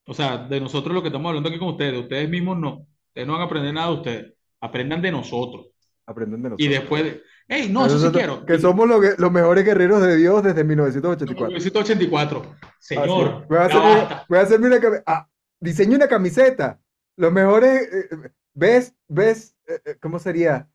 O 0.05 0.13
sea, 0.13 0.37
de 0.37 0.59
nosotros 0.59 0.93
lo 0.93 1.01
que 1.01 1.07
estamos 1.07 1.29
hablando 1.29 1.49
aquí 1.49 1.59
con 1.59 1.69
ustedes, 1.69 1.97
ustedes 1.99 2.29
mismos 2.29 2.57
no. 2.57 2.87
Ustedes 3.07 3.27
no 3.27 3.33
van 3.33 3.41
a 3.43 3.45
aprender 3.45 3.73
nada 3.73 3.87
de 3.87 3.93
ustedes, 3.93 4.33
aprendan 4.59 5.01
de 5.01 5.11
nosotros. 5.11 5.67
Aprenden 6.07 6.41
de 6.43 6.47
Y 6.49 6.51
nosotros. 6.51 6.69
después, 6.69 7.03
de, 7.03 7.23
hey, 7.47 7.69
no, 7.71 7.85
eso 7.85 7.99
sí 7.99 8.09
quiero. 8.11 8.45
que 8.45 8.59
somos 8.59 8.87
los, 8.87 9.31
mejores 9.31 9.65
guerreros 9.65 10.01
de 10.01 10.15
Dios 10.17 10.43
desde 10.43 10.63
1984. 10.63 11.47
1984. 11.47 12.41
Así 12.61 12.93
es. 12.95 13.01
Señor, 13.01 13.47
Voy 13.47 13.57
a 13.57 13.61
basta. 13.61 14.25
voy 14.29 14.37
a 14.37 14.41
hacerme 14.41 14.67
una 14.67 14.79
camiseta. 14.79 15.03
Ah, 15.11 15.27
diseño 15.59 15.95
una 15.95 16.07
camiseta. 16.07 16.79
Los 17.17 17.31
mejores. 17.31 17.81
eh, 17.91 18.07
eh, 18.11 18.29
best, 18.53 18.95
best, 19.07 19.55
eh, 19.67 19.79
eh, 19.85 19.95
¿cómo 19.99 20.19
sería? 20.19 20.69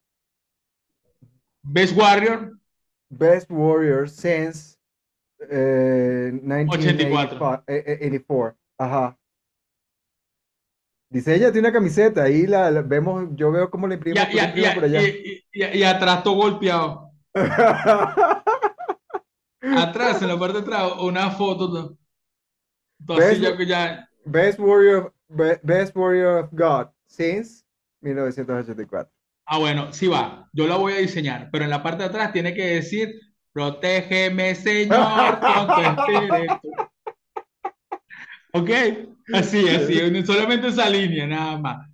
Best 1.62 1.96
Warrior, 1.96 2.58
Best 3.10 3.50
Warrior 3.50 4.08
since 4.08 4.76
eh, 5.48 6.32
84. 6.68 6.78
1984. 6.78 7.64
eh, 7.66 7.84
eh, 7.86 7.98
84. 11.10 11.16
Ajá. 11.16 11.16
Diseñate 11.34 11.58
una 11.58 11.72
camiseta. 11.72 12.22
Ahí 12.24 12.46
la, 12.46 12.70
la- 12.70 12.82
vemos, 12.82 13.28
yo 13.34 13.50
veo 13.50 13.70
cómo 13.70 13.86
Y, 13.88 13.90
a- 14.18 14.30
tú 14.30 14.36
y, 14.38 14.74
por 14.74 14.84
allá. 14.84 15.00
y- 15.02 15.82
atrás 15.82 16.22
todo 16.22 16.34
golpeado. 16.34 17.10
Atrás, 19.62 20.22
en 20.22 20.28
la 20.28 20.38
parte 20.38 20.54
de 20.58 20.62
atrás, 20.62 20.92
una 21.00 21.30
foto. 21.30 21.96
Así, 23.08 23.40
Best, 23.40 23.40
ya, 23.42 23.64
ya. 23.64 24.08
best 24.24 24.58
Warrior, 24.58 25.12
be- 25.28 25.60
Best 25.62 25.94
Warrior 25.96 26.44
of 26.44 26.50
God 26.52 26.86
since 27.06 27.62
1984. 28.00 29.10
Ah, 29.46 29.58
bueno, 29.58 29.92
sí 29.92 30.06
va. 30.08 30.48
Yo 30.52 30.66
la 30.66 30.76
voy 30.76 30.94
a 30.94 30.96
diseñar, 30.96 31.50
pero 31.52 31.64
en 31.64 31.70
la 31.70 31.82
parte 31.82 32.02
de 32.04 32.08
atrás 32.08 32.32
tiene 32.32 32.54
que 32.54 32.66
decir: 32.76 33.10
Protégeme, 33.52 34.54
Señor, 34.54 35.38
con 35.40 35.66
tu 35.66 35.80
espíritu. 35.82 36.89
¿Ok? 38.52 38.70
Así, 39.32 39.68
así, 39.68 40.00
solamente 40.26 40.68
esa 40.68 40.88
línea, 40.90 41.26
nada 41.26 41.58
más. 41.58 41.88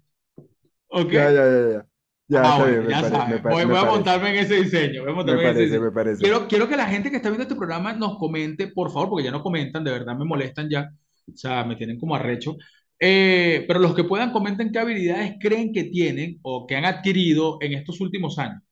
¿Ok? 0.89 1.13
Ya, 1.13 1.31
ya, 1.31 1.45
ya, 1.47 1.69
ya. 1.73 1.87
Ya, 2.29 2.43
Ah, 2.43 2.59
bueno, 2.59 2.83
me, 2.83 2.91
ya 2.91 3.03
me, 3.03 3.39
pa- 3.41 3.55
Voy, 3.55 3.65
me 3.67 3.73
voy 3.73 3.79
a 3.83 3.85
montarme 3.85 4.31
en 4.31 4.37
ese 4.45 4.57
diseño. 4.63 5.03
Voy 5.03 5.13
a 5.13 5.15
Me 5.25 5.39
montarme 5.39 5.45
en 5.45 5.49
ese 5.51 5.61
parece, 5.61 5.65
diseño. 5.65 5.85
me 5.85 5.93
parece. 5.93 6.19
Quiero, 6.19 6.49
quiero 6.49 6.69
que 6.69 6.77
la 6.77 6.87
gente 6.89 7.11
que 7.11 7.17
está 7.17 7.29
viendo 7.29 7.43
este 7.45 7.57
programa 7.57 7.93
nos 7.95 8.19
comente, 8.19 8.69
por 8.69 8.91
favor, 8.93 9.11
porque 9.11 9.25
ya 9.25 9.31
no 9.31 9.43
comentan, 9.43 9.85
de 9.85 9.91
verdad 9.93 10.17
me 10.17 10.25
molestan 10.25 10.69
ya. 10.71 10.91
O 11.33 11.37
sea, 11.37 11.65
me 11.65 11.77
tienen 11.77 11.99
como 11.99 12.15
arrecho. 12.15 12.57
Eh, 13.01 13.65
pero 13.69 13.81
los 13.81 13.95
que 13.95 14.05
puedan 14.05 14.33
comenten 14.33 14.73
qué 14.73 14.79
habilidades 14.79 15.35
creen 15.41 15.73
que 15.73 15.85
tienen 15.85 16.39
o 16.43 16.67
que 16.67 16.77
han 16.77 16.85
adquirido 16.85 17.59
en 17.61 17.75
estos 17.75 18.01
últimos 18.01 18.39
años. 18.39 18.63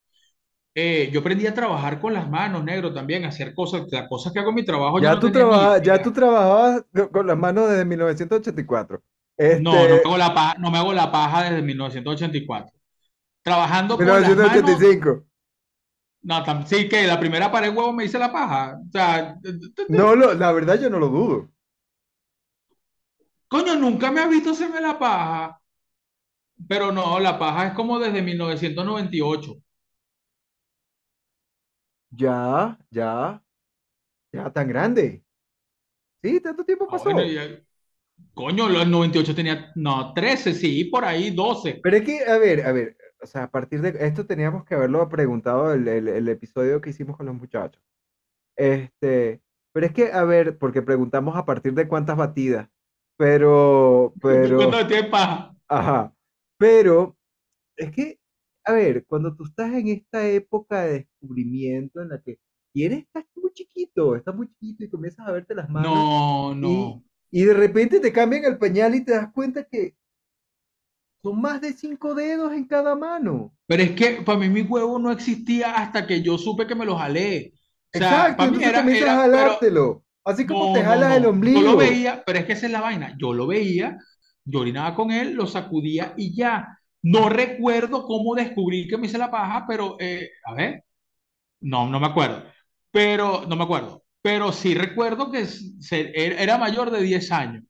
Eh, 0.77 1.11
yo 1.13 1.21
aprendí 1.21 1.47
a 1.47 1.55
trabajar 1.55 2.01
con 2.01 2.13
las 2.15 2.29
manos, 2.29 2.65
negro, 2.65 2.93
también, 2.93 3.25
a 3.25 3.29
hacer 3.29 3.55
cosas, 3.55 3.85
las 3.93 4.09
cosas 4.09 4.33
que 4.33 4.41
hago 4.41 4.51
en 4.51 4.57
mi 4.57 4.65
trabajo 4.65 5.01
yo 5.01 5.09
Ya 5.09 5.11
no 5.11 5.21
tú, 5.21 5.31
trabaja, 5.33 5.83
ya 5.83 6.01
tú 6.01 6.13
trabajabas 6.13 6.85
co- 6.95 7.11
con 7.11 7.27
las 7.27 7.37
manos 7.39 7.69
desde 7.69 7.85
1984. 7.85 9.03
No, 9.51 9.87
no 9.89 9.97
me 9.97 10.01
Este, 10.01 10.11
hago 10.11 10.19
la 10.19 10.35
paja, 10.35 10.55
no 10.59 10.71
me 10.71 10.79
hago 10.79 10.93
la 10.93 11.11
paja 11.13 11.45
desde 11.45 11.63
1984. 11.63 12.79
Trabajando 13.43 14.03
con 14.03 14.21
las 14.21 14.37
manos, 14.39 14.87
1985. 14.87 15.25
no, 16.23 16.43
tam- 16.45 16.65
sí 16.67 16.89
que 16.89 17.07
la 17.07 17.19
primera 17.21 17.51
pared 17.53 17.69
huevo 17.75 17.93
me 17.93 18.05
hice 18.05 18.19
la 18.19 18.33
paja. 18.33 18.79
O 18.87 18.91
sea, 18.91 19.37
No, 19.89 20.15
lo, 20.15 20.35
la 20.35 20.53
verdad 20.53 20.79
yo 20.79 20.91
no 20.91 20.99
lo 20.99 21.09
dudo. 21.09 21.51
coño, 23.49 23.75
nunca 23.77 24.11
me 24.11 24.21
ha 24.21 24.27
visto 24.29 24.51
hacerme 24.51 24.81
la 24.83 24.99
paja. 24.99 25.61
Pero 26.69 26.91
no, 26.93 27.21
la 27.21 27.39
paja 27.39 27.69
es 27.69 27.75
como 27.75 27.99
desde 28.01 28.21
1998. 28.23 29.55
Ya, 32.19 32.79
ya, 32.91 33.43
ya 34.33 34.51
tan 34.53 34.69
grande. 34.69 35.25
Sí, 36.23 36.41
tanto 36.41 36.65
tiempo 36.65 36.87
Ah, 36.89 36.97
bueno, 37.03 37.23
pasó. 37.23 37.25
y, 37.25 37.37
coño, 38.35 38.69
los 38.69 38.87
98 38.89 39.35
tenía, 39.35 39.73
no, 39.77 40.13
13, 40.15 40.55
sí, 40.55 40.85
por 40.87 41.05
ahí, 41.05 41.31
12. 41.31 41.81
Pero 41.83 41.97
es 41.97 42.05
que, 42.05 42.25
a 42.25 42.39
ver, 42.39 42.67
a 42.67 42.73
ver, 42.73 42.97
o 43.23 43.27
sea, 43.27 43.45
a 43.45 43.51
partir 43.51 43.81
de 43.83 43.91
esto 44.07 44.27
teníamos 44.27 44.65
que 44.65 44.75
haberlo 44.75 45.09
preguntado 45.09 45.73
el, 45.73 45.87
el- 45.89 46.09
el 46.09 46.29
episodio 46.29 46.81
que 46.81 46.91
hicimos 46.91 47.17
con 47.17 47.27
los 47.27 47.35
muchachos. 47.35 47.83
Este, 48.57 49.43
Pero 49.73 49.87
es 49.87 49.93
que, 49.93 50.13
a 50.13 50.25
ver, 50.25 50.59
porque 50.59 50.83
preguntamos 50.83 51.37
a 51.37 51.47
partir 51.47 51.75
de 51.75 51.89
cuántas 51.89 52.17
batidas, 52.17 52.69
pero, 53.19 54.15
pero, 54.23 54.71
ajá, 55.69 56.15
pero 56.59 57.17
es 57.77 57.93
que, 57.93 58.21
a 58.65 58.73
ver, 58.73 59.05
cuando 59.07 59.35
tú 59.37 59.45
estás 59.45 59.73
en 59.75 59.89
esta 59.89 60.27
época 60.29 60.83
de 60.85 60.93
descubrimiento 61.01 62.01
en 62.03 62.09
la 62.11 62.21
que 62.23 62.39
quieres, 62.73 63.01
estás 63.05 63.25
muy 63.37 63.53
chiquito, 63.53 64.17
estás 64.17 64.35
muy 64.35 64.49
chiquito 64.49 64.85
y 64.85 64.91
comienzas 64.91 65.27
a 65.29 65.33
verte 65.33 65.55
las 65.55 65.71
manos 65.71 66.11
No, 66.11 66.55
y, 66.61 66.95
no. 66.95 67.05
y 67.31 67.45
de 67.45 67.55
repente 67.55 68.01
te 68.01 68.13
cambian 68.13 68.45
el 68.45 68.59
pañal 68.59 68.95
y 68.95 69.05
te 69.05 69.13
das 69.13 69.33
cuenta 69.33 69.65
que 69.65 69.97
son 71.25 71.41
más 71.41 71.61
de 71.61 71.73
cinco 71.73 72.15
dedos 72.15 72.53
en 72.53 72.67
cada 72.69 72.95
mano. 72.95 73.53
Pero 73.67 73.83
es 73.83 73.93
que 73.93 74.23
para 74.23 74.39
mí 74.39 74.49
mi 74.49 74.63
huevo 74.63 74.99
no 74.99 75.11
existía 75.11 75.75
hasta 75.77 76.07
que 76.07 76.23
yo 76.23 76.37
supe 76.39 76.67
que 76.67 76.75
me 76.75 76.85
lo 76.85 76.97
jalé. 76.97 77.55
O 77.93 78.03
sea, 78.05 78.35
Exacto, 78.35 78.37
para 78.37 78.51
mí 78.51 78.59
era, 78.61 78.73
comienzas 78.73 79.09
a 79.09 79.17
era, 79.17 79.29
pero 79.31 79.59
jalártelo, 79.63 80.05
así 80.25 80.47
como 80.47 80.71
te 80.71 80.83
no, 80.83 80.85
no, 80.85 80.85
jalas 80.85 81.17
el 81.17 81.27
no. 81.27 81.37
Yo 81.45 81.63
lo 81.63 81.77
ombligo. 81.77 81.77
veía, 81.77 82.23
pero 82.27 82.39
es 82.41 82.47
que 82.47 82.53
esa 82.55 82.67
es 82.67 82.73
la 82.73 82.81
vaina. 82.81 83.17
Yo 83.19 83.33
lo 83.35 83.47
veía, 83.47 83.99
yo 84.45 84.61
orinaba 84.61 84.95
con 84.95 85.11
él, 85.11 85.35
lo 85.35 85.47
sacudía 85.47 86.15
y 86.17 86.35
ya. 86.37 86.79
No 87.05 87.29
recuerdo 87.31 88.05
cómo 88.07 88.35
descubrí 88.35 88.89
que 88.89 88.99
me 88.99 89.07
hice 89.07 89.19
la 89.19 89.31
paja, 89.31 89.65
pero, 89.69 89.97
eh, 90.01 90.31
a 90.45 90.55
ver, 90.55 90.85
no, 91.61 91.89
no 91.89 92.01
me 92.01 92.07
acuerdo. 92.07 92.45
Pero, 92.91 93.45
no 93.49 93.57
me 93.57 93.65
acuerdo. 93.65 94.05
Pero 94.23 94.53
sí 94.53 94.75
recuerdo 94.75 95.31
que 95.31 95.47
se- 95.47 96.13
era 96.43 96.59
mayor 96.59 96.91
de 96.91 97.01
10 97.03 97.31
años. 97.31 97.63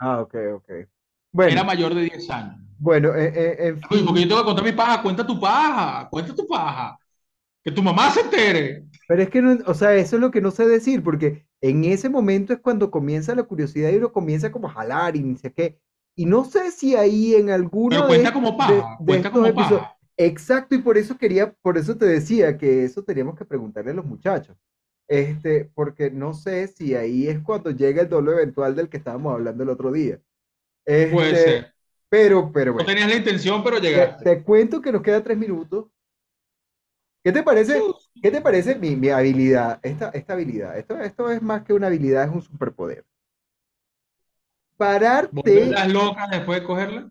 Ah, 0.00 0.20
ok, 0.22 0.34
ok. 0.54 0.70
Era 1.44 1.64
mayor 1.64 1.94
de 1.94 2.02
10 2.02 2.28
años. 2.30 2.60
bueno, 2.78 3.14
eh, 3.14 3.32
eh, 3.34 3.56
en 3.68 3.82
Uy, 3.90 4.02
porque 4.04 4.22
yo 4.22 4.28
fin, 4.28 4.28
tengo 4.28 4.40
que 4.42 4.46
contar 4.46 4.64
mi 4.64 4.72
paja, 4.72 5.02
cuenta 5.02 5.26
tu 5.26 5.38
paja, 5.40 6.08
cuenta 6.10 6.34
tu 6.34 6.46
paja, 6.46 6.98
que 7.64 7.72
tu 7.72 7.82
mamá 7.82 8.10
se 8.12 8.20
entere. 8.22 8.86
pero 9.06 9.22
es 9.22 9.30
que, 9.30 9.40
no, 9.42 9.56
o 9.66 9.74
sea, 9.74 9.94
eso 9.94 10.16
es 10.16 10.22
lo 10.22 10.30
que 10.30 10.40
no 10.40 10.50
sé 10.50 10.66
decir, 10.66 11.02
porque 11.02 11.46
en 11.60 11.84
ese 11.84 12.08
momento 12.08 12.52
es 12.52 12.60
cuando 12.60 12.90
comienza 12.90 13.34
la 13.34 13.44
curiosidad 13.44 13.90
y 13.90 13.96
uno 13.96 14.12
comienza 14.12 14.50
como 14.52 14.68
a 14.68 14.72
jalar 14.72 15.16
y 15.16 15.22
ni 15.22 15.36
sé 15.36 15.52
qué. 15.52 15.78
Y 16.16 16.26
no 16.26 16.44
sé 16.44 16.70
si 16.72 16.96
ahí 16.96 17.34
en 17.34 17.50
Pero 17.88 18.04
alguno 18.04 18.06
cuenta 18.06 18.32
de, 18.32 18.32
como 18.32 18.56
paja, 18.56 18.96
de 18.98 19.18
cuenta 19.18 19.30
estos 19.30 19.32
como 19.32 19.46
episodios, 19.46 19.86
paja. 19.86 19.98
exacto, 20.16 20.74
y 20.74 20.78
por 20.78 20.98
eso 20.98 21.18
quería, 21.18 21.52
por 21.62 21.78
eso 21.78 21.96
te 21.96 22.06
decía 22.06 22.56
que 22.58 22.84
eso 22.84 23.04
teníamos 23.04 23.36
que 23.36 23.44
preguntarle 23.44 23.90
a 23.92 23.94
los 23.94 24.04
muchachos. 24.06 24.56
Este, 25.08 25.66
porque 25.74 26.10
no 26.10 26.34
sé 26.34 26.66
si 26.68 26.94
ahí 26.96 27.28
es 27.28 27.40
cuando 27.40 27.70
llega 27.70 28.02
el 28.02 28.08
doble 28.08 28.32
eventual 28.32 28.74
del 28.76 28.88
que 28.88 28.96
estábamos 28.98 29.34
hablando 29.34 29.62
el 29.62 29.68
otro 29.70 29.92
día. 29.92 30.20
Puede 31.08 31.34
Este, 31.34 31.36
ser. 31.36 31.74
pero, 32.10 32.52
pero 32.52 32.72
No 32.78 32.84
bueno, 32.84 32.86
tenías 32.86 33.08
la 33.08 33.16
intención, 33.16 33.62
pero 33.64 33.80
te, 33.80 33.88
llegaste. 33.88 34.24
te 34.24 34.42
cuento 34.44 34.80
que 34.82 34.92
nos 34.92 35.02
quedan 35.02 35.22
tres 35.24 35.38
minutos. 35.38 35.86
¿Qué 37.24 37.32
te 37.32 37.42
parece? 37.42 37.90
¿Qué 38.22 38.30
te 38.30 38.40
parece 38.40 38.76
mi, 38.76 38.96
mi 38.96 39.08
habilidad? 39.10 39.80
Esta, 39.82 40.08
esta 40.10 40.32
habilidad. 40.34 40.78
Esto, 40.78 40.98
esto 41.00 41.30
es 41.30 41.42
más 41.42 41.62
que 41.64 41.72
una 41.72 41.88
habilidad, 41.88 42.24
es 42.24 42.30
un 42.34 42.42
superpoder. 42.42 43.04
Pararte. 44.76 45.30
¿Volverlas 45.34 45.92
locas 45.92 46.30
después 46.30 46.60
de 46.60 46.66
cogerla? 46.66 47.10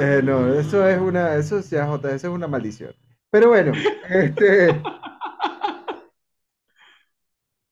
eh, 0.00 0.20
no, 0.22 0.52
eso 0.54 0.86
es 0.88 1.00
una, 1.00 1.34
eso 1.36 1.58
es 1.58 1.70
ya, 1.70 1.86
Jota, 1.86 2.14
eso 2.14 2.28
es 2.28 2.34
una 2.34 2.48
maldición. 2.48 2.94
Pero 3.30 3.48
bueno, 3.48 3.72
este, 4.08 4.80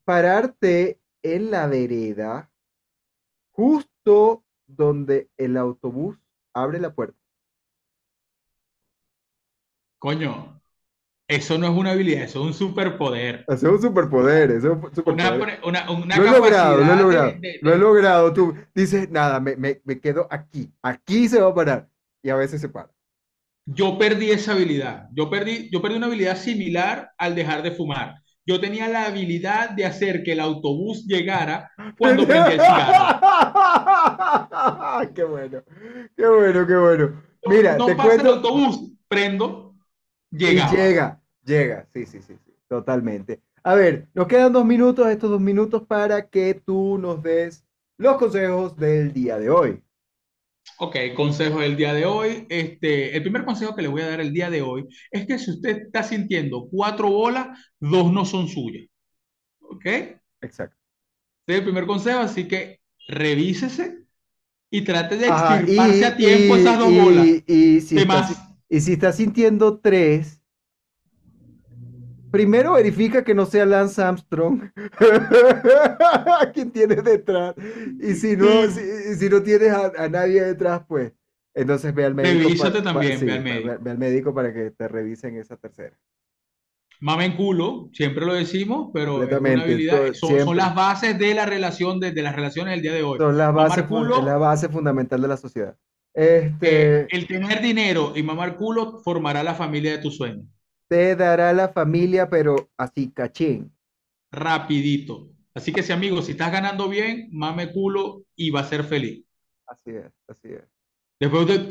pararte 0.04 1.00
en 1.22 1.50
la 1.50 1.66
vereda, 1.66 2.50
justo 3.52 4.44
donde 4.66 5.30
el 5.36 5.56
autobús 5.56 6.18
abre 6.54 6.80
la 6.80 6.94
puerta. 6.94 7.18
Coño, 9.98 10.61
eso 11.36 11.58
no 11.58 11.66
es 11.66 11.72
una 11.76 11.92
habilidad, 11.92 12.22
eso 12.24 12.40
es 12.40 12.46
un 12.46 12.54
superpoder. 12.54 13.44
Eso 13.46 13.66
es 13.68 13.72
un 13.74 13.82
superpoder, 13.82 14.50
eso 14.52 14.72
es 14.72 14.72
un 14.78 14.84
Una, 14.84 14.94
superpoder. 14.94 15.40
pre- 15.40 15.60
una, 15.68 15.90
una 15.90 16.16
Lo 16.16 16.24
he 16.24 16.30
logrado, 16.30 16.82
lo 16.84 16.92
he 16.92 16.96
capacidad 16.96 16.96
de, 16.96 17.02
logrado, 17.02 17.32
de- 17.40 17.58
lo 17.60 17.72
he 17.74 17.78
logrado. 17.78 18.32
Tú 18.32 18.54
dices, 18.74 19.10
nada, 19.10 19.40
me, 19.40 19.56
me, 19.56 19.80
me 19.84 20.00
quedo 20.00 20.26
aquí, 20.30 20.72
aquí 20.82 21.28
se 21.28 21.40
va 21.40 21.50
a 21.50 21.54
parar. 21.54 21.88
Y 22.22 22.30
a 22.30 22.36
veces 22.36 22.60
se 22.60 22.68
para. 22.68 22.90
Yo 23.66 23.98
perdí 23.98 24.30
esa 24.30 24.52
habilidad. 24.52 25.08
Yo 25.14 25.30
perdí, 25.30 25.68
yo 25.72 25.80
perdí 25.82 25.96
una 25.96 26.06
habilidad 26.06 26.36
similar 26.36 27.10
al 27.18 27.34
dejar 27.34 27.62
de 27.62 27.72
fumar. 27.72 28.16
Yo 28.44 28.60
tenía 28.60 28.88
la 28.88 29.06
habilidad 29.06 29.70
de 29.70 29.84
hacer 29.84 30.22
que 30.24 30.32
el 30.32 30.40
autobús 30.40 31.06
llegara 31.06 31.70
cuando 31.96 32.26
prendí 32.28 32.52
el 32.52 32.62
cigarro. 32.62 33.12
Qué 35.14 35.24
bueno, 35.24 35.62
qué 36.16 36.26
bueno, 36.28 36.66
qué 36.66 36.76
bueno. 36.76 37.22
No, 37.44 37.50
Mira, 37.50 37.76
no 37.76 37.86
te 37.86 37.96
pasa 37.96 38.20
el 38.22 38.26
cuento, 38.26 38.28
autobús, 38.28 38.92
prendo, 39.08 39.76
y 40.44 40.62
llegaba. 40.62 40.66
llega, 40.66 41.21
llega, 41.44 41.86
sí, 41.92 42.06
sí, 42.06 42.20
sí, 42.22 42.34
sí, 42.44 42.52
totalmente. 42.68 43.40
A 43.64 43.74
ver, 43.74 44.08
nos 44.14 44.26
quedan 44.26 44.52
dos 44.52 44.64
minutos, 44.64 45.06
estos 45.08 45.30
dos 45.30 45.40
minutos 45.40 45.82
para 45.86 46.28
que 46.28 46.54
tú 46.54 46.98
nos 46.98 47.22
des 47.22 47.64
los 47.98 48.16
consejos 48.18 48.76
del 48.76 49.12
día 49.12 49.38
de 49.38 49.50
hoy. 49.50 49.82
Ok, 50.78 50.96
consejo 51.16 51.60
del 51.60 51.76
día 51.76 51.92
de 51.94 52.04
hoy. 52.06 52.46
Este, 52.48 53.16
el 53.16 53.22
primer 53.22 53.44
consejo 53.44 53.74
que 53.74 53.82
le 53.82 53.88
voy 53.88 54.02
a 54.02 54.08
dar 54.08 54.20
el 54.20 54.32
día 54.32 54.50
de 54.50 54.62
hoy 54.62 54.86
es 55.10 55.26
que 55.26 55.38
si 55.38 55.50
usted 55.52 55.82
está 55.82 56.02
sintiendo 56.02 56.68
cuatro 56.70 57.08
bolas, 57.10 57.58
dos 57.78 58.12
no 58.12 58.24
son 58.24 58.48
suyas. 58.48 58.86
¿Ok? 59.60 59.86
Exacto. 60.42 60.76
es 61.46 61.56
el 61.58 61.64
primer 61.64 61.86
consejo, 61.86 62.20
así 62.20 62.48
que 62.48 62.80
revísese 63.08 64.06
y 64.70 64.82
trate 64.84 65.16
de 65.18 65.28
Ajá, 65.28 65.56
extirparse 65.56 66.04
y, 66.04 66.04
a 66.06 66.16
tiempo 66.16 66.56
y, 66.56 66.60
esas 66.60 66.78
dos 66.78 66.94
bolas. 66.94 67.28
y, 67.28 67.44
y 67.46 67.80
si 67.82 67.96
¿Qué 67.96 68.02
estás, 68.02 68.28
más? 68.28 68.48
y 68.68 68.80
si 68.82 68.94
estás 68.94 69.16
sintiendo 69.16 69.80
tres, 69.80 70.41
primero 72.32 72.72
verifica 72.72 73.22
que 73.22 73.34
no 73.34 73.46
sea 73.46 73.64
Lance 73.64 74.02
Armstrong 74.02 74.70
quien 76.54 76.70
tienes 76.72 77.04
detrás. 77.04 77.54
Y 78.00 78.14
si 78.14 78.36
no, 78.36 78.46
si, 79.16 79.28
no 79.28 79.42
tienes 79.42 79.70
a, 79.70 79.92
a 79.96 80.08
nadie 80.08 80.42
detrás, 80.42 80.82
pues 80.88 81.12
entonces 81.54 81.94
ve 81.94 82.04
al 82.04 82.14
médico. 82.14 82.44
Revísate 82.44 82.78
pa- 82.78 82.84
pa- 82.84 82.92
también, 82.92 83.18
sí, 83.18 83.26
ve 83.26 83.32
al 83.32 83.44
médico. 83.44 83.68
ve- 83.68 83.78
ve 83.80 83.90
al 83.90 83.98
médico 83.98 84.34
para 84.34 84.52
que 84.52 84.70
te 84.72 84.88
revisen 84.88 85.36
esa 85.36 85.56
tercera. 85.56 85.96
Mamen 87.00 87.36
culo, 87.36 87.90
siempre 87.92 88.24
lo 88.24 88.32
decimos, 88.32 88.90
pero 88.94 89.24
es 89.24 89.32
una 89.32 89.62
habilidad, 89.62 90.12
son, 90.14 90.56
las 90.56 90.74
bases 90.74 91.18
de 91.18 91.34
la 91.34 91.46
relación, 91.46 91.98
de, 91.98 92.12
de 92.12 92.22
las 92.22 92.36
relaciones 92.36 92.74
del 92.74 92.82
día 92.82 92.92
de 92.92 93.02
hoy. 93.02 93.18
Son 93.18 93.36
las 93.36 93.52
bases, 93.52 93.78
es 93.78 93.82
la 93.82 93.88
culo, 93.88 94.38
base 94.38 94.68
fundamental 94.68 95.20
de 95.20 95.28
la 95.28 95.36
sociedad. 95.36 95.76
eh, 96.14 96.52
Este, 96.52 97.16
el 97.16 97.26
tener 97.26 97.60
dinero 97.60 98.12
y 98.14 98.22
mamar 98.22 98.56
culo 98.56 99.00
formará 99.02 99.42
la 99.42 99.54
familia 99.54 99.90
de 99.92 99.98
tus 99.98 100.16
sueños. 100.16 100.46
Te 100.92 101.16
dará 101.16 101.54
la 101.54 101.70
familia, 101.70 102.28
pero 102.28 102.68
así 102.76 103.10
cachín. 103.10 103.74
rapidito. 104.30 105.30
Así 105.54 105.72
que 105.72 105.82
si 105.82 105.90
amigo, 105.90 106.20
si 106.20 106.32
estás 106.32 106.52
ganando 106.52 106.86
bien, 106.86 107.30
mame 107.32 107.72
culo 107.72 108.24
y 108.36 108.50
va 108.50 108.60
a 108.60 108.64
ser 108.64 108.84
feliz. 108.84 109.24
Así 109.66 109.90
es, 109.90 110.12
así 110.28 110.48
es. 110.48 110.64
Después 111.18 111.46
de. 111.46 111.66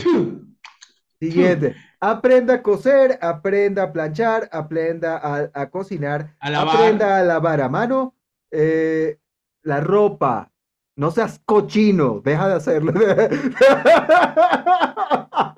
Siguiente. 1.20 1.76
Aprenda 2.00 2.56
a 2.56 2.64
coser, 2.64 3.20
aprenda 3.22 3.84
a 3.84 3.94
planchar, 3.94 4.50
aprenda 4.52 5.18
a, 5.18 5.52
a 5.54 5.70
cocinar, 5.70 6.36
a 6.40 6.60
aprenda 6.60 7.20
a 7.20 7.24
lavar 7.24 7.62
a 7.62 7.70
mano 7.70 8.16
eh, 8.50 9.20
la 9.62 9.82
ropa. 9.82 10.52
No 10.96 11.12
seas 11.12 11.40
cochino, 11.46 12.22
deja 12.26 12.48
de 12.48 12.56
hacerlo. 12.56 12.92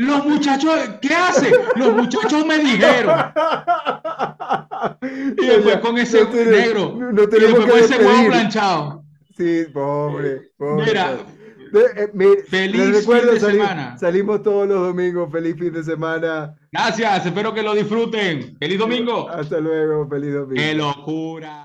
los 0.00 0.26
muchachos, 0.26 0.72
¿qué 1.02 1.14
hace? 1.14 1.52
Los 1.76 1.94
muchachos 1.94 2.46
me 2.46 2.58
dijeron. 2.58 3.14
Y 5.38 5.46
después 5.46 5.76
con 5.78 5.98
ese 5.98 6.24
no 6.24 6.30
negro. 6.32 6.96
no- 6.98 7.22
Y 7.22 7.26
después 7.26 7.66
con 7.66 7.78
ese 7.78 7.98
huevo 7.98 8.26
planchado. 8.28 9.04
Sí, 9.36 9.64
pobre, 9.72 10.52
pobre. 10.56 10.84
Mira, 10.86 11.12
eh, 11.72 12.44
feliz 12.48 12.96
recuerdo, 13.00 13.32
fin 13.32 13.40
de 13.40 13.52
semana. 13.52 13.98
salimos 13.98 14.42
todos 14.42 14.66
los 14.68 14.80
domingos. 14.88 15.30
Feliz 15.30 15.56
fin 15.58 15.72
de 15.72 15.82
semana. 15.84 16.54
Gracias, 16.72 17.26
espero 17.26 17.52
que 17.54 17.62
lo 17.62 17.74
disfruten. 17.74 18.56
Feliz 18.58 18.78
domingo. 18.78 19.28
Hasta 19.28 19.60
luego, 19.60 20.08
feliz 20.08 20.32
domingo. 20.34 20.54
¡Qué 20.54 20.74
locura! 20.74 21.58